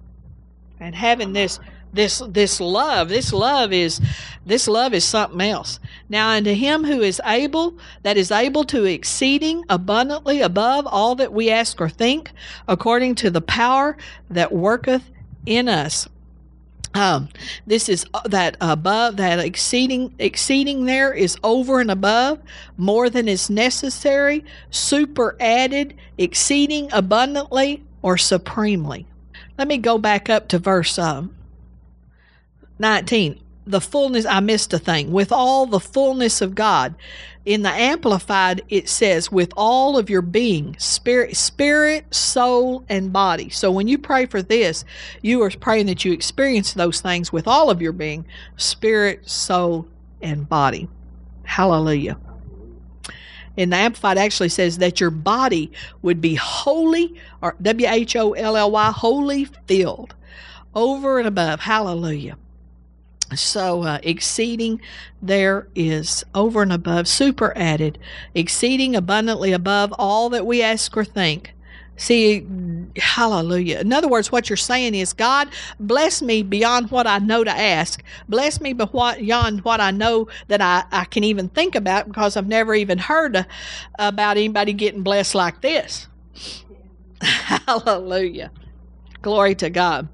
And 0.80 0.96
having 0.96 1.34
this 1.34 1.60
this 1.94 2.24
this 2.28 2.60
love 2.60 3.08
this 3.08 3.32
love 3.32 3.72
is 3.72 4.02
this 4.46 4.68
love 4.68 4.94
is 4.94 5.04
something 5.04 5.42
else. 5.42 5.80
Now 6.08 6.30
unto 6.30 6.54
him 6.54 6.84
who 6.84 7.02
is 7.02 7.22
able 7.26 7.78
that 8.04 8.18
is 8.18 8.32
able 8.32 8.64
to 8.66 8.86
exceeding 8.86 9.64
abundantly 9.70 10.42
above 10.42 10.86
all 10.88 11.16
that 11.16 11.34
we 11.34 11.50
ask 11.50 11.82
or 11.82 11.90
think 11.90 12.32
according 12.68 13.16
to 13.16 13.32
the 13.32 13.42
power 13.42 13.98
that 14.30 14.52
worketh 14.52 15.10
in 15.46 15.68
us. 15.68 16.08
Um, 16.94 17.28
this 17.68 17.90
is 17.90 18.06
uh, 18.14 18.22
that 18.26 18.56
above 18.62 19.18
that 19.18 19.40
exceeding 19.40 20.14
exceeding 20.18 20.86
there 20.86 21.14
is 21.14 21.38
over 21.44 21.82
and 21.82 21.92
above 21.92 22.40
more 22.78 23.10
than 23.10 23.28
is 23.28 23.50
necessary 23.50 24.46
super 24.70 25.36
added 25.42 25.96
exceeding 26.18 26.88
abundantly 26.94 27.84
or 28.02 28.18
supremely. 28.18 29.06
Let 29.58 29.68
me 29.68 29.78
go 29.78 29.98
back 29.98 30.30
up 30.30 30.48
to 30.50 30.60
verse 30.60 30.98
um, 30.98 31.36
19 32.80 33.42
the 33.68 33.82
fullness 33.82 34.26
i 34.26 34.40
missed 34.40 34.74
a 34.74 34.80
thing. 34.80 35.12
With 35.12 35.32
all 35.32 35.66
the 35.66 35.80
fullness 35.80 36.42
of 36.42 36.56
god. 36.56 36.96
In 37.46 37.62
the 37.62 37.70
amplified 37.70 38.64
it 38.70 38.90
says 38.90 39.32
with 39.32 39.52
all 39.56 39.98
of 39.98 40.10
your 40.10 40.22
being 40.22 40.76
spirit 40.80 41.36
spirit 41.36 42.14
soul 42.14 42.84
and 42.90 43.14
body. 43.14 43.50
So 43.50 43.72
when 43.72 43.88
you 43.88 43.98
pray 43.98 44.26
for 44.26 44.42
this 44.42 44.86
you 45.22 45.42
are 45.44 45.50
praying 45.50 45.88
that 45.88 46.06
you 46.06 46.14
experience 46.14 46.74
those 46.74 47.02
things 47.02 47.32
with 47.32 47.48
all 47.48 47.70
of 47.70 47.82
your 47.82 47.92
being 47.92 48.26
spirit 48.58 49.30
soul 49.30 49.88
and 50.22 50.48
body. 50.48 50.88
Hallelujah. 51.44 52.18
And 53.58 53.72
the 53.72 53.78
amplified 53.78 54.18
actually 54.18 54.50
says 54.50 54.80
that 54.80 55.00
your 55.00 55.12
body 55.12 55.72
would 56.02 56.20
be 56.20 56.36
wholly 56.36 57.16
or 57.42 57.56
w-h-o-l-l-y 57.62 58.92
wholly 58.92 59.46
filled 59.46 60.14
over 60.74 61.20
and 61.20 61.28
above. 61.28 61.62
Hallelujah 61.62 62.38
so, 63.34 63.84
uh, 63.84 64.00
exceeding 64.04 64.82
there 65.22 65.68
is 65.74 66.24
over 66.36 66.62
and 66.62 66.72
above, 66.72 67.08
super 67.08 67.54
added, 67.58 67.98
exceeding 68.36 68.96
abundantly 68.96 69.52
above 69.52 69.94
all 69.98 70.30
that 70.30 70.46
we 70.46 70.62
ask 70.62 70.96
or 70.96 71.04
think. 71.04 71.54
See, 71.98 72.46
hallelujah. 72.98 73.80
In 73.80 73.94
other 73.94 74.10
words, 74.10 74.32
what 74.32 74.50
you're 74.50 74.58
saying 74.58 74.96
is, 74.96 75.14
God, 75.14 75.48
bless 75.80 76.22
me 76.22 76.44
beyond 76.44 76.92
what 76.92 77.08
I 77.08 77.20
know 77.20 77.44
to 77.44 77.52
ask. 77.52 78.04
Bless 78.28 78.60
me 78.60 78.74
beyond 78.74 79.62
what 79.62 79.80
I 79.80 79.92
know 79.92 80.28
that 80.50 80.62
I, 80.62 80.84
I 80.92 81.06
can 81.06 81.24
even 81.24 81.48
think 81.50 81.74
about 81.74 82.08
because 82.08 82.36
I've 82.36 82.48
never 82.48 82.76
even 82.76 82.98
heard 82.98 83.38
uh, 83.38 83.44
about 83.98 84.38
anybody 84.38 84.74
getting 84.74 85.04
blessed 85.04 85.36
like 85.36 85.62
this. 85.62 86.08
hallelujah. 87.22 88.52
Glory 89.22 89.56
to 89.56 89.70
God 89.70 90.10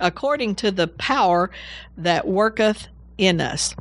according 0.00 0.54
to 0.56 0.70
the 0.70 0.88
power 0.88 1.50
that 1.96 2.26
worketh 2.26 2.88
in 3.18 3.40
us. 3.40 3.74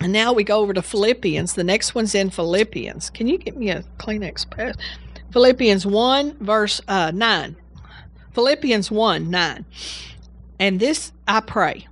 And 0.00 0.12
now 0.12 0.32
we 0.32 0.44
go 0.44 0.60
over 0.60 0.74
to 0.74 0.82
Philippians. 0.82 1.54
The 1.54 1.64
next 1.64 1.94
one's 1.94 2.14
in 2.14 2.30
Philippians. 2.30 3.10
Can 3.10 3.26
you 3.26 3.38
get 3.38 3.56
me 3.56 3.70
a 3.70 3.82
Kleenex 3.98 4.48
pass? 4.50 4.76
Philippians 5.32 5.86
1, 5.86 6.38
verse 6.38 6.80
uh, 6.88 7.10
9. 7.14 7.56
Philippians 8.32 8.90
1, 8.90 9.30
9. 9.30 9.64
And 10.58 10.80
this 10.80 11.12
I 11.26 11.40
pray, 11.40 11.86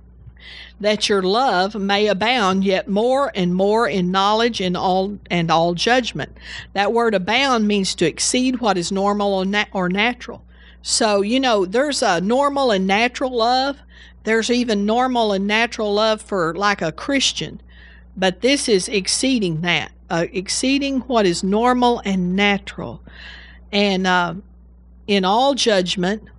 that 0.79 1.09
your 1.09 1.21
love 1.21 1.75
may 1.75 2.07
abound 2.07 2.63
yet 2.63 2.87
more 2.87 3.31
and 3.35 3.55
more 3.55 3.87
in 3.87 4.11
knowledge 4.11 4.61
and 4.61 4.75
all 4.75 5.17
and 5.29 5.49
all 5.49 5.73
judgment. 5.73 6.37
That 6.73 6.93
word 6.93 7.13
abound 7.13 7.67
means 7.67 7.95
to 7.95 8.05
exceed 8.05 8.59
what 8.59 8.77
is 8.77 8.91
normal 8.91 9.33
or, 9.33 9.65
or 9.73 9.89
natural. 9.89 10.43
So, 10.87 11.21
you 11.21 11.39
know, 11.39 11.65
there's 11.65 12.03
a 12.03 12.21
normal 12.21 12.69
and 12.69 12.85
natural 12.85 13.31
love. 13.31 13.79
There's 14.23 14.51
even 14.51 14.85
normal 14.85 15.33
and 15.33 15.47
natural 15.47 15.91
love 15.95 16.21
for 16.21 16.53
like 16.53 16.83
a 16.83 16.91
Christian. 16.91 17.59
But 18.15 18.41
this 18.41 18.69
is 18.69 18.87
exceeding 18.87 19.61
that, 19.61 19.91
uh, 20.11 20.27
exceeding 20.31 20.99
what 20.99 21.25
is 21.25 21.43
normal 21.43 22.03
and 22.05 22.35
natural. 22.35 23.01
And 23.71 24.05
uh, 24.05 24.35
in 25.07 25.25
all 25.25 25.55
judgment, 25.55 26.29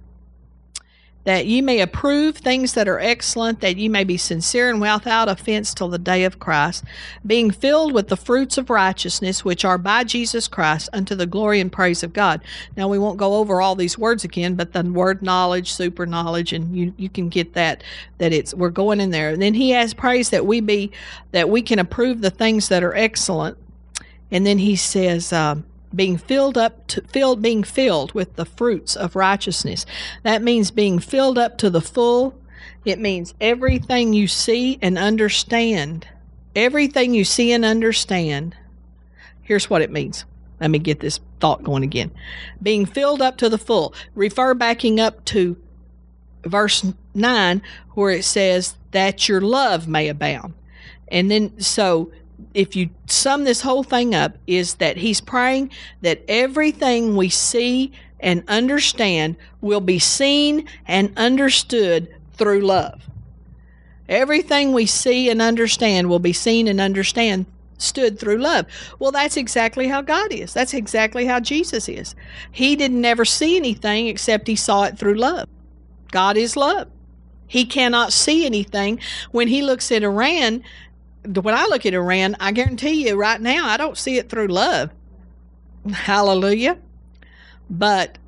that 1.26 1.44
ye 1.46 1.60
may 1.60 1.80
approve 1.80 2.36
things 2.36 2.74
that 2.74 2.86
are 2.86 3.00
excellent, 3.00 3.60
that 3.60 3.76
ye 3.76 3.88
may 3.88 4.04
be 4.04 4.16
sincere 4.16 4.70
and 4.70 4.80
without 4.80 5.28
offense 5.28 5.74
till 5.74 5.88
the 5.88 5.98
day 5.98 6.22
of 6.22 6.38
Christ, 6.38 6.84
being 7.26 7.50
filled 7.50 7.92
with 7.92 8.06
the 8.06 8.16
fruits 8.16 8.56
of 8.56 8.70
righteousness 8.70 9.44
which 9.44 9.64
are 9.64 9.76
by 9.76 10.04
Jesus 10.04 10.46
Christ 10.46 10.88
unto 10.92 11.16
the 11.16 11.26
glory 11.26 11.58
and 11.58 11.72
praise 11.72 12.04
of 12.04 12.12
God. 12.12 12.42
Now 12.76 12.86
we 12.86 13.00
won't 13.00 13.18
go 13.18 13.34
over 13.34 13.60
all 13.60 13.74
these 13.74 13.98
words 13.98 14.22
again, 14.22 14.54
but 14.54 14.72
the 14.72 14.84
word 14.84 15.20
knowledge, 15.20 15.72
super 15.72 16.06
knowledge, 16.06 16.52
and 16.52 16.76
you, 16.76 16.94
you 16.96 17.08
can 17.08 17.28
get 17.28 17.54
that 17.54 17.82
that 18.18 18.32
it's 18.32 18.54
we're 18.54 18.70
going 18.70 19.00
in 19.00 19.10
there. 19.10 19.30
And 19.30 19.42
then 19.42 19.54
he 19.54 19.70
has 19.70 19.94
praise 19.94 20.30
that 20.30 20.46
we 20.46 20.60
be 20.60 20.92
that 21.32 21.50
we 21.50 21.60
can 21.60 21.80
approve 21.80 22.20
the 22.20 22.30
things 22.30 22.68
that 22.68 22.84
are 22.84 22.94
excellent. 22.94 23.58
And 24.30 24.46
then 24.46 24.58
he 24.58 24.76
says, 24.76 25.32
uh, 25.32 25.56
being 25.96 26.18
filled 26.18 26.58
up 26.58 26.86
to 26.88 27.00
filled 27.00 27.42
being 27.42 27.64
filled 27.64 28.12
with 28.12 28.36
the 28.36 28.44
fruits 28.44 28.94
of 28.94 29.16
righteousness. 29.16 29.86
That 30.22 30.42
means 30.42 30.70
being 30.70 30.98
filled 30.98 31.38
up 31.38 31.58
to 31.58 31.70
the 31.70 31.80
full. 31.80 32.38
It 32.84 33.00
means 33.00 33.34
everything 33.40 34.12
you 34.12 34.28
see 34.28 34.78
and 34.82 34.98
understand. 34.98 36.06
Everything 36.54 37.14
you 37.14 37.24
see 37.24 37.52
and 37.52 37.64
understand. 37.64 38.56
Here's 39.42 39.70
what 39.70 39.82
it 39.82 39.90
means. 39.90 40.24
Let 40.60 40.70
me 40.70 40.78
get 40.78 41.00
this 41.00 41.20
thought 41.40 41.62
going 41.62 41.82
again. 41.82 42.10
Being 42.62 42.86
filled 42.86 43.22
up 43.22 43.36
to 43.38 43.48
the 43.48 43.58
full. 43.58 43.94
Refer 44.14 44.54
backing 44.54 45.00
up 45.00 45.24
to 45.26 45.56
verse 46.44 46.84
9 47.14 47.62
where 47.94 48.10
it 48.10 48.24
says 48.24 48.76
that 48.92 49.28
your 49.28 49.40
love 49.40 49.88
may 49.88 50.08
abound. 50.08 50.54
And 51.08 51.30
then 51.30 51.60
so 51.60 52.10
if 52.54 52.76
you 52.76 52.90
sum 53.06 53.44
this 53.44 53.60
whole 53.60 53.82
thing 53.82 54.14
up 54.14 54.36
is 54.46 54.76
that 54.76 54.96
he's 54.96 55.20
praying 55.20 55.70
that 56.02 56.22
everything 56.28 57.16
we 57.16 57.28
see 57.28 57.92
and 58.20 58.42
understand 58.48 59.36
will 59.60 59.80
be 59.80 59.98
seen 59.98 60.66
and 60.86 61.12
understood 61.16 62.14
through 62.34 62.60
love. 62.60 63.02
Everything 64.08 64.72
we 64.72 64.86
see 64.86 65.30
and 65.30 65.42
understand 65.42 66.08
will 66.08 66.18
be 66.18 66.32
seen 66.32 66.68
and 66.68 66.80
understand 66.80 67.46
stood 67.78 68.18
through 68.18 68.38
love. 68.38 68.66
Well, 68.98 69.12
that's 69.12 69.36
exactly 69.36 69.88
how 69.88 70.00
God 70.00 70.32
is. 70.32 70.54
That's 70.54 70.74
exactly 70.74 71.26
how 71.26 71.40
Jesus 71.40 71.88
is. 71.88 72.14
He 72.52 72.76
didn't 72.76 73.04
ever 73.04 73.24
see 73.24 73.56
anything 73.56 74.06
except 74.06 74.46
he 74.46 74.56
saw 74.56 74.84
it 74.84 74.98
through 74.98 75.16
love. 75.16 75.48
God 76.10 76.36
is 76.36 76.56
love. 76.56 76.88
He 77.48 77.64
cannot 77.64 78.12
see 78.12 78.46
anything. 78.46 79.00
When 79.30 79.48
he 79.48 79.62
looks 79.62 79.92
at 79.92 80.02
Iran, 80.02 80.64
when 81.26 81.54
I 81.54 81.66
look 81.66 81.86
at 81.86 81.94
Iran, 81.94 82.36
I 82.40 82.52
guarantee 82.52 83.08
you 83.08 83.16
right 83.16 83.40
now, 83.40 83.68
I 83.68 83.76
don't 83.76 83.98
see 83.98 84.16
it 84.16 84.28
through 84.28 84.48
love. 84.48 84.90
Hallelujah. 85.92 86.78
But 87.68 88.18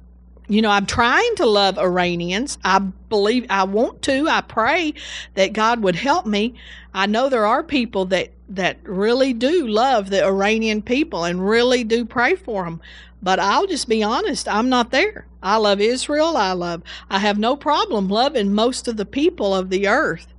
you 0.51 0.63
know, 0.63 0.71
I'm 0.71 0.87
trying 0.87 1.35
to 1.37 1.47
love 1.47 1.79
Iranians. 1.79 2.57
I 2.65 2.79
believe 2.79 3.45
I 3.51 3.65
want 3.65 4.01
to. 4.03 4.27
I 4.29 4.41
pray 4.41 4.95
that 5.35 5.53
God 5.53 5.83
would 5.83 5.95
help 5.95 6.25
me. 6.25 6.55
I 6.95 7.05
know 7.05 7.29
there 7.29 7.47
are 7.47 7.63
people 7.63 8.07
that 8.07 8.31
that 8.49 8.79
really 8.83 9.35
do 9.35 9.67
love 9.69 10.09
the 10.09 10.25
Iranian 10.25 10.81
people 10.81 11.25
and 11.25 11.47
really 11.47 11.85
do 11.85 12.07
pray 12.07 12.35
for 12.35 12.65
them. 12.65 12.81
But 13.23 13.39
I'll 13.39 13.67
just 13.67 13.89
be 13.89 14.03
honest, 14.03 14.49
I'm 14.49 14.71
not 14.71 14.91
there. 14.91 15.27
I 15.43 15.57
love 15.57 15.83
Israel. 15.83 16.37
I 16.37 16.53
love 16.53 16.83
I 17.11 17.19
have 17.19 17.39
no 17.39 17.55
problem 17.55 18.09
loving 18.09 18.55
most 18.55 18.89
of 18.89 18.97
the 18.97 19.07
people 19.07 19.55
of 19.55 19.69
the 19.69 19.87
earth. 19.87 20.33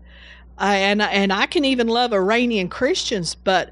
Uh, 0.59 0.63
and 0.63 1.01
and 1.01 1.31
I 1.31 1.45
can 1.45 1.63
even 1.63 1.87
love 1.87 2.11
Iranian 2.11 2.67
Christians, 2.67 3.35
but 3.35 3.71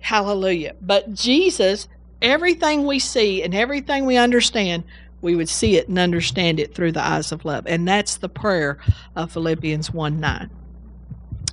hallelujah. 0.00 0.74
But 0.80 1.14
Jesus, 1.14 1.88
everything 2.20 2.86
we 2.86 2.98
see 2.98 3.42
and 3.42 3.54
everything 3.54 4.06
we 4.06 4.16
understand, 4.16 4.84
we 5.20 5.36
would 5.36 5.48
see 5.48 5.76
it 5.76 5.88
and 5.88 5.98
understand 5.98 6.58
it 6.58 6.74
through 6.74 6.92
the 6.92 7.06
eyes 7.06 7.30
of 7.30 7.44
love. 7.44 7.66
And 7.66 7.86
that's 7.86 8.16
the 8.16 8.28
prayer 8.28 8.78
of 9.14 9.30
Philippians 9.32 9.92
1 9.92 10.18
9. 10.18 10.50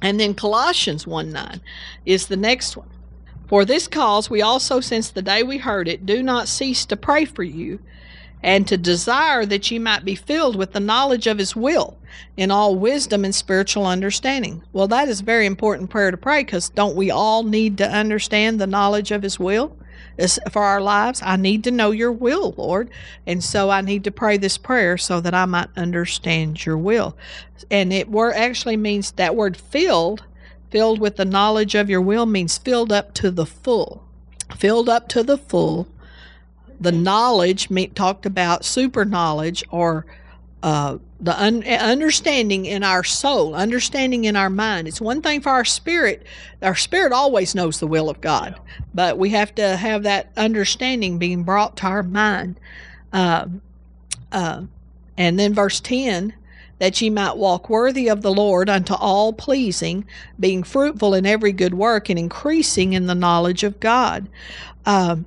And 0.01 0.19
then 0.19 0.33
Colossians 0.33 1.05
1 1.05 1.31
9 1.31 1.61
is 2.05 2.27
the 2.27 2.37
next 2.37 2.75
one. 2.75 2.89
For 3.47 3.63
this 3.63 3.87
cause 3.87 4.29
we 4.29 4.41
also, 4.41 4.79
since 4.79 5.09
the 5.09 5.21
day 5.21 5.43
we 5.43 5.57
heard 5.57 5.87
it, 5.87 6.05
do 6.05 6.21
not 6.23 6.47
cease 6.47 6.85
to 6.87 6.97
pray 6.97 7.25
for 7.25 7.43
you 7.43 7.79
and 8.43 8.67
to 8.67 8.77
desire 8.77 9.45
that 9.45 9.69
ye 9.71 9.79
might 9.79 10.05
be 10.05 10.15
filled 10.15 10.55
with 10.55 10.73
the 10.73 10.79
knowledge 10.79 11.27
of 11.27 11.37
his 11.39 11.55
will 11.55 11.97
in 12.35 12.51
all 12.51 12.75
wisdom 12.75 13.25
and 13.25 13.33
spiritual 13.33 13.85
understanding. 13.85 14.63
Well, 14.73 14.87
that 14.89 15.07
is 15.07 15.21
a 15.21 15.25
very 15.25 15.45
important 15.45 15.89
prayer 15.89 16.11
to 16.11 16.17
pray 16.17 16.43
because 16.43 16.69
don't 16.69 16.95
we 16.95 17.09
all 17.09 17.43
need 17.43 17.77
to 17.79 17.89
understand 17.89 18.59
the 18.59 18.67
knowledge 18.67 19.11
of 19.11 19.23
his 19.23 19.39
will 19.39 19.75
for 20.51 20.63
our 20.63 20.81
lives? 20.81 21.21
I 21.23 21.35
need 21.35 21.63
to 21.65 21.71
know 21.71 21.91
your 21.91 22.11
will, 22.11 22.53
Lord. 22.57 22.89
And 23.25 23.43
so 23.43 23.69
I 23.69 23.81
need 23.81 24.03
to 24.03 24.11
pray 24.11 24.37
this 24.37 24.57
prayer 24.57 24.97
so 24.97 25.19
that 25.21 25.33
I 25.33 25.45
might 25.45 25.69
understand 25.75 26.65
your 26.65 26.77
will. 26.77 27.17
And 27.71 27.91
it 27.91 28.09
word 28.09 28.33
actually 28.33 28.77
means 28.77 29.11
that 29.11 29.35
word 29.35 29.57
filled, 29.57 30.23
filled 30.69 30.99
with 30.99 31.15
the 31.15 31.25
knowledge 31.25 31.75
of 31.75 31.89
your 31.89 32.01
will 32.01 32.27
means 32.27 32.57
filled 32.57 32.91
up 32.91 33.13
to 33.15 33.31
the 33.31 33.45
full. 33.45 34.03
Filled 34.55 34.89
up 34.89 35.07
to 35.09 35.23
the 35.23 35.37
full 35.37 35.87
the 36.79 36.91
knowledge 36.91 37.69
me, 37.69 37.87
talked 37.87 38.25
about 38.25 38.65
super 38.65 39.05
knowledge 39.05 39.63
or 39.69 40.05
uh, 40.63 40.97
the 41.19 41.39
un- 41.41 41.63
understanding 41.63 42.65
in 42.65 42.83
our 42.83 43.03
soul, 43.03 43.55
understanding 43.55 44.25
in 44.25 44.35
our 44.35 44.49
mind. 44.49 44.87
It's 44.87 45.01
one 45.01 45.21
thing 45.21 45.41
for 45.41 45.49
our 45.49 45.65
spirit. 45.65 46.25
Our 46.61 46.75
spirit 46.75 47.11
always 47.13 47.55
knows 47.55 47.79
the 47.79 47.87
will 47.87 48.09
of 48.09 48.21
God, 48.21 48.55
yeah. 48.55 48.85
but 48.93 49.17
we 49.17 49.29
have 49.31 49.53
to 49.55 49.75
have 49.75 50.03
that 50.03 50.31
understanding 50.37 51.17
being 51.17 51.43
brought 51.43 51.77
to 51.77 51.87
our 51.87 52.03
mind. 52.03 52.59
Uh, 53.13 53.47
uh, 54.31 54.63
and 55.17 55.39
then 55.39 55.53
verse 55.53 55.79
10 55.79 56.33
that 56.79 57.01
ye 57.01 57.09
might 57.09 57.37
walk 57.37 57.69
worthy 57.69 58.07
of 58.07 58.21
the 58.21 58.33
Lord 58.33 58.69
unto 58.69 58.93
all 58.93 59.33
pleasing, 59.33 60.05
being 60.39 60.63
fruitful 60.63 61.13
in 61.13 61.25
every 61.25 61.51
good 61.51 61.73
work 61.73 62.09
and 62.09 62.19
increasing 62.19 62.93
in 62.93 63.07
the 63.07 63.15
knowledge 63.15 63.63
of 63.63 63.79
God. 63.79 64.29
Um, 64.85 65.25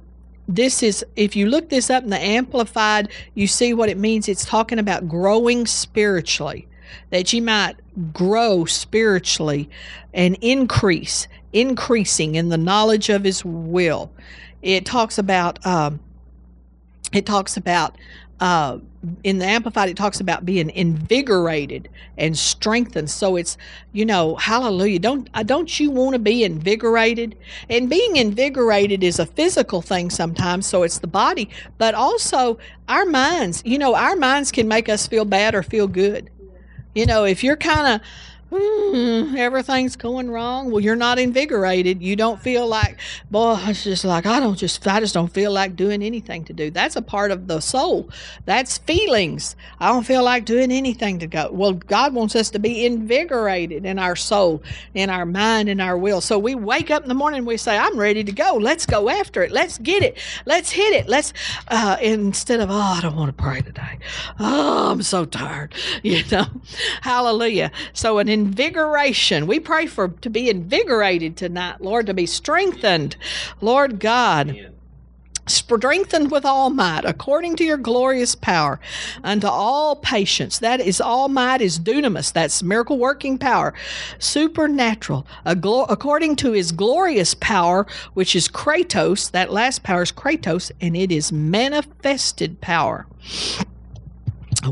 this 0.54 0.82
is 0.82 1.04
if 1.16 1.36
you 1.36 1.46
look 1.46 1.68
this 1.68 1.90
up 1.90 2.02
in 2.02 2.10
the 2.10 2.18
amplified 2.18 3.08
you 3.34 3.46
see 3.46 3.72
what 3.72 3.88
it 3.88 3.96
means. 3.96 4.28
It's 4.28 4.44
talking 4.44 4.78
about 4.78 5.08
growing 5.08 5.66
spiritually 5.66 6.66
that 7.10 7.32
you 7.32 7.40
might 7.40 7.76
grow 8.12 8.64
spiritually 8.64 9.70
and 10.12 10.36
increase 10.40 11.28
increasing 11.52 12.34
in 12.34 12.48
the 12.48 12.58
knowledge 12.58 13.08
of 13.08 13.24
his 13.24 13.44
will. 13.44 14.10
It 14.62 14.86
talks 14.86 15.18
about 15.18 15.64
um, 15.66 16.00
it 17.12 17.26
talks 17.26 17.56
about 17.56 17.96
uh, 18.40 18.78
in 19.22 19.38
the 19.38 19.44
amplified 19.44 19.88
it 19.88 19.96
talks 19.96 20.20
about 20.20 20.44
being 20.44 20.70
invigorated 20.70 21.88
and 22.18 22.36
strengthened. 22.36 23.10
So 23.10 23.36
it's 23.36 23.56
you 23.92 24.04
know 24.04 24.36
hallelujah. 24.36 24.98
Don't 24.98 25.28
uh, 25.34 25.42
don't 25.42 25.78
you 25.78 25.90
want 25.90 26.14
to 26.14 26.18
be 26.18 26.44
invigorated? 26.44 27.36
And 27.68 27.88
being 27.88 28.16
invigorated 28.16 29.04
is 29.04 29.18
a 29.18 29.26
physical 29.26 29.82
thing 29.82 30.10
sometimes 30.10 30.66
so 30.66 30.82
it's 30.82 30.98
the 30.98 31.06
body. 31.06 31.50
But 31.78 31.94
also 31.94 32.58
our 32.88 33.04
minds 33.04 33.62
you 33.64 33.78
know 33.78 33.94
our 33.94 34.16
minds 34.16 34.50
can 34.50 34.68
make 34.68 34.88
us 34.88 35.06
feel 35.06 35.24
bad 35.24 35.54
or 35.54 35.62
feel 35.62 35.86
good. 35.86 36.30
You 36.94 37.06
know 37.06 37.24
if 37.24 37.44
you're 37.44 37.56
kind 37.56 37.86
of 37.86 38.06
mm, 38.50 39.36
everything's 39.36 39.96
going 39.96 40.30
wrong. 40.30 40.70
Well, 40.70 40.80
you're 40.80 40.96
not 40.96 41.18
invigorated. 41.18 42.02
You 42.02 42.16
don't 42.16 42.40
feel 42.40 42.66
like, 42.66 42.98
boy, 43.30 43.58
it's 43.66 43.84
just 43.84 44.04
like 44.04 44.26
I 44.26 44.40
don't 44.40 44.56
just 44.56 44.86
I 44.86 45.00
just 45.00 45.14
don't 45.14 45.32
feel 45.32 45.52
like 45.52 45.76
doing 45.76 46.02
anything 46.02 46.44
to 46.44 46.52
do. 46.52 46.70
That's 46.70 46.96
a 46.96 47.02
part 47.02 47.30
of 47.30 47.46
the 47.46 47.60
soul. 47.60 48.08
That's 48.44 48.78
feelings. 48.78 49.56
I 49.78 49.88
don't 49.88 50.04
feel 50.04 50.24
like 50.24 50.44
doing 50.44 50.72
anything 50.72 51.18
to 51.20 51.26
go. 51.26 51.50
Well, 51.52 51.74
God 51.74 52.14
wants 52.14 52.34
us 52.36 52.50
to 52.50 52.58
be 52.58 52.84
invigorated 52.84 53.84
in 53.84 53.98
our 53.98 54.16
soul, 54.16 54.62
in 54.94 55.10
our 55.10 55.26
mind, 55.26 55.68
in 55.68 55.80
our 55.80 55.96
will. 55.96 56.20
So 56.20 56.38
we 56.38 56.54
wake 56.54 56.90
up 56.90 57.02
in 57.02 57.08
the 57.08 57.14
morning, 57.14 57.44
we 57.44 57.56
say, 57.56 57.76
I'm 57.76 57.98
ready 57.98 58.24
to 58.24 58.32
go. 58.32 58.54
Let's 58.54 58.86
go 58.86 59.08
after 59.08 59.42
it. 59.42 59.52
Let's 59.52 59.78
get 59.78 60.02
it. 60.02 60.18
Let's 60.46 60.70
hit 60.70 60.92
it. 60.92 61.08
Let's 61.08 61.32
uh, 61.68 61.96
instead 62.00 62.60
of 62.60 62.70
oh, 62.70 62.74
I 62.74 63.00
don't 63.00 63.16
want 63.16 63.36
to 63.36 63.42
pray 63.42 63.60
today. 63.60 63.98
Oh, 64.38 64.90
I'm 64.90 65.02
so 65.02 65.24
tired. 65.24 65.74
You 66.02 66.22
know, 66.32 66.46
Hallelujah. 67.02 67.70
So 67.92 68.18
an 68.18 68.28
invigoration. 68.40 69.46
We 69.46 69.60
pray 69.60 69.86
for 69.86 70.08
to 70.08 70.30
be 70.30 70.48
invigorated 70.48 71.36
tonight, 71.36 71.80
Lord, 71.80 72.06
to 72.06 72.14
be 72.14 72.26
strengthened. 72.26 73.16
Lord 73.60 74.00
God. 74.00 74.50
Amen. 74.50 74.74
strengthened 75.46 76.30
with 76.30 76.44
all 76.44 76.70
might 76.70 77.04
according 77.04 77.56
to 77.56 77.64
your 77.64 77.76
glorious 77.76 78.34
power 78.36 78.78
unto 79.24 79.48
all 79.48 79.96
patience. 79.96 80.60
That 80.60 80.80
is 80.80 81.00
all 81.00 81.28
might 81.28 81.60
is 81.60 81.78
dunamis. 81.78 82.32
That's 82.32 82.62
miracle 82.62 82.98
working 82.98 83.36
power. 83.36 83.74
Supernatural 84.18 85.26
glo- 85.60 85.86
according 85.88 86.36
to 86.36 86.52
his 86.52 86.70
glorious 86.72 87.34
power 87.34 87.86
which 88.14 88.36
is 88.36 88.48
kratos. 88.48 89.30
That 89.32 89.52
last 89.52 89.82
power 89.82 90.02
is 90.02 90.12
kratos 90.12 90.70
and 90.80 90.96
it 90.96 91.10
is 91.10 91.32
manifested 91.32 92.60
power. 92.60 93.06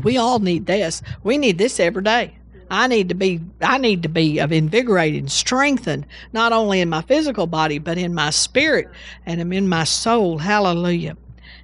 We 0.03 0.17
all 0.17 0.39
need 0.39 0.65
this. 0.65 1.01
We 1.23 1.37
need 1.37 1.57
this 1.57 1.79
every 1.79 2.03
day 2.03 2.38
I 2.69 2.87
need 2.87 3.09
to 3.09 3.15
be 3.15 3.41
I 3.61 3.77
need 3.77 4.03
to 4.03 4.09
be 4.09 4.39
invigorated 4.39 5.21
and 5.21 5.31
strengthened, 5.31 6.05
not 6.33 6.53
only 6.53 6.81
in 6.81 6.89
my 6.89 7.01
physical 7.01 7.47
body, 7.47 7.79
but 7.79 7.97
in 7.97 8.13
my 8.13 8.29
spirit 8.29 8.89
and 9.25 9.53
in 9.53 9.67
my 9.67 9.83
soul. 9.83 10.37
Hallelujah. 10.37 11.17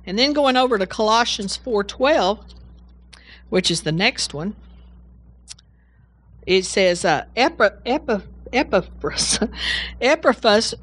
And 0.05 0.17
then 0.17 0.33
going 0.33 0.57
over 0.57 0.77
to 0.77 0.87
Colossians 0.87 1.57
4:12, 1.57 2.39
which 3.49 3.69
is 3.69 3.83
the 3.83 3.91
next 3.91 4.33
one, 4.33 4.55
it 6.45 6.65
says, 6.65 7.05
uh, 7.05 7.25
Epaphras, 7.35 9.39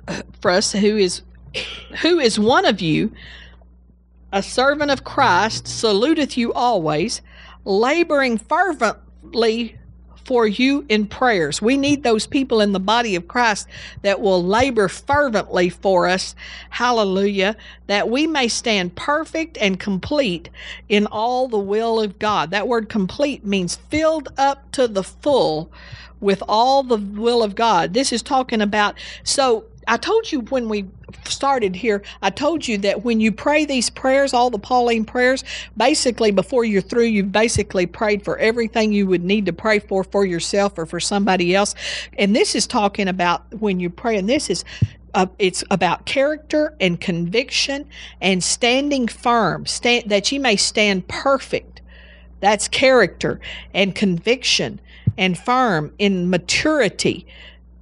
who 0.73 0.97
is 0.97 1.23
who 2.01 2.19
is 2.19 2.39
one 2.39 2.65
of 2.65 2.81
you, 2.81 3.13
a 4.33 4.43
servant 4.43 4.91
of 4.91 5.05
Christ, 5.05 5.67
saluteth 5.67 6.37
you 6.37 6.53
always, 6.53 7.21
laboring 7.65 8.39
fervently 8.39 9.79
for 10.25 10.47
you 10.47 10.85
in 10.89 11.07
prayers. 11.07 11.63
We 11.63 11.77
need 11.77 12.03
those 12.03 12.27
people 12.27 12.61
in 12.61 12.73
the 12.73 12.81
body 12.81 13.15
of 13.17 13.29
Christ 13.29 13.69
that 14.03 14.21
will 14.21 14.43
labor 14.43 14.89
fervently 14.89 15.69
for 15.69 16.09
us. 16.09 16.35
Hallelujah. 16.71 17.57
That 17.87 18.09
we 18.09 18.27
may 18.27 18.49
stand 18.49 18.95
perfect 18.95 19.59
and 19.59 19.79
complete 19.79 20.49
in 20.89 21.07
all 21.07 21.49
the 21.49 21.59
will 21.59 22.01
of 22.01 22.19
God. 22.19 22.51
That 22.51 22.69
word 22.69 22.89
complete 22.89 23.45
means 23.45 23.77
filled 23.77 24.29
up 24.37 24.71
to 24.73 24.89
the 24.89 25.05
full 25.05 25.71
with 26.21 26.43
all 26.49 26.83
the 26.83 26.97
will 26.97 27.43
of 27.43 27.55
God. 27.55 27.95
This 27.95 28.13
is 28.13 28.23
talking 28.23 28.61
about, 28.61 28.97
so 29.25 29.65
I 29.89 29.97
told 29.97 30.31
you 30.31 30.41
when 30.41 30.69
we 30.69 30.87
started 31.25 31.75
here, 31.75 32.03
I 32.23 32.31
told 32.31 32.67
you 32.67 32.79
that 32.79 33.05
when 33.05 33.21
you 33.21 33.33
pray 33.33 33.65
these 33.65 33.91
prayers, 33.91 34.33
all 34.33 34.51
the 34.51 34.59
Pauline 34.59 35.05
prayers, 35.05 35.45
basically 35.77 36.31
before 36.31 36.65
you're 36.65 36.83
through, 36.83 37.05
you've 37.05 37.33
basically 37.33 37.87
prayed 37.87 38.25
for 38.25 38.39
everything 38.39 38.93
you 38.93 39.07
would 39.07 39.25
need 39.25 39.47
to 39.47 39.53
pray 39.53 39.79
for 39.79 40.05
for 40.05 40.25
yourself 40.25 40.79
or 40.79 40.87
for 40.87 41.01
somebody 41.01 41.55
else. 41.55 41.75
And 42.19 42.35
this 42.35 42.55
is 42.55 42.67
talking 42.67 43.09
about 43.09 43.43
when 43.61 43.81
you 43.81 43.91
pray, 43.91 44.17
and 44.17 44.29
this 44.29 44.51
is 44.51 44.65
uh, 45.15 45.27
it's 45.39 45.63
about 45.71 46.07
character 46.07 46.75
and 46.81 47.01
conviction 47.01 47.87
and 48.21 48.43
standing 48.43 49.07
firm, 49.09 49.67
stand, 49.67 50.09
that 50.09 50.33
you 50.33 50.41
may 50.41 50.57
stand 50.57 51.07
perfect. 51.09 51.83
That's 52.41 52.67
character 52.67 53.41
and 53.75 53.95
conviction 53.95 54.81
and 55.19 55.39
firm 55.39 55.93
in 55.99 56.31
maturity 56.31 57.27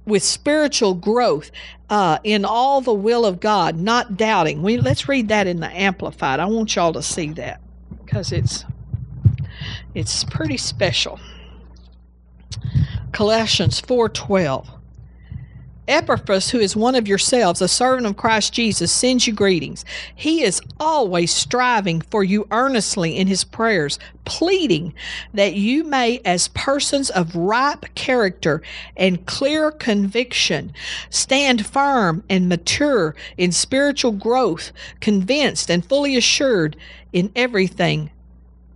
with 0.05 0.23
spiritual 0.23 0.93
growth 0.93 1.51
uh, 1.89 2.17
in 2.23 2.45
all 2.45 2.81
the 2.81 2.93
will 2.93 3.25
of 3.25 3.39
God, 3.39 3.75
not 3.77 4.17
doubting. 4.17 4.61
We 4.61 4.77
let's 4.77 5.07
read 5.07 5.27
that 5.27 5.47
in 5.47 5.59
the 5.59 5.69
Amplified. 5.69 6.39
I 6.39 6.45
want 6.45 6.75
y'all 6.75 6.93
to 6.93 7.01
see 7.01 7.31
that 7.33 7.61
because 8.03 8.31
it's 8.31 8.65
it's 9.93 10.23
pretty 10.23 10.57
special. 10.57 11.19
Colossians 13.11 13.79
four 13.79 14.09
twelve. 14.09 14.69
Epaphras, 15.87 16.51
who 16.51 16.59
is 16.59 16.75
one 16.75 16.95
of 16.95 17.07
yourselves, 17.07 17.61
a 17.61 17.67
servant 17.67 18.05
of 18.05 18.15
Christ 18.15 18.53
Jesus, 18.53 18.91
sends 18.91 19.25
you 19.25 19.33
greetings. 19.33 19.83
He 20.15 20.43
is 20.43 20.61
always 20.79 21.33
striving 21.33 22.01
for 22.01 22.23
you 22.23 22.47
earnestly 22.51 23.17
in 23.17 23.27
his 23.27 23.43
prayers, 23.43 23.97
pleading 24.23 24.93
that 25.33 25.55
you 25.55 25.83
may, 25.83 26.21
as 26.23 26.49
persons 26.49 27.09
of 27.09 27.35
ripe 27.35 27.85
character 27.95 28.61
and 28.95 29.25
clear 29.25 29.71
conviction, 29.71 30.71
stand 31.09 31.65
firm 31.65 32.23
and 32.29 32.47
mature 32.47 33.15
in 33.37 33.51
spiritual 33.51 34.11
growth, 34.11 34.71
convinced 34.99 35.69
and 35.71 35.83
fully 35.83 36.15
assured 36.15 36.77
in 37.11 37.31
everything 37.35 38.11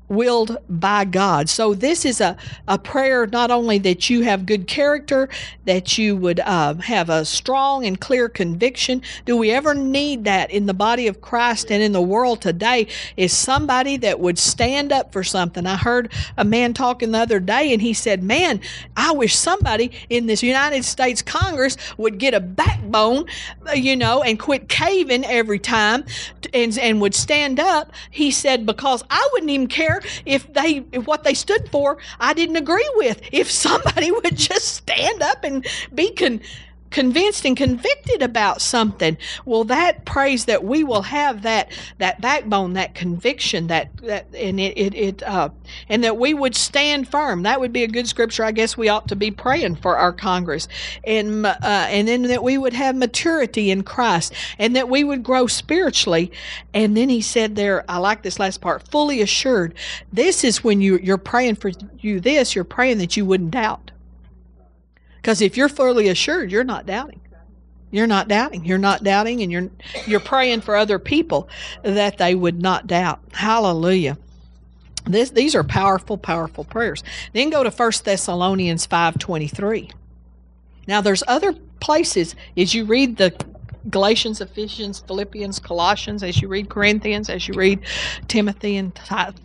willed 0.09 0.57
by 0.69 1.05
God. 1.05 1.49
So 1.49 1.73
this 1.73 2.05
is 2.05 2.21
a, 2.21 2.37
a 2.67 2.77
prayer 2.77 3.27
not 3.27 3.51
only 3.51 3.77
that 3.79 4.09
you 4.09 4.23
have 4.23 4.45
good 4.45 4.67
character, 4.67 5.29
that 5.65 5.97
you 5.97 6.15
would 6.15 6.39
uh, 6.39 6.75
have 6.75 7.09
a 7.09 7.25
strong 7.25 7.85
and 7.85 7.99
clear 7.99 8.29
conviction. 8.29 9.01
Do 9.25 9.37
we 9.37 9.51
ever 9.51 9.73
need 9.73 10.23
that 10.25 10.51
in 10.51 10.65
the 10.65 10.73
body 10.73 11.07
of 11.07 11.21
Christ 11.21 11.71
and 11.71 11.81
in 11.83 11.91
the 11.91 12.01
world 12.01 12.41
today? 12.41 12.87
Is 13.17 13.35
somebody 13.35 13.97
that 13.97 14.19
would 14.19 14.37
stand 14.39 14.91
up 14.91 15.11
for 15.11 15.23
something. 15.23 15.65
I 15.65 15.75
heard 15.75 16.11
a 16.37 16.45
man 16.45 16.73
talking 16.73 17.11
the 17.11 17.19
other 17.19 17.39
day 17.39 17.73
and 17.73 17.81
he 17.81 17.93
said, 17.93 18.23
Man, 18.23 18.61
I 18.95 19.11
wish 19.11 19.35
somebody 19.35 19.91
in 20.09 20.27
this 20.27 20.41
United 20.43 20.85
States 20.85 21.21
Congress 21.21 21.77
would 21.97 22.17
get 22.17 22.33
a 22.33 22.39
backbone, 22.39 23.25
uh, 23.67 23.73
you 23.73 23.95
know, 23.95 24.23
and 24.23 24.39
quit 24.39 24.69
caving 24.69 25.25
every 25.25 25.59
time 25.59 26.05
and, 26.53 26.77
and 26.77 27.01
would 27.01 27.15
stand 27.15 27.59
up. 27.59 27.91
He 28.11 28.31
said, 28.31 28.65
Because 28.65 29.03
I 29.09 29.29
wouldn't 29.33 29.51
even 29.51 29.67
care 29.67 29.94
if 30.25 30.51
they 30.53 30.85
if 30.91 31.05
what 31.07 31.23
they 31.23 31.33
stood 31.33 31.69
for 31.69 31.97
I 32.19 32.33
didn't 32.33 32.55
agree 32.55 32.89
with. 32.95 33.21
If 33.31 33.49
somebody 33.51 34.11
would 34.23 34.35
just 34.35 34.75
stand 34.75 35.21
up 35.21 35.43
and 35.43 35.65
be 35.93 36.11
con, 36.11 36.41
convinced 36.91 37.45
and 37.45 37.57
convicted 37.57 38.21
about 38.21 38.61
something 38.61 39.17
well 39.45 39.63
that 39.63 40.05
prays 40.05 40.45
that 40.45 40.63
we 40.63 40.83
will 40.83 41.01
have 41.01 41.41
that 41.41 41.71
that 41.97 42.21
backbone 42.21 42.73
that 42.73 42.93
conviction 42.95 43.67
that 43.67 43.95
that 43.97 44.25
and 44.33 44.59
it 44.59 44.77
it, 44.77 44.93
it 44.95 45.23
uh 45.23 45.49
and 45.89 46.03
that 46.03 46.17
we 46.17 46.33
would 46.33 46.55
stand 46.55 47.07
firm. 47.07 47.43
That 47.43 47.59
would 47.59 47.73
be 47.73 47.83
a 47.83 47.87
good 47.87 48.07
scripture 48.07 48.43
i 48.43 48.51
guess 48.51 48.77
we 48.77 48.89
ought 48.89 49.07
to 49.09 49.15
be 49.15 49.31
praying 49.31 49.75
for 49.77 49.97
our 49.97 50.13
congress. 50.13 50.67
And 51.03 51.45
uh 51.45 51.57
and 51.61 52.07
then 52.07 52.23
that 52.23 52.43
we 52.43 52.57
would 52.57 52.73
have 52.73 52.95
maturity 52.95 53.71
in 53.71 53.83
christ 53.83 54.33
and 54.59 54.75
that 54.75 54.89
we 54.89 55.03
would 55.03 55.23
grow 55.23 55.47
spiritually. 55.47 56.31
And 56.73 56.95
then 56.95 57.09
he 57.09 57.21
said 57.21 57.55
there 57.55 57.83
i 57.89 57.97
like 57.97 58.21
this 58.23 58.39
last 58.39 58.61
part 58.61 58.87
fully 58.89 59.21
assured 59.21 59.73
this 60.13 60.43
is 60.43 60.63
when 60.63 60.81
you 60.81 60.97
you're 60.99 61.17
praying 61.17 61.55
for 61.55 61.71
you 61.99 62.19
this 62.19 62.55
you're 62.55 62.63
praying 62.63 62.97
that 62.99 63.17
you 63.17 63.25
wouldn't 63.25 63.51
doubt 63.51 63.91
because 65.25 65.41
if 65.41 65.57
you're 65.57 65.69
fully 65.69 66.09
assured, 66.09 66.51
you're 66.51 66.63
not 66.63 66.85
doubting. 66.85 67.19
You're 67.89 68.05
not 68.05 68.27
doubting. 68.27 68.63
You're 68.63 68.77
not 68.77 69.03
doubting, 69.03 69.41
and 69.41 69.51
you're 69.51 69.71
you're 70.05 70.19
praying 70.19 70.61
for 70.61 70.75
other 70.75 70.99
people 70.99 71.49
that 71.81 72.19
they 72.19 72.35
would 72.35 72.61
not 72.61 72.85
doubt. 72.85 73.21
Hallelujah. 73.31 74.19
This, 75.05 75.31
these 75.31 75.55
are 75.55 75.63
powerful, 75.63 76.19
powerful 76.19 76.63
prayers. 76.63 77.03
Then 77.33 77.49
go 77.49 77.63
to 77.63 77.71
1 77.71 77.91
Thessalonians 78.03 78.85
5.23. 78.85 79.91
Now 80.87 81.01
there's 81.01 81.23
other 81.27 81.53
places 81.79 82.35
as 82.55 82.75
you 82.75 82.85
read 82.85 83.17
the 83.17 83.33
Galatians, 83.89 84.41
Ephesians, 84.41 84.99
Philippians, 84.99 85.59
Colossians, 85.59 86.23
as 86.23 86.41
you 86.41 86.47
read 86.47 86.69
Corinthians, 86.69 87.29
as 87.29 87.47
you 87.47 87.53
read 87.53 87.79
Timothy 88.27 88.77
and 88.77 88.93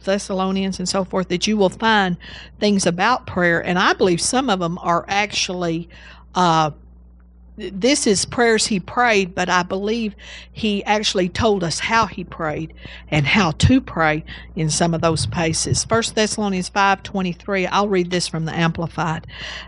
Thessalonians 0.04 0.78
and 0.78 0.88
so 0.88 1.04
forth, 1.04 1.28
that 1.28 1.46
you 1.46 1.56
will 1.56 1.68
find 1.68 2.16
things 2.58 2.86
about 2.86 3.26
prayer. 3.26 3.64
And 3.64 3.78
I 3.78 3.92
believe 3.92 4.20
some 4.20 4.48
of 4.48 4.60
them 4.60 4.78
are 4.78 5.04
actually 5.08 5.88
uh, 6.34 6.70
this 7.60 8.06
is 8.06 8.24
prayers 8.24 8.66
he 8.66 8.80
prayed, 8.80 9.34
but 9.34 9.50
I 9.50 9.62
believe 9.62 10.14
he 10.52 10.82
actually 10.84 11.28
told 11.28 11.62
us 11.62 11.78
how 11.78 12.06
he 12.06 12.24
prayed 12.24 12.72
and 13.10 13.26
how 13.26 13.50
to 13.52 13.80
pray 13.80 14.24
in 14.56 14.70
some 14.70 14.94
of 14.94 15.02
those 15.02 15.26
places. 15.26 15.84
First 15.84 16.14
Thessalonians 16.14 16.70
5:23. 16.70 17.66
I'll 17.66 17.88
read 17.88 18.10
this 18.10 18.26
from 18.26 18.46
the 18.46 18.56
Amplified, 18.56 19.26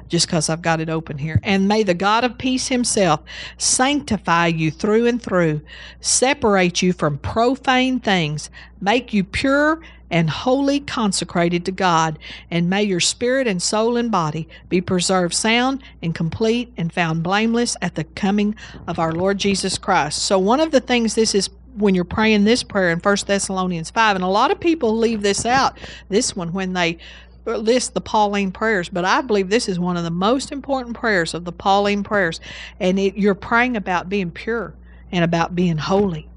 just 0.09 0.27
because 0.27 0.49
I've 0.49 0.63
got 0.63 0.81
it 0.81 0.89
open 0.89 1.19
here. 1.19 1.39
And 1.43 1.69
may 1.69 1.83
the 1.83 1.95
God 1.95 2.25
of 2.25 2.39
peace 2.39 2.69
Himself 2.69 3.21
sanctify 3.59 4.47
you 4.47 4.71
through 4.71 5.07
and 5.07 5.23
through, 5.23 5.61
separate 6.01 6.81
you 6.81 6.95
from 6.95 7.19
profane 7.19 8.01
things, 8.01 8.49
make 8.81 9.13
you 9.13 9.23
pure 9.23 9.81
and 10.13 10.29
wholly 10.29 10.79
consecrated 10.79 11.65
to 11.65 11.73
God, 11.73 12.19
and 12.51 12.71
may 12.71 12.83
your 12.83 13.01
spirit 13.01 13.49
and 13.49 13.61
soul 13.61 13.97
and 13.97 14.13
body 14.13 14.47
be 14.69 14.81
preserved 14.81 15.35
sound 15.35 15.83
and 16.03 16.15
complete 16.15 16.73
and 16.77 16.93
found 16.93 17.23
blameless 17.23 17.77
at 17.81 17.95
the 17.95 18.05
coming 18.05 18.55
of 18.87 18.99
our 18.99 19.13
Lord 19.13 19.39
Jesus 19.39 19.79
Christ. 19.79 20.23
So, 20.23 20.39
one 20.39 20.61
of 20.61 20.71
the 20.71 20.81
things 20.81 21.15
this 21.15 21.35
is 21.35 21.49
when 21.77 21.95
you're 21.95 22.05
praying 22.05 22.45
this 22.45 22.63
prayer 22.63 22.91
in 22.91 22.99
1 22.99 23.17
Thessalonians 23.27 23.91
5, 23.91 24.17
and 24.17 24.25
a 24.25 24.29
lot 24.29 24.51
of 24.51 24.61
people 24.61 24.97
leave 24.97 25.23
this 25.23 25.47
out, 25.47 25.79
this 26.11 26.37
one, 26.37 26.53
when 26.53 26.75
they 26.75 26.99
list 27.47 27.95
the 27.95 28.01
Pauline 28.01 28.53
prayers, 28.53 28.91
but 28.91 29.07
I 29.07 29.23
believe 29.23 29.49
this 29.49 29.69
is 29.69 29.81
one 29.81 29.97
of 29.97 30.05
the 30.05 30.11
most 30.11 30.53
important 30.53 30.97
prayers 30.97 31.35
of 31.35 31.45
the 31.45 31.53
Pauline 31.53 32.05
prayers. 32.05 32.39
And 32.79 32.99
it, 32.99 33.17
you're 33.17 33.35
praying 33.35 33.77
about 33.77 34.09
being 34.09 34.31
pure 34.31 34.75
and 35.11 35.25
about 35.25 35.57
being 35.57 35.79
holy. 35.79 36.29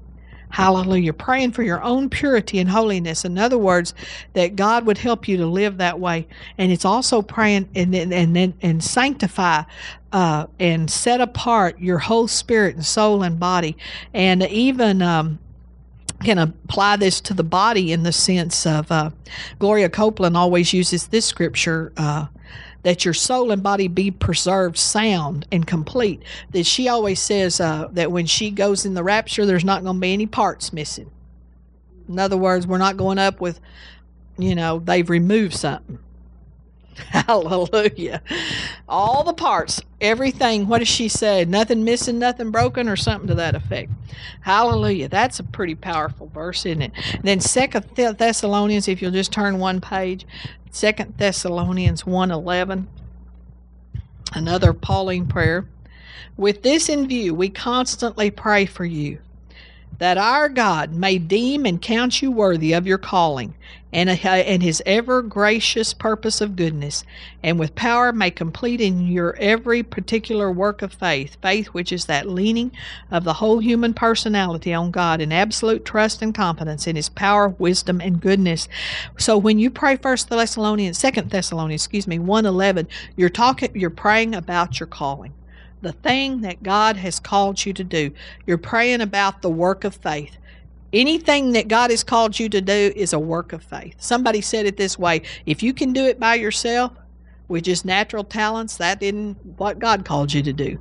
Hallelujah. 0.56 1.12
Praying 1.12 1.52
for 1.52 1.62
your 1.62 1.82
own 1.82 2.08
purity 2.08 2.58
and 2.58 2.70
holiness. 2.70 3.26
In 3.26 3.36
other 3.36 3.58
words, 3.58 3.92
that 4.32 4.56
God 4.56 4.86
would 4.86 4.96
help 4.96 5.28
you 5.28 5.36
to 5.36 5.44
live 5.44 5.76
that 5.76 6.00
way. 6.00 6.26
And 6.56 6.72
it's 6.72 6.86
also 6.86 7.20
praying 7.20 7.68
and 7.74 7.92
then 7.92 8.10
and 8.10 8.34
then 8.34 8.54
and 8.62 8.82
sanctify 8.82 9.64
uh, 10.12 10.46
and 10.58 10.90
set 10.90 11.20
apart 11.20 11.78
your 11.78 11.98
whole 11.98 12.26
spirit 12.26 12.74
and 12.74 12.86
soul 12.86 13.22
and 13.22 13.38
body. 13.38 13.76
And 14.14 14.44
even 14.44 15.02
um, 15.02 15.38
can 16.24 16.38
apply 16.38 16.96
this 16.96 17.20
to 17.20 17.34
the 17.34 17.44
body 17.44 17.92
in 17.92 18.02
the 18.02 18.12
sense 18.12 18.64
of 18.64 18.90
uh, 18.90 19.10
Gloria 19.58 19.90
Copeland 19.90 20.38
always 20.38 20.72
uses 20.72 21.08
this 21.08 21.26
scripture 21.26 21.92
uh, 21.98 22.28
that 22.86 23.04
your 23.04 23.14
soul 23.14 23.50
and 23.50 23.64
body 23.64 23.88
be 23.88 24.12
preserved 24.12 24.78
sound 24.78 25.44
and 25.50 25.66
complete. 25.66 26.22
That 26.52 26.66
she 26.66 26.86
always 26.86 27.18
says 27.18 27.60
uh, 27.60 27.88
that 27.90 28.12
when 28.12 28.26
she 28.26 28.52
goes 28.52 28.86
in 28.86 28.94
the 28.94 29.02
rapture, 29.02 29.44
there's 29.44 29.64
not 29.64 29.82
going 29.82 29.96
to 29.96 30.00
be 30.00 30.12
any 30.12 30.26
parts 30.26 30.72
missing. 30.72 31.10
In 32.08 32.16
other 32.20 32.36
words, 32.36 32.64
we're 32.64 32.78
not 32.78 32.96
going 32.96 33.18
up 33.18 33.40
with, 33.40 33.58
you 34.38 34.54
know, 34.54 34.78
they've 34.78 35.10
removed 35.10 35.54
something. 35.54 35.98
Hallelujah. 37.10 38.22
All 38.88 39.22
the 39.24 39.34
parts, 39.34 39.80
everything. 40.00 40.66
What 40.66 40.78
does 40.78 40.88
she 40.88 41.08
say? 41.08 41.44
Nothing 41.44 41.84
missing, 41.84 42.18
nothing 42.18 42.50
broken, 42.50 42.88
or 42.88 42.96
something 42.96 43.28
to 43.28 43.34
that 43.34 43.54
effect. 43.54 43.90
Hallelujah. 44.40 45.08
That's 45.08 45.38
a 45.38 45.44
pretty 45.44 45.74
powerful 45.74 46.28
verse, 46.28 46.64
isn't 46.64 46.82
it? 46.82 46.92
Then 47.22 47.40
Second 47.40 47.84
Thessalonians, 47.94 48.88
if 48.88 49.02
you'll 49.02 49.10
just 49.10 49.32
turn 49.32 49.58
one 49.58 49.80
page, 49.80 50.26
Second 50.70 51.14
Thessalonians 51.16 52.02
1:11 52.04 52.86
another 54.34 54.74
Pauline 54.74 55.26
prayer 55.26 55.66
with 56.36 56.62
this 56.62 56.88
in 56.90 57.08
view 57.08 57.34
we 57.34 57.48
constantly 57.48 58.30
pray 58.30 58.66
for 58.66 58.84
you 58.84 59.18
that 59.98 60.18
our 60.18 60.48
God 60.50 60.92
may 60.92 61.16
deem 61.16 61.64
and 61.64 61.80
count 61.80 62.20
you 62.20 62.30
worthy 62.30 62.74
of 62.74 62.86
your 62.86 62.98
calling 62.98 63.54
and, 63.96 64.10
uh, 64.10 64.12
and 64.12 64.62
his 64.62 64.82
ever 64.84 65.22
gracious 65.22 65.94
purpose 65.94 66.42
of 66.42 66.54
goodness, 66.54 67.02
and 67.42 67.58
with 67.58 67.74
power 67.74 68.12
may 68.12 68.30
complete 68.30 68.80
in 68.80 69.06
your 69.06 69.34
every 69.36 69.82
particular 69.82 70.52
work 70.52 70.82
of 70.82 70.92
faith, 70.92 71.38
faith 71.40 71.68
which 71.68 71.90
is 71.90 72.04
that 72.04 72.28
leaning 72.28 72.70
of 73.10 73.24
the 73.24 73.32
whole 73.32 73.58
human 73.58 73.94
personality 73.94 74.74
on 74.74 74.90
God 74.90 75.22
in 75.22 75.32
absolute 75.32 75.86
trust 75.86 76.20
and 76.20 76.34
confidence 76.34 76.86
in 76.86 76.94
his 76.94 77.08
power, 77.08 77.48
wisdom, 77.48 78.02
and 78.02 78.20
goodness. 78.20 78.68
So 79.16 79.38
when 79.38 79.58
you 79.58 79.70
pray 79.70 79.96
first 79.96 80.28
Thessalonians, 80.28 80.98
second 80.98 81.30
Thessalonians, 81.30 81.82
excuse 81.82 82.06
me, 82.06 82.18
one 82.18 82.44
eleven, 82.44 82.86
you're 83.16 83.30
talking 83.30 83.70
you're 83.74 83.88
praying 83.88 84.34
about 84.34 84.78
your 84.78 84.88
calling 84.88 85.32
the 85.82 85.92
thing 85.92 86.40
that 86.40 86.62
God 86.62 86.96
has 86.96 87.20
called 87.20 87.64
you 87.64 87.72
to 87.72 87.84
do. 87.84 88.10
You're 88.46 88.58
praying 88.58 89.00
about 89.00 89.40
the 89.40 89.50
work 89.50 89.84
of 89.84 89.94
faith. 89.94 90.36
Anything 90.92 91.52
that 91.52 91.68
God 91.68 91.90
has 91.90 92.04
called 92.04 92.38
you 92.38 92.48
to 92.48 92.60
do 92.60 92.92
is 92.94 93.12
a 93.12 93.18
work 93.18 93.52
of 93.52 93.62
faith. 93.62 93.96
Somebody 93.98 94.40
said 94.40 94.66
it 94.66 94.76
this 94.76 94.98
way 94.98 95.22
if 95.44 95.62
you 95.62 95.74
can 95.74 95.92
do 95.92 96.04
it 96.04 96.20
by 96.20 96.34
yourself 96.34 96.92
with 97.48 97.64
just 97.64 97.84
natural 97.84 98.24
talents, 98.24 98.76
that 98.76 99.02
isn't 99.02 99.36
what 99.58 99.78
God 99.78 100.04
called 100.04 100.32
you 100.32 100.42
to 100.42 100.52
do. 100.52 100.78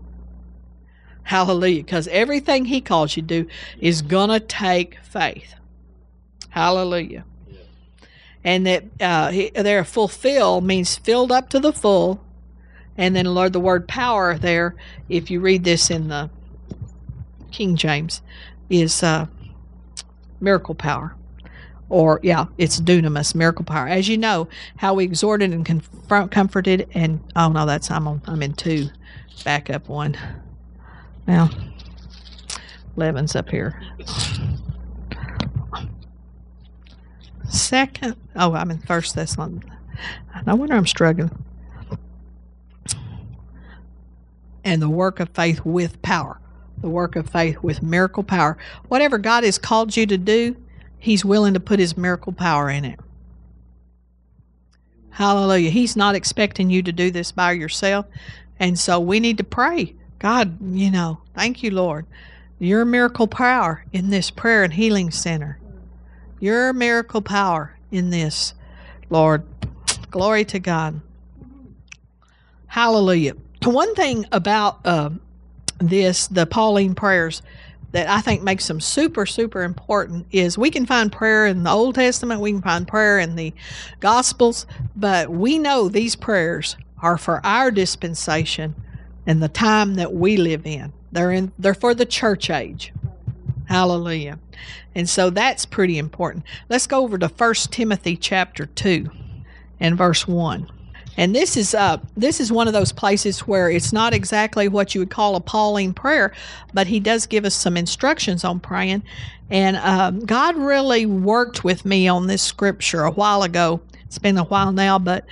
Hallelujah. 1.24 1.84
Because 1.84 2.08
everything 2.10 2.66
He 2.66 2.82
calls 2.82 3.16
you 3.16 3.24
to 3.24 3.44
do 3.44 3.50
is 3.80 4.02
going 4.02 4.30
to 4.30 4.40
take 4.40 4.98
faith. 5.04 5.56
Hallelujah. 6.50 7.26
And 8.44 8.66
that 8.68 8.84
uh, 9.02 9.32
they're 9.56 9.84
fulfilled 9.84 10.64
means 10.64 10.96
filled 10.96 11.32
up 11.32 11.50
to 11.50 11.60
the 11.60 11.74
full 11.74 12.26
and 12.98 13.16
then, 13.16 13.26
Lord, 13.26 13.54
the 13.54 13.60
word 13.60 13.88
power 13.88 14.38
there, 14.38 14.76
if 15.10 15.30
you 15.30 15.40
read 15.40 15.64
this 15.64 15.90
in 15.90 16.08
the 16.08 16.30
King 17.52 17.76
James, 17.76 18.22
is 18.70 19.04
uh, 19.04 19.28
miracle 20.40 20.76
power. 20.76 21.16
Or, 21.90 22.20
yeah, 22.24 22.46
it's 22.58 22.80
dunamis, 22.80 23.36
miracle 23.36 23.64
power. 23.64 23.88
As 23.88 24.08
you 24.08 24.18
know, 24.18 24.48
how 24.78 24.96
we 24.96 25.04
exhorted 25.04 25.52
and 25.52 25.66
confront, 25.66 26.32
comforted, 26.32 26.90
and, 26.94 27.20
oh 27.36 27.50
no, 27.50 27.66
that's, 27.66 27.92
I'm, 27.92 28.08
on, 28.08 28.22
I'm 28.26 28.42
in 28.42 28.54
two. 28.54 28.90
Back 29.44 29.70
up 29.70 29.88
one. 29.88 30.18
Now, 31.28 31.50
11's 32.98 33.36
up 33.36 33.50
here. 33.50 33.80
Second, 37.50 38.16
oh, 38.36 38.54
I'm 38.54 38.72
in 38.72 38.80
First 38.80 39.16
Thessalonians. 39.16 39.66
No 40.46 40.56
wonder 40.56 40.76
I'm 40.76 40.88
struggling. 40.88 41.32
and 44.66 44.82
the 44.82 44.90
work 44.90 45.20
of 45.20 45.30
faith 45.30 45.64
with 45.64 46.02
power. 46.02 46.40
The 46.82 46.90
work 46.90 47.16
of 47.16 47.30
faith 47.30 47.62
with 47.62 47.82
miracle 47.82 48.24
power. 48.24 48.58
Whatever 48.88 49.18
God 49.18 49.44
has 49.44 49.58
called 49.58 49.96
you 49.96 50.06
to 50.08 50.18
do, 50.18 50.56
He's 51.00 51.26
willing 51.26 51.54
to 51.54 51.60
put 51.60 51.80
His 51.80 51.98
miracle 51.98 52.34
power 52.34 52.70
in 52.70 52.86
it. 52.86 53.00
Hallelujah. 55.12 55.70
He's 55.70 55.96
not 55.96 56.16
expecting 56.16 56.70
you 56.70 56.84
to 56.84 56.92
do 56.92 57.10
this 57.10 57.32
by 57.32 57.54
yourself. 57.54 58.06
And 58.60 58.78
so 58.78 59.00
we 59.00 59.20
need 59.20 59.38
to 59.38 59.44
pray. 59.44 59.96
God, 60.20 60.58
you 60.76 60.92
know, 60.92 61.22
thank 61.34 61.64
you, 61.64 61.72
Lord. 61.72 62.06
Your 62.60 62.86
miracle 62.86 63.28
power 63.28 63.86
in 63.94 64.10
this 64.10 64.30
prayer 64.30 64.64
and 64.64 64.74
healing 64.74 65.12
center. 65.12 65.60
Your 66.40 66.74
miracle 66.74 67.22
power 67.22 67.78
in 67.92 68.10
this, 68.10 68.54
Lord. 69.10 69.44
Glory 70.12 70.46
to 70.46 70.60
God. 70.60 71.00
Hallelujah 72.68 73.36
one 73.70 73.94
thing 73.96 74.26
about 74.32 74.80
uh, 74.86 75.10
this, 75.80 76.28
the 76.28 76.46
Pauline 76.46 76.96
prayers, 76.96 77.42
that 77.92 78.10
I 78.10 78.20
think 78.20 78.44
makes 78.44 78.68
them 78.68 78.82
super, 78.82 79.26
super 79.26 79.64
important 79.64 80.26
is 80.32 80.58
we 80.58 80.70
can 80.70 80.86
find 80.86 81.10
prayer 81.10 81.48
in 81.48 81.64
the 81.64 81.72
Old 81.72 81.96
Testament, 81.96 82.42
we 82.42 82.52
can 82.52 82.62
find 82.62 82.86
prayer 82.86 83.20
in 83.20 83.38
the 83.38 83.54
Gospels, 84.02 84.66
but 84.98 85.30
we 85.30 85.58
know 85.58 85.88
these 85.88 86.16
prayers 86.16 86.76
are 87.02 87.18
for 87.18 87.40
our 87.46 87.72
dispensation 87.72 88.76
and 89.26 89.42
the 89.42 89.48
time 89.48 89.96
that 89.96 90.14
we 90.14 90.36
live 90.36 90.66
in. 90.66 90.92
They're 91.12 91.32
in 91.32 91.54
they're 91.58 91.74
for 91.74 91.94
the 91.94 92.06
church 92.06 92.50
age. 92.50 92.92
Hallelujah. 93.70 94.40
And 94.94 95.10
so 95.10 95.30
that's 95.30 95.66
pretty 95.66 95.98
important. 95.98 96.44
Let's 96.68 96.88
go 96.88 97.02
over 97.02 97.18
to 97.18 97.28
1 97.28 97.54
Timothy 97.72 98.18
chapter 98.18 98.66
2 98.66 99.10
and 99.80 99.98
verse 99.98 100.28
1. 100.28 100.70
And 101.18 101.36
this 101.36 101.56
is 101.56 101.74
uh, 101.74 101.98
this 102.18 102.40
is 102.40 102.52
one 102.52 102.68
of 102.68 102.74
those 102.74 102.92
places 102.92 103.42
where 103.42 103.70
it's 103.70 103.94
not 103.94 104.14
exactly 104.14 104.68
what 104.68 104.94
you 104.94 105.02
would 105.02 105.10
call 105.10 105.36
a 105.36 105.42
Pauline 105.42 105.94
prayer, 105.94 106.34
but 106.74 106.88
he 106.88 107.00
does 107.00 107.26
give 107.26 107.46
us 107.46 107.56
some 107.56 107.78
instructions 107.78 108.44
on 108.44 108.60
praying. 108.60 109.04
And 109.50 109.78
um, 109.78 110.26
God 110.26 110.56
really 110.58 111.06
worked 111.06 111.64
with 111.64 111.86
me 111.86 112.08
on 112.08 112.28
this 112.28 112.42
scripture 112.42 113.04
a 113.04 113.12
while 113.12 113.44
ago. 113.44 113.80
It's 114.06 114.18
been 114.18 114.38
a 114.38 114.44
while 114.44 114.72
now, 114.72 115.00
but 115.00 115.26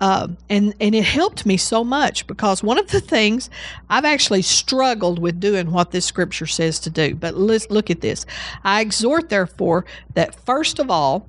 uh, 0.00 0.28
and 0.50 0.74
and 0.80 0.94
it 0.94 1.04
helped 1.04 1.46
me 1.46 1.56
so 1.56 1.82
much 1.82 2.26
because 2.26 2.62
one 2.62 2.78
of 2.78 2.88
the 2.88 3.00
things 3.00 3.50
I've 3.88 4.04
actually 4.04 4.42
struggled 4.42 5.18
with 5.18 5.40
doing 5.40 5.70
what 5.70 5.90
this 5.90 6.04
scripture 6.04 6.46
says 6.46 6.78
to 6.80 6.90
do. 6.90 7.14
But 7.14 7.36
let's 7.36 7.70
look 7.70 7.90
at 7.90 8.00
this. 8.00 8.26
I 8.64 8.80
exhort, 8.80 9.28
therefore, 9.28 9.86
that 10.14 10.34
first 10.44 10.78
of 10.78 10.90
all 10.90 11.28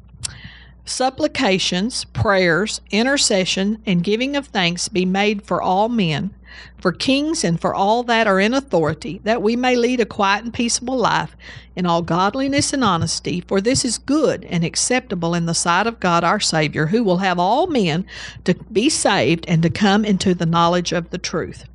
supplications, 0.90 2.06
prayers, 2.06 2.82
intercession, 2.92 3.82
and 3.86 4.04
giving 4.04 4.36
of 4.36 4.48
thanks 4.48 4.88
be 4.88 5.06
made 5.06 5.42
for 5.42 5.62
all 5.62 5.90
men, 5.90 6.34
for 6.80 6.92
kings 6.92 7.44
and 7.44 7.60
for 7.60 7.76
all 7.76 8.04
that 8.04 8.28
are 8.28 8.40
in 8.40 8.54
authority, 8.54 9.20
that 9.24 9.42
we 9.42 9.56
may 9.56 9.76
lead 9.76 10.00
a 10.00 10.06
quiet 10.06 10.44
and 10.44 10.54
peaceable 10.54 10.98
life 10.98 11.36
in 11.76 11.86
all 11.86 12.02
godliness 12.02 12.74
and 12.74 12.84
honesty, 12.84 13.42
for 13.42 13.62
this 13.62 13.86
is 13.86 13.98
good 13.98 14.46
and 14.46 14.64
acceptable 14.64 15.34
in 15.34 15.46
the 15.46 15.54
sight 15.54 15.88
of 15.88 16.00
God 16.00 16.24
our 16.24 16.40
Savior, 16.40 16.88
who 16.88 17.04
will 17.04 17.18
have 17.18 17.38
all 17.38 17.68
men 17.68 18.06
to 18.46 18.56
be 18.72 18.90
saved 18.90 19.46
and 19.48 19.62
to 19.64 19.70
come 19.70 20.06
into 20.06 20.34
the 20.34 20.46
knowledge 20.46 20.92
of 20.92 21.10
the 21.10 21.18
truth. 21.18 21.66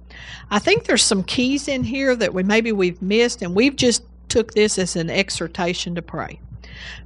I 0.50 0.58
think 0.58 0.84
there's 0.84 1.04
some 1.04 1.22
keys 1.22 1.68
in 1.68 1.84
here 1.84 2.14
that 2.16 2.34
we 2.34 2.42
maybe 2.42 2.72
we've 2.72 3.00
missed, 3.00 3.42
and 3.42 3.54
we've 3.54 3.76
just 3.76 4.02
took 4.28 4.54
this 4.54 4.78
as 4.78 4.96
an 4.96 5.10
exhortation 5.10 5.94
to 5.94 6.02
pray. 6.02 6.40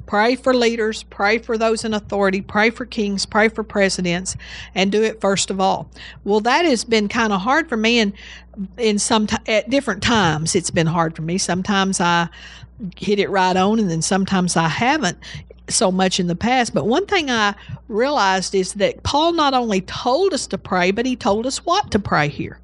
Pray 0.07 0.37
for 0.37 0.55
leaders, 0.55 1.03
pray 1.05 1.39
for 1.39 1.59
those 1.59 1.85
in 1.85 1.95
authority, 1.95 2.41
pray 2.41 2.71
for 2.71 2.87
kings, 2.87 3.27
pray 3.27 3.49
for 3.49 3.63
presidents, 3.63 4.37
and 4.75 4.93
do 4.93 5.03
it 5.03 5.21
first 5.21 5.51
of 5.51 5.61
all. 5.61 5.91
Well, 6.25 6.41
that 6.41 6.65
has 6.65 6.85
been 6.85 7.09
kind 7.09 7.33
of 7.33 7.41
hard 7.41 7.69
for 7.69 7.77
me, 7.77 7.99
and 7.99 8.13
in 8.79 8.99
some 8.99 9.27
t- 9.27 9.37
at 9.47 9.69
different 9.69 10.03
times 10.03 10.55
it's 10.55 10.71
been 10.71 10.87
hard 10.87 11.17
for 11.17 11.23
me. 11.23 11.39
Sometimes 11.39 12.01
I 12.01 12.29
hit 12.97 13.19
it 13.19 13.31
right 13.31 13.57
on, 13.57 13.79
and 13.79 13.91
then 13.91 14.03
sometimes 14.03 14.57
I 14.57 14.69
haven't 14.69 15.19
so 15.69 15.91
much 15.91 16.21
in 16.21 16.27
the 16.27 16.37
past. 16.37 16.75
But 16.75 16.87
one 16.87 17.07
thing 17.07 17.31
I 17.31 17.55
realized 17.89 18.55
is 18.55 18.75
that 18.75 19.03
Paul 19.03 19.33
not 19.33 19.55
only 19.55 19.81
told 19.81 20.33
us 20.33 20.47
to 20.49 20.59
pray, 20.59 20.91
but 20.91 21.07
he 21.07 21.17
told 21.17 21.47
us 21.47 21.65
what 21.65 21.91
to 21.91 21.99
pray 21.99 22.29
here. 22.29 22.61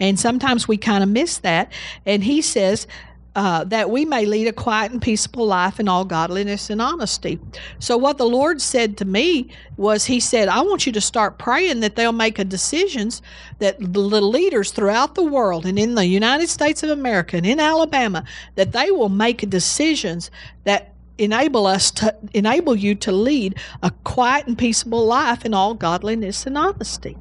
And 0.00 0.18
sometimes 0.18 0.66
we 0.66 0.76
kind 0.76 1.02
of 1.02 1.08
miss 1.08 1.38
that. 1.38 1.72
And 2.06 2.24
he 2.24 2.42
says, 2.42 2.86
uh, 3.34 3.64
that 3.64 3.90
we 3.90 4.04
may 4.04 4.26
lead 4.26 4.46
a 4.46 4.52
quiet 4.52 4.92
and 4.92 5.00
peaceable 5.00 5.46
life 5.46 5.80
in 5.80 5.88
all 5.88 6.04
godliness 6.04 6.68
and 6.68 6.82
honesty. 6.82 7.38
So, 7.78 7.96
what 7.96 8.18
the 8.18 8.26
Lord 8.26 8.60
said 8.60 8.98
to 8.98 9.04
me 9.04 9.48
was, 9.76 10.04
He 10.04 10.20
said, 10.20 10.48
I 10.48 10.60
want 10.60 10.84
you 10.84 10.92
to 10.92 11.00
start 11.00 11.38
praying 11.38 11.80
that 11.80 11.96
they'll 11.96 12.12
make 12.12 12.38
a 12.38 12.44
decisions 12.44 13.22
that 13.58 13.76
the 13.80 14.00
leaders 14.00 14.70
throughout 14.70 15.14
the 15.14 15.24
world 15.24 15.64
and 15.64 15.78
in 15.78 15.94
the 15.94 16.06
United 16.06 16.48
States 16.48 16.82
of 16.82 16.90
America 16.90 17.36
and 17.36 17.46
in 17.46 17.58
Alabama, 17.58 18.24
that 18.56 18.72
they 18.72 18.90
will 18.90 19.08
make 19.08 19.48
decisions 19.48 20.30
that 20.64 20.94
enable 21.18 21.66
us 21.66 21.90
to 21.90 22.14
enable 22.34 22.74
you 22.74 22.94
to 22.96 23.12
lead 23.12 23.54
a 23.82 23.90
quiet 24.04 24.46
and 24.46 24.58
peaceable 24.58 25.06
life 25.06 25.44
in 25.44 25.54
all 25.54 25.74
godliness 25.74 26.46
and 26.46 26.58
honesty. 26.58 27.16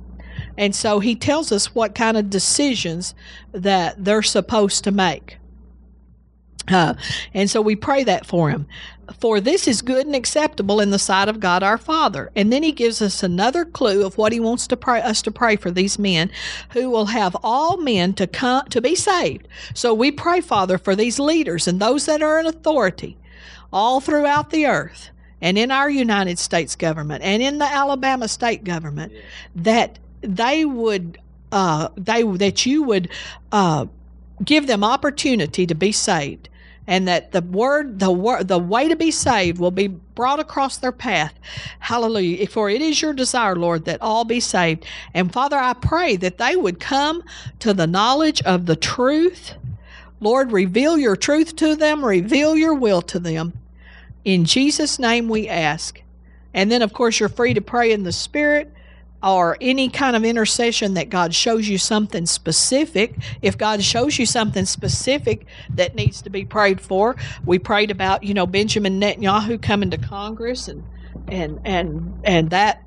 And 0.58 0.76
so 0.76 1.00
he 1.00 1.16
tells 1.16 1.52
us 1.52 1.74
what 1.74 1.96
kind 1.96 2.18
of 2.18 2.30
decisions 2.30 3.16
that 3.52 4.04
they're 4.04 4.24
supposed 4.24 4.84
to 4.84 4.92
make. 4.92 5.38
Uh, 6.68 6.94
and 7.34 7.50
so 7.50 7.62
we 7.62 7.76
pray 7.76 8.04
that 8.04 8.26
for 8.26 8.50
him. 8.50 8.68
For 9.20 9.42
this 9.42 9.68
is 9.68 9.82
good 9.82 10.06
and 10.06 10.16
acceptable 10.16 10.80
in 10.80 10.92
the 10.92 11.00
sight 11.00 11.28
of 11.28 11.40
God 11.40 11.64
our 11.64 11.78
Father. 11.78 12.32
And 12.36 12.52
then 12.52 12.64
he 12.64 12.72
gives 12.72 13.02
us 13.02 13.24
another 13.24 13.66
clue 13.66 14.06
of 14.06 14.18
what 14.18 14.32
he 14.32 14.40
wants 14.40 14.68
to 14.68 14.78
pray 14.78 15.02
us 15.02 15.22
to 15.24 15.32
pray 15.32 15.58
for 15.58 15.70
these 15.70 16.00
men 16.00 16.32
who 16.72 16.90
will 16.90 17.08
have 17.08 17.36
all 17.44 17.78
men 17.78 18.14
to 18.14 18.28
come 18.28 18.66
to 18.68 18.82
be 18.82 18.96
saved. 18.96 19.48
So 19.74 19.94
we 19.94 20.12
pray, 20.12 20.40
Father, 20.40 20.78
for 20.78 20.96
these 20.96 21.20
leaders 21.20 21.68
and 21.68 21.80
those 21.80 22.06
that 22.06 22.22
are 22.22 22.40
in 22.40 22.46
authority 22.46 23.18
all 23.74 24.00
throughout 24.00 24.50
the 24.50 24.66
earth 24.66 25.10
and 25.42 25.58
in 25.58 25.72
our 25.72 25.90
United 25.90 26.40
States 26.40 26.76
government 26.76 27.24
and 27.24 27.42
in 27.42 27.58
the 27.58 27.66
Alabama 27.66 28.28
state 28.28 28.64
government 28.64 29.12
that 29.56 30.00
they 30.22 30.66
would 30.66 31.18
uh, 31.52 31.90
they 31.98 32.24
that 32.24 32.66
you 32.66 32.84
would 32.84 33.10
uh, 33.52 33.86
give 34.44 34.68
them 34.68 34.84
opportunity 34.84 35.66
to 35.68 35.76
be 35.76 35.92
saved 35.92 36.50
and 36.92 37.08
that 37.08 37.32
the 37.32 37.42
word 37.42 38.00
the 38.00 38.12
word 38.12 38.50
the 38.50 38.60
way 38.60 38.90
to 38.90 38.98
be 38.98 39.12
saved 39.12 39.60
will 39.60 39.72
be 39.72 39.88
brought 39.88 40.42
across 40.42 40.76
their 40.76 40.92
path. 40.92 41.34
Hallelujah. 41.80 42.46
For 42.48 42.70
it 42.70 42.82
is 42.82 43.02
your 43.02 43.14
desire 43.14 43.56
lord 43.56 43.86
that 43.86 44.02
all 44.02 44.26
be 44.26 44.42
saved. 44.42 44.86
And 45.14 45.32
father 45.32 45.58
i 45.58 45.72
pray 45.72 46.18
that 46.18 46.38
they 46.38 46.58
would 46.58 46.82
come 46.82 47.24
to 47.60 47.74
the 47.74 47.88
knowledge 47.88 48.42
of 48.42 48.66
the 48.66 48.76
truth. 48.76 49.54
Lord, 50.20 50.52
reveal 50.52 50.98
your 50.98 51.16
truth 51.16 51.56
to 51.56 51.78
them, 51.78 52.04
reveal 52.04 52.58
your 52.58 52.76
will 52.76 53.02
to 53.04 53.20
them. 53.20 53.54
In 54.26 54.44
Jesus' 54.44 55.00
name 55.00 55.30
we 55.30 55.48
ask. 55.48 56.02
And 56.54 56.70
then, 56.70 56.82
of 56.82 56.92
course, 56.92 57.20
you're 57.20 57.30
free 57.30 57.54
to 57.54 57.62
pray 57.62 57.94
in 57.94 58.04
the 58.04 58.12
Spirit 58.12 58.72
or 59.24 59.58
any 59.62 59.90
kind 59.90 60.16
of 60.16 60.24
intercession 60.24 60.96
that 60.96 61.10
God 61.10 61.34
shows 61.34 61.68
you 61.68 61.78
something 61.78 62.26
specific. 62.26 63.16
If 63.42 63.58
God 63.58 63.84
shows 63.84 64.18
you 64.18 64.26
something 64.26 64.66
specific 64.66 65.46
that 65.70 65.96
needs 65.96 66.22
to 66.24 66.30
be 66.30 66.46
prayed 66.46 66.82
for, 66.82 67.16
we 67.46 67.60
prayed 67.60 67.92
about, 67.92 68.24
you 68.24 68.34
know, 68.34 68.48
Benjamin 68.48 69.00
Netanyahu 69.00 69.62
coming 69.62 69.92
to 69.92 69.98
Congress 69.98 70.68
and 70.68 70.84
and 71.28 71.60
and 71.66 72.20
and 72.24 72.50
that 72.50 72.84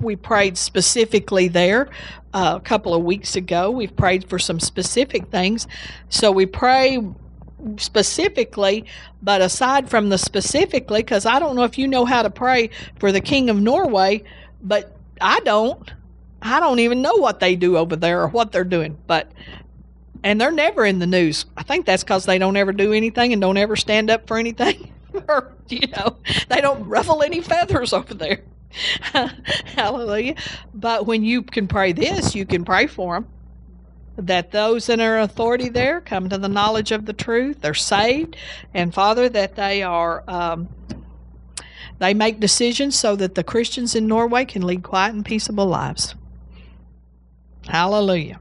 we 0.00 0.16
prayed 0.16 0.56
specifically 0.56 1.48
there 1.48 1.88
uh, 2.32 2.54
a 2.56 2.60
couple 2.60 2.94
of 2.94 3.02
weeks 3.02 3.36
ago. 3.36 3.70
We've 3.70 3.94
prayed 3.94 4.28
for 4.28 4.38
some 4.38 4.60
specific 4.60 5.28
things. 5.28 5.66
So 6.08 6.30
we 6.30 6.46
pray 6.46 7.02
specifically, 7.76 8.84
but 9.22 9.40
aside 9.40 9.88
from 9.88 10.08
the 10.08 10.18
specifically, 10.18 11.00
because 11.00 11.26
I 11.26 11.38
don't 11.38 11.56
know 11.56 11.64
if 11.64 11.78
you 11.78 11.88
know 11.88 12.04
how 12.04 12.22
to 12.22 12.30
pray 12.30 12.70
for 12.98 13.10
the 13.12 13.20
King 13.20 13.50
of 13.50 13.60
Norway, 13.60 14.22
but 14.62 14.97
I 15.20 15.40
don't. 15.40 15.92
I 16.40 16.60
don't 16.60 16.78
even 16.78 17.02
know 17.02 17.16
what 17.16 17.40
they 17.40 17.56
do 17.56 17.76
over 17.76 17.96
there 17.96 18.22
or 18.22 18.28
what 18.28 18.52
they're 18.52 18.64
doing. 18.64 18.98
But 19.06 19.30
and 20.22 20.40
they're 20.40 20.50
never 20.50 20.84
in 20.84 20.98
the 20.98 21.06
news. 21.06 21.46
I 21.56 21.62
think 21.62 21.86
that's 21.86 22.04
because 22.04 22.26
they 22.26 22.38
don't 22.38 22.56
ever 22.56 22.72
do 22.72 22.92
anything 22.92 23.32
and 23.32 23.40
don't 23.40 23.56
ever 23.56 23.76
stand 23.76 24.10
up 24.10 24.26
for 24.26 24.38
anything. 24.38 24.92
or 25.28 25.52
you 25.68 25.86
know, 25.88 26.16
they 26.48 26.60
don't 26.60 26.84
ruffle 26.84 27.22
any 27.22 27.40
feathers 27.40 27.92
over 27.92 28.14
there. 28.14 28.42
Hallelujah. 29.74 30.34
But 30.74 31.06
when 31.06 31.24
you 31.24 31.42
can 31.42 31.68
pray 31.68 31.92
this, 31.92 32.34
you 32.34 32.46
can 32.46 32.64
pray 32.64 32.86
for 32.86 33.14
them 33.14 33.26
that 34.18 34.50
those 34.50 34.88
in 34.88 35.00
our 35.00 35.20
authority 35.20 35.68
there 35.68 36.00
come 36.00 36.28
to 36.28 36.36
the 36.36 36.48
knowledge 36.48 36.90
of 36.90 37.06
the 37.06 37.12
truth, 37.12 37.60
they're 37.60 37.72
saved, 37.72 38.36
and 38.74 38.92
Father, 38.92 39.28
that 39.28 39.54
they 39.54 39.82
are 39.82 40.24
um, 40.26 40.68
they 41.98 42.14
make 42.14 42.40
decisions 42.40 42.96
so 42.96 43.16
that 43.16 43.34
the 43.34 43.44
Christians 43.44 43.94
in 43.94 44.06
Norway 44.06 44.44
can 44.44 44.62
lead 44.62 44.82
quiet 44.82 45.14
and 45.14 45.24
peaceable 45.24 45.66
lives. 45.66 46.14
Hallelujah. 47.66 48.40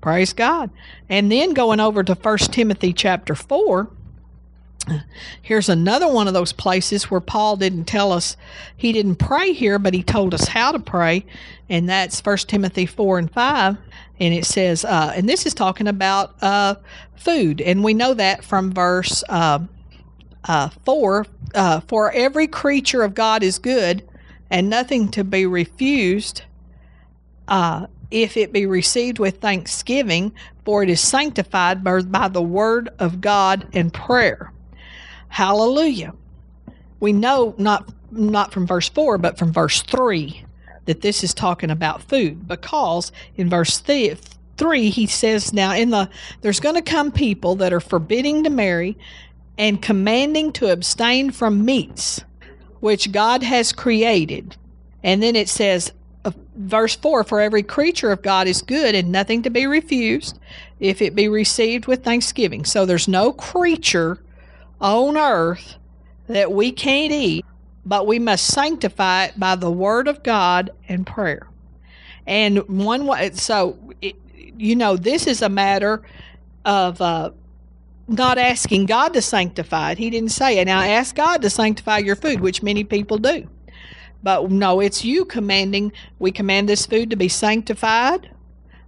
Praise 0.00 0.32
God. 0.32 0.70
And 1.08 1.30
then 1.30 1.52
going 1.52 1.80
over 1.80 2.02
to 2.02 2.14
1 2.14 2.38
Timothy 2.38 2.92
chapter 2.92 3.34
4, 3.34 3.88
here's 5.42 5.68
another 5.68 6.08
one 6.08 6.26
of 6.26 6.34
those 6.34 6.52
places 6.52 7.04
where 7.04 7.20
Paul 7.20 7.56
didn't 7.56 7.84
tell 7.84 8.12
us, 8.12 8.36
he 8.76 8.92
didn't 8.92 9.16
pray 9.16 9.52
here, 9.52 9.78
but 9.78 9.94
he 9.94 10.02
told 10.02 10.34
us 10.34 10.48
how 10.48 10.72
to 10.72 10.78
pray. 10.78 11.24
And 11.68 11.88
that's 11.88 12.20
1 12.20 12.36
Timothy 12.38 12.86
4 12.86 13.18
and 13.18 13.32
5. 13.32 13.76
And 14.18 14.34
it 14.34 14.44
says, 14.44 14.84
uh, 14.84 15.12
and 15.14 15.28
this 15.28 15.46
is 15.46 15.54
talking 15.54 15.88
about 15.88 16.40
uh, 16.42 16.76
food. 17.16 17.60
And 17.60 17.84
we 17.84 17.94
know 17.94 18.14
that 18.14 18.44
from 18.44 18.72
verse 18.72 19.22
uh, 19.28 19.60
uh, 20.44 20.68
4 20.84 21.26
uh, 21.54 21.80
For 21.80 22.12
every 22.12 22.46
creature 22.46 23.02
of 23.02 23.14
God 23.14 23.42
is 23.42 23.58
good, 23.58 24.06
and 24.50 24.68
nothing 24.68 25.10
to 25.12 25.24
be 25.24 25.46
refused 25.46 26.42
uh, 27.48 27.86
if 28.10 28.36
it 28.36 28.52
be 28.52 28.66
received 28.66 29.18
with 29.18 29.40
thanksgiving, 29.40 30.32
for 30.64 30.82
it 30.82 30.90
is 30.90 31.00
sanctified 31.00 31.82
by, 31.82 32.00
by 32.02 32.28
the 32.28 32.42
word 32.42 32.90
of 32.98 33.20
God 33.20 33.66
and 33.72 33.92
prayer. 33.92 34.52
Hallelujah. 35.28 36.14
We 37.00 37.12
know 37.12 37.54
not 37.58 37.90
not 38.10 38.52
from 38.52 38.66
verse 38.66 38.90
4, 38.90 39.16
but 39.16 39.38
from 39.38 39.52
verse 39.52 39.80
3 39.82 40.44
that 40.84 41.00
this 41.00 41.24
is 41.24 41.32
talking 41.32 41.70
about 41.70 42.02
food 42.02 42.46
because 42.46 43.12
in 43.36 43.48
verse 43.48 43.78
3 43.78 44.90
he 44.90 45.06
says 45.06 45.52
now 45.52 45.72
in 45.72 45.90
the 45.90 46.08
there's 46.40 46.60
going 46.60 46.74
to 46.74 46.82
come 46.82 47.12
people 47.12 47.54
that 47.56 47.72
are 47.72 47.80
forbidding 47.80 48.44
to 48.44 48.50
marry 48.50 48.96
and 49.58 49.82
commanding 49.82 50.52
to 50.52 50.72
abstain 50.72 51.30
from 51.30 51.64
meats 51.64 52.24
which 52.80 53.12
God 53.12 53.42
has 53.42 53.72
created. 53.72 54.56
And 55.04 55.22
then 55.22 55.36
it 55.36 55.48
says, 55.48 55.92
uh, 56.24 56.32
verse 56.56 56.96
4 56.96 57.24
For 57.24 57.40
every 57.40 57.62
creature 57.62 58.10
of 58.10 58.22
God 58.22 58.46
is 58.46 58.62
good 58.62 58.94
and 58.94 59.12
nothing 59.12 59.42
to 59.42 59.50
be 59.50 59.66
refused 59.66 60.38
if 60.80 61.00
it 61.00 61.14
be 61.14 61.28
received 61.28 61.86
with 61.86 62.02
thanksgiving. 62.02 62.64
So 62.64 62.84
there's 62.84 63.08
no 63.08 63.32
creature 63.32 64.18
on 64.80 65.16
earth 65.16 65.76
that 66.26 66.50
we 66.50 66.72
can't 66.72 67.12
eat, 67.12 67.44
but 67.86 68.06
we 68.06 68.18
must 68.18 68.46
sanctify 68.46 69.26
it 69.26 69.38
by 69.38 69.54
the 69.54 69.70
word 69.70 70.08
of 70.08 70.22
God 70.22 70.70
and 70.88 71.06
prayer. 71.06 71.46
And 72.26 72.66
one 72.68 73.06
way, 73.06 73.30
so, 73.32 73.78
it, 74.00 74.16
you 74.56 74.76
know, 74.76 74.96
this 74.96 75.26
is 75.26 75.42
a 75.42 75.48
matter 75.48 76.02
of 76.64 77.00
uh, 77.00 77.30
not 78.12 78.38
asking 78.38 78.86
God 78.86 79.14
to 79.14 79.22
sanctify 79.22 79.92
it. 79.92 79.98
He 79.98 80.10
didn't 80.10 80.30
say 80.30 80.58
it. 80.58 80.66
Now 80.66 80.80
ask 80.80 81.14
God 81.14 81.42
to 81.42 81.50
sanctify 81.50 81.98
your 81.98 82.16
food, 82.16 82.40
which 82.40 82.62
many 82.62 82.84
people 82.84 83.18
do. 83.18 83.48
But 84.22 84.50
no, 84.50 84.80
it's 84.80 85.04
you 85.04 85.24
commanding. 85.24 85.92
We 86.18 86.30
command 86.30 86.68
this 86.68 86.86
food 86.86 87.10
to 87.10 87.16
be 87.16 87.28
sanctified. 87.28 88.30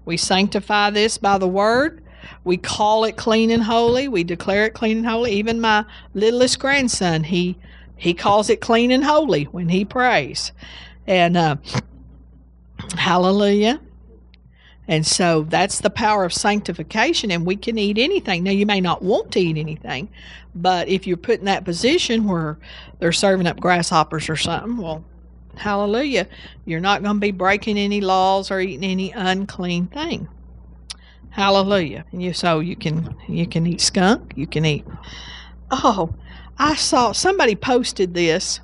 We 0.05 0.17
sanctify 0.17 0.91
this 0.91 1.19
by 1.19 1.39
the 1.39 1.49
word. 1.49 2.03
We 2.45 2.57
call 2.57 3.05
it 3.05 3.17
clean 3.17 3.51
and 3.51 3.63
holy. 3.63 4.09
We 4.09 4.23
declare 4.25 4.67
it 4.67 4.75
clean 4.75 4.99
and 4.99 5.07
holy. 5.07 5.33
Even 5.33 5.61
my 5.61 5.85
littlest 6.15 6.59
grandson, 6.59 7.25
he 7.25 7.59
he 7.97 8.13
calls 8.13 8.51
it 8.51 8.61
clean 8.61 8.91
and 8.91 9.05
holy 9.05 9.45
when 9.45 9.69
he 9.69 9.85
prays. 9.85 10.53
And 11.07 11.37
uh, 11.37 11.57
hallelujah. 12.97 13.81
And 14.87 15.07
so 15.07 15.43
that's 15.43 15.81
the 15.81 15.91
power 15.91 16.25
of 16.25 16.33
sanctification, 16.33 17.31
and 17.31 17.47
we 17.47 17.57
can 17.57 17.79
eat 17.79 17.99
anything. 17.99 18.43
Now, 18.43 18.51
you 18.51 18.67
may 18.67 18.81
not 18.81 19.03
want 19.03 19.33
to 19.33 19.41
eat 19.41 19.57
anything, 19.57 20.11
but 20.55 20.89
if 20.89 21.07
you're 21.07 21.17
put 21.17 21.39
in 21.39 21.47
that 21.47 21.65
position 21.65 22.29
where 22.29 22.59
they're 22.99 23.13
serving 23.13 23.47
up 23.47 23.61
grasshoppers 23.61 24.29
or 24.29 24.37
something, 24.37 24.77
well, 24.77 25.03
hallelujah, 25.57 26.29
you're 26.67 26.81
not 26.81 27.03
going 27.03 27.17
to 27.17 27.21
be 27.21 27.31
breaking 27.31 27.79
any 27.79 28.01
laws 28.01 28.51
or 28.51 28.61
eating 28.61 28.85
any 28.85 29.11
unclean 29.13 29.87
thing. 29.87 30.29
Hallelujah. 31.31 32.05
And 32.13 32.23
you 32.23 32.33
so 32.33 32.61
you 32.61 32.77
can 32.77 33.17
you 33.29 33.45
can 33.47 33.67
eat 33.67 33.81
skunk, 33.81 34.35
you 34.37 34.47
can 34.47 34.65
eat. 34.65 34.87
Oh, 35.71 36.15
I 36.59 36.77
saw 36.77 37.11
somebody 37.11 37.57
posted 37.57 38.15
this. 38.15 38.61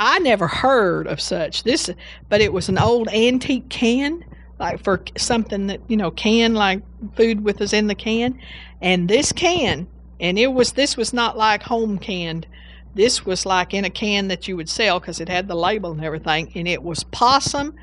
I 0.00 0.18
never 0.18 0.48
heard 0.48 1.06
of 1.06 1.20
such. 1.20 1.62
This 1.62 1.88
but 2.28 2.40
it 2.40 2.52
was 2.52 2.68
an 2.68 2.78
old 2.78 3.06
antique 3.08 3.68
can 3.68 4.24
like 4.62 4.82
for 4.82 5.02
something 5.16 5.66
that 5.66 5.80
you 5.88 5.96
know 5.96 6.12
can 6.12 6.54
like 6.54 6.80
food 7.16 7.42
with 7.44 7.60
us 7.60 7.72
in 7.72 7.88
the 7.88 7.94
can. 7.94 8.38
And 8.80 9.08
this 9.08 9.32
can 9.32 9.88
and 10.20 10.38
it 10.38 10.46
was 10.46 10.72
this 10.72 10.96
was 10.96 11.12
not 11.12 11.36
like 11.36 11.64
home 11.64 11.98
canned. 11.98 12.46
This 12.94 13.26
was 13.26 13.44
like 13.44 13.74
in 13.74 13.84
a 13.84 13.90
can 13.90 14.28
that 14.28 14.46
you 14.46 14.56
would 14.56 14.68
sell 14.68 15.00
because 15.00 15.20
it 15.20 15.28
had 15.28 15.48
the 15.48 15.56
label 15.56 15.90
and 15.90 16.04
everything 16.04 16.52
and 16.54 16.68
it 16.68 16.82
was 16.82 17.02
possum 17.04 17.74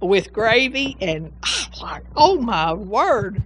with 0.00 0.32
gravy 0.32 0.96
and 1.00 1.32
like 1.80 2.04
oh 2.14 2.38
my 2.38 2.74
word. 2.74 3.42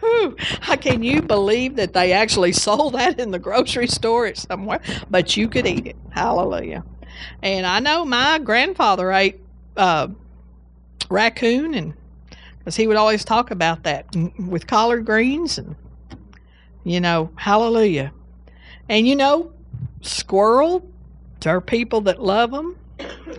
How 0.60 0.76
can 0.76 1.02
you 1.02 1.20
believe 1.20 1.76
that 1.76 1.92
they 1.92 2.12
actually 2.12 2.52
sold 2.66 2.94
that 2.94 3.18
in 3.18 3.32
the 3.32 3.38
grocery 3.40 3.88
store 3.88 4.32
somewhere? 4.34 4.80
But 5.10 5.36
you 5.36 5.48
could 5.48 5.66
eat 5.66 5.88
it. 5.88 5.96
Hallelujah. 6.10 6.84
And 7.42 7.66
i 7.66 7.80
know 7.80 8.04
my 8.04 8.38
grandfather 8.38 9.12
ate 9.12 9.40
uh, 9.76 10.08
raccoon 11.10 11.74
and 11.74 11.94
because 12.58 12.76
he 12.76 12.86
would 12.86 12.96
always 12.96 13.24
talk 13.24 13.50
about 13.50 13.82
that 13.82 14.06
with 14.38 14.66
collard 14.66 15.04
greens 15.04 15.58
and 15.58 15.74
you 16.84 17.00
know 17.00 17.30
hallelujah. 17.36 18.12
And 18.88 19.06
you 19.06 19.16
know 19.16 19.52
squirrel 20.00 20.88
there 21.40 21.56
are 21.56 21.60
people 21.60 22.00
that 22.02 22.22
love 22.22 22.50
them 22.50 22.76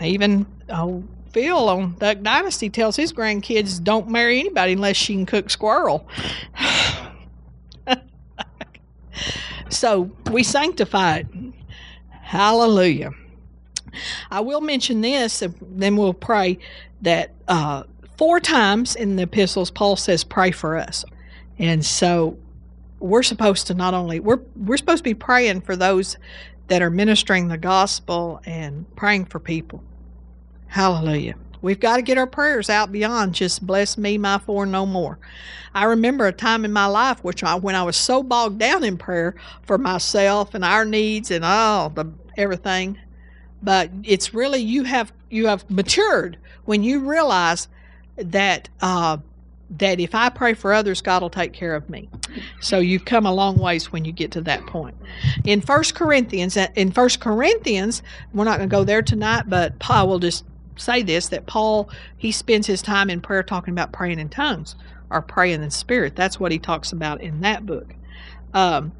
even 0.02 0.46
oh 0.70 1.04
phil 1.32 1.70
on 1.70 1.96
duck 1.98 2.22
dynasty 2.22 2.70
tells 2.70 2.96
his 2.96 3.12
grandkids 3.12 3.84
don't 3.84 4.10
marry 4.10 4.40
anybody 4.40 4.74
unless 4.74 4.98
she 4.98 5.14
can 5.14 5.26
cook 5.26 5.50
squirrel. 5.50 6.08
So 9.72 10.12
we 10.32 10.44
sanctify 10.44 11.18
it. 11.18 11.28
Hallelujah. 12.10 13.12
I 14.30 14.42
will 14.42 14.62
mention 14.62 15.02
this, 15.02 15.42
and 15.42 15.56
then 15.62 15.98
we'll 15.98 16.14
pray 16.14 16.60
that 17.02 17.32
uh, 17.48 17.84
four 18.18 18.40
times 18.40 18.96
in 18.96 19.16
the 19.16 19.24
epistles, 19.24 19.72
Paul 19.72 19.96
says, 19.96 20.24
"Pray 20.24 20.52
for 20.52 20.78
us," 20.78 21.06
and 21.58 21.86
so 21.86 22.38
we're 23.00 23.24
supposed 23.24 23.68
to 23.68 23.74
not 23.74 23.94
only 23.94 24.20
we're 24.20 24.42
we're 24.56 24.78
supposed 24.78 25.00
to 25.00 25.10
be 25.10 25.14
praying 25.14 25.62
for 25.62 25.76
those 25.76 26.18
that 26.68 26.82
are 26.82 26.90
ministering 26.90 27.48
the 27.48 27.58
gospel 27.58 28.40
and 28.46 28.86
praying 28.96 29.26
for 29.26 29.40
people. 29.40 29.84
Hallelujah. 30.68 31.36
We've 31.62 31.80
got 31.80 31.98
to 31.98 32.02
get 32.02 32.18
our 32.18 32.28
prayers 32.28 32.70
out 32.70 32.92
beyond 32.92 33.36
just 33.36 33.66
bless 33.66 33.98
me, 33.98 34.18
my 34.18 34.38
four, 34.40 34.66
no 34.66 34.86
more. 34.86 35.20
I 35.76 35.84
remember 35.86 36.26
a 36.28 36.32
time 36.32 36.66
in 36.66 36.72
my 36.72 36.86
life 36.86 37.24
which 37.24 37.44
I, 37.44 37.56
when 37.56 37.76
I 37.76 37.84
was 37.84 37.98
so 37.98 38.24
bogged 38.24 38.60
down 38.60 38.84
in 38.84 38.98
prayer 38.98 39.36
for 39.64 39.78
myself 39.78 40.54
and 40.54 40.64
our 40.64 40.86
needs 40.86 41.30
and 41.30 41.44
all 41.44 41.90
the 41.90 42.12
everything, 42.38 42.98
but 43.62 43.92
it's 44.04 44.34
really 44.34 44.60
you 44.60 44.84
have 44.84 45.12
you 45.30 45.48
have 45.48 45.70
matured 45.70 46.38
when 46.66 46.84
you 46.84 47.00
realize 47.00 47.68
that 48.18 48.70
uh, 48.82 49.18
that 49.78 50.00
if 50.00 50.14
I 50.14 50.30
pray 50.30 50.54
for 50.54 50.74
others, 50.74 51.02
God 51.02 51.22
will 51.22 51.30
take 51.30 51.54
care 51.54 51.76
of 51.76 51.90
me. 51.90 52.10
So 52.60 52.80
you've 52.80 53.06
come 53.06 53.26
a 53.26 53.34
long 53.34 53.58
ways 53.58 53.92
when 53.92 54.04
you 54.04 54.12
get 54.12 54.32
to 54.32 54.42
that 54.42 54.66
point. 54.68 54.96
In 55.46 55.62
First 55.62 55.96
Corinthians, 55.96 56.58
uh, 56.58 56.68
in 56.76 56.92
First 56.92 57.22
Corinthians, 57.22 58.04
we're 58.34 58.44
not 58.44 58.58
going 58.58 58.70
to 58.70 58.76
go 58.76 58.84
there 58.84 59.02
tonight, 59.02 59.46
but 59.48 59.80
Paul 59.80 60.10
will 60.10 60.20
just 60.20 60.44
say 60.76 61.04
this 61.04 61.30
that 61.30 61.46
Paul 61.46 61.90
he 62.18 62.32
spends 62.32 62.68
his 62.68 62.82
time 62.82 63.10
in 63.10 63.22
prayer 63.22 63.44
talking 63.44 63.74
about 63.74 63.92
praying 63.92 64.20
in 64.20 64.30
tongues 64.30 64.76
or 65.10 65.22
praying 65.22 65.64
in 65.64 65.72
spirit. 65.72 66.16
That's 66.16 66.40
what 66.40 66.52
he 66.52 66.60
talks 66.60 66.92
about 66.92 67.22
in 67.22 67.42
that 67.42 67.66
book. 67.66 67.94
Um, 68.54 68.92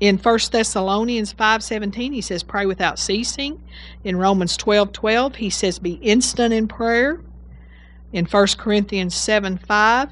in 0.00 0.16
1 0.18 0.38
Thessalonians 0.52 1.32
5:17 1.32 2.12
he 2.12 2.20
says 2.20 2.42
pray 2.42 2.66
without 2.66 2.98
ceasing. 2.98 3.60
In 4.04 4.16
Romans 4.16 4.56
12:12 4.56 5.36
he 5.36 5.50
says 5.50 5.78
be 5.78 5.94
instant 5.94 6.54
in 6.54 6.68
prayer. 6.68 7.20
In 8.12 8.24
1 8.24 8.46
Corinthians 8.56 9.14
7 9.14 9.58
5, 9.58 10.08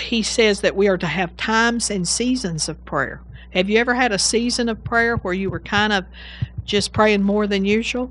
he 0.00 0.22
says 0.22 0.60
that 0.62 0.74
we 0.74 0.88
are 0.88 0.98
to 0.98 1.06
have 1.06 1.36
times 1.36 1.90
and 1.90 2.06
seasons 2.06 2.68
of 2.68 2.84
prayer. 2.84 3.20
Have 3.50 3.68
you 3.68 3.78
ever 3.78 3.94
had 3.94 4.12
a 4.12 4.18
season 4.18 4.68
of 4.68 4.82
prayer 4.82 5.16
where 5.16 5.34
you 5.34 5.50
were 5.50 5.60
kind 5.60 5.92
of 5.92 6.04
just 6.64 6.92
praying 6.92 7.22
more 7.22 7.46
than 7.46 7.64
usual? 7.64 8.10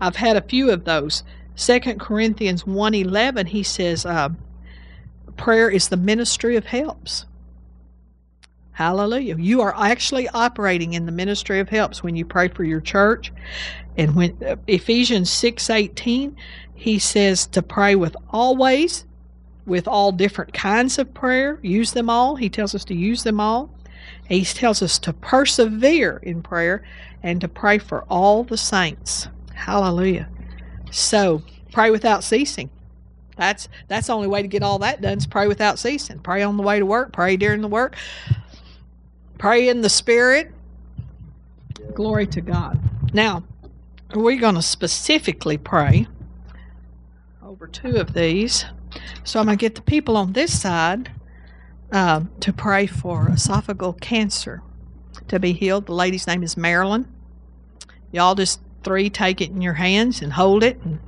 I've 0.00 0.16
had 0.16 0.36
a 0.36 0.42
few 0.42 0.70
of 0.70 0.84
those. 0.84 1.24
2 1.56 1.80
Corinthians 1.98 2.64
1.11, 2.64 3.48
he 3.48 3.62
says, 3.62 4.06
uh, 4.06 4.28
prayer 5.36 5.68
is 5.68 5.88
the 5.88 5.96
ministry 5.96 6.56
of 6.56 6.66
helps. 6.66 7.26
Hallelujah. 8.78 9.36
You 9.36 9.60
are 9.62 9.74
actually 9.76 10.28
operating 10.28 10.92
in 10.92 11.04
the 11.04 11.10
ministry 11.10 11.58
of 11.58 11.68
helps 11.68 12.04
when 12.04 12.14
you 12.14 12.24
pray 12.24 12.46
for 12.46 12.62
your 12.62 12.80
church. 12.80 13.32
And 13.96 14.14
when 14.14 14.38
uh, 14.46 14.54
Ephesians 14.68 15.30
6:18, 15.30 16.36
he 16.76 17.00
says 17.00 17.48
to 17.48 17.60
pray 17.60 17.96
with 17.96 18.14
always 18.30 19.04
with 19.66 19.88
all 19.88 20.12
different 20.12 20.54
kinds 20.54 20.96
of 20.96 21.12
prayer, 21.12 21.58
use 21.60 21.90
them 21.90 22.08
all. 22.08 22.36
He 22.36 22.48
tells 22.48 22.72
us 22.72 22.84
to 22.84 22.94
use 22.94 23.24
them 23.24 23.40
all. 23.40 23.68
He 24.28 24.44
tells 24.44 24.80
us 24.80 25.00
to 25.00 25.12
persevere 25.12 26.18
in 26.18 26.40
prayer 26.40 26.84
and 27.20 27.40
to 27.40 27.48
pray 27.48 27.78
for 27.78 28.04
all 28.04 28.44
the 28.44 28.56
saints. 28.56 29.26
Hallelujah. 29.54 30.28
So, 30.92 31.42
pray 31.72 31.90
without 31.90 32.22
ceasing. 32.22 32.70
That's 33.34 33.68
that's 33.88 34.06
the 34.06 34.12
only 34.12 34.28
way 34.28 34.42
to 34.42 34.48
get 34.48 34.62
all 34.62 34.78
that 34.80 35.00
done 35.00 35.18
is 35.18 35.26
pray 35.26 35.48
without 35.48 35.80
ceasing. 35.80 36.20
Pray 36.20 36.44
on 36.44 36.56
the 36.56 36.62
way 36.62 36.78
to 36.78 36.86
work, 36.86 37.12
pray 37.12 37.36
during 37.36 37.60
the 37.60 37.68
work, 37.68 37.96
Pray 39.38 39.68
in 39.68 39.80
the 39.82 39.88
Spirit. 39.88 40.52
Glory 41.94 42.26
to 42.26 42.40
God. 42.40 42.78
Now, 43.14 43.44
we're 44.14 44.40
going 44.40 44.56
to 44.56 44.62
specifically 44.62 45.56
pray 45.56 46.08
over 47.42 47.68
two 47.68 47.96
of 47.96 48.14
these. 48.14 48.64
So 49.22 49.38
I'm 49.38 49.46
going 49.46 49.56
to 49.56 49.60
get 49.60 49.76
the 49.76 49.82
people 49.82 50.16
on 50.16 50.32
this 50.32 50.60
side 50.60 51.12
uh, 51.92 52.22
to 52.40 52.52
pray 52.52 52.86
for 52.86 53.26
esophageal 53.26 54.00
cancer 54.00 54.62
to 55.28 55.38
be 55.38 55.52
healed. 55.52 55.86
The 55.86 55.92
lady's 55.92 56.26
name 56.26 56.42
is 56.42 56.56
Marilyn. 56.56 57.06
Y'all 58.10 58.34
just 58.34 58.60
three 58.82 59.08
take 59.08 59.40
it 59.40 59.50
in 59.50 59.60
your 59.60 59.74
hands 59.74 60.20
and 60.20 60.32
hold 60.32 60.64
it. 60.64 60.80
And 60.84 60.98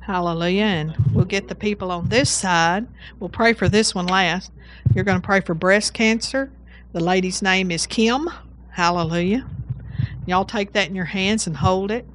hallelujah. 0.00 0.64
And 0.64 0.96
we'll 1.14 1.24
get 1.24 1.48
the 1.48 1.54
people 1.54 1.90
on 1.90 2.08
this 2.08 2.30
side. 2.30 2.86
We'll 3.20 3.30
pray 3.30 3.54
for 3.54 3.68
this 3.68 3.94
one 3.94 4.06
last. 4.06 4.52
You're 4.94 5.04
going 5.04 5.20
to 5.20 5.26
pray 5.26 5.40
for 5.40 5.54
breast 5.54 5.94
cancer 5.94 6.50
the 6.92 7.00
lady's 7.00 7.42
name 7.42 7.70
is 7.70 7.86
Kim. 7.86 8.30
Hallelujah. 8.70 9.48
Y'all 10.26 10.44
take 10.44 10.72
that 10.72 10.88
in 10.88 10.94
your 10.94 11.04
hands 11.04 11.46
and 11.46 11.56
hold 11.56 11.90
it. 11.90 12.06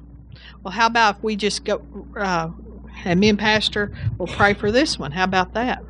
Well, 0.62 0.72
how 0.72 0.86
about 0.86 1.16
if 1.16 1.22
we 1.22 1.36
just 1.36 1.64
go, 1.64 1.82
uh, 2.16 2.48
and 3.04 3.20
me 3.20 3.28
and 3.28 3.38
Pastor 3.38 3.92
will 4.18 4.26
pray 4.26 4.54
for 4.54 4.72
this 4.72 4.98
one? 4.98 5.12
How 5.12 5.24
about 5.24 5.54
that? 5.54 5.82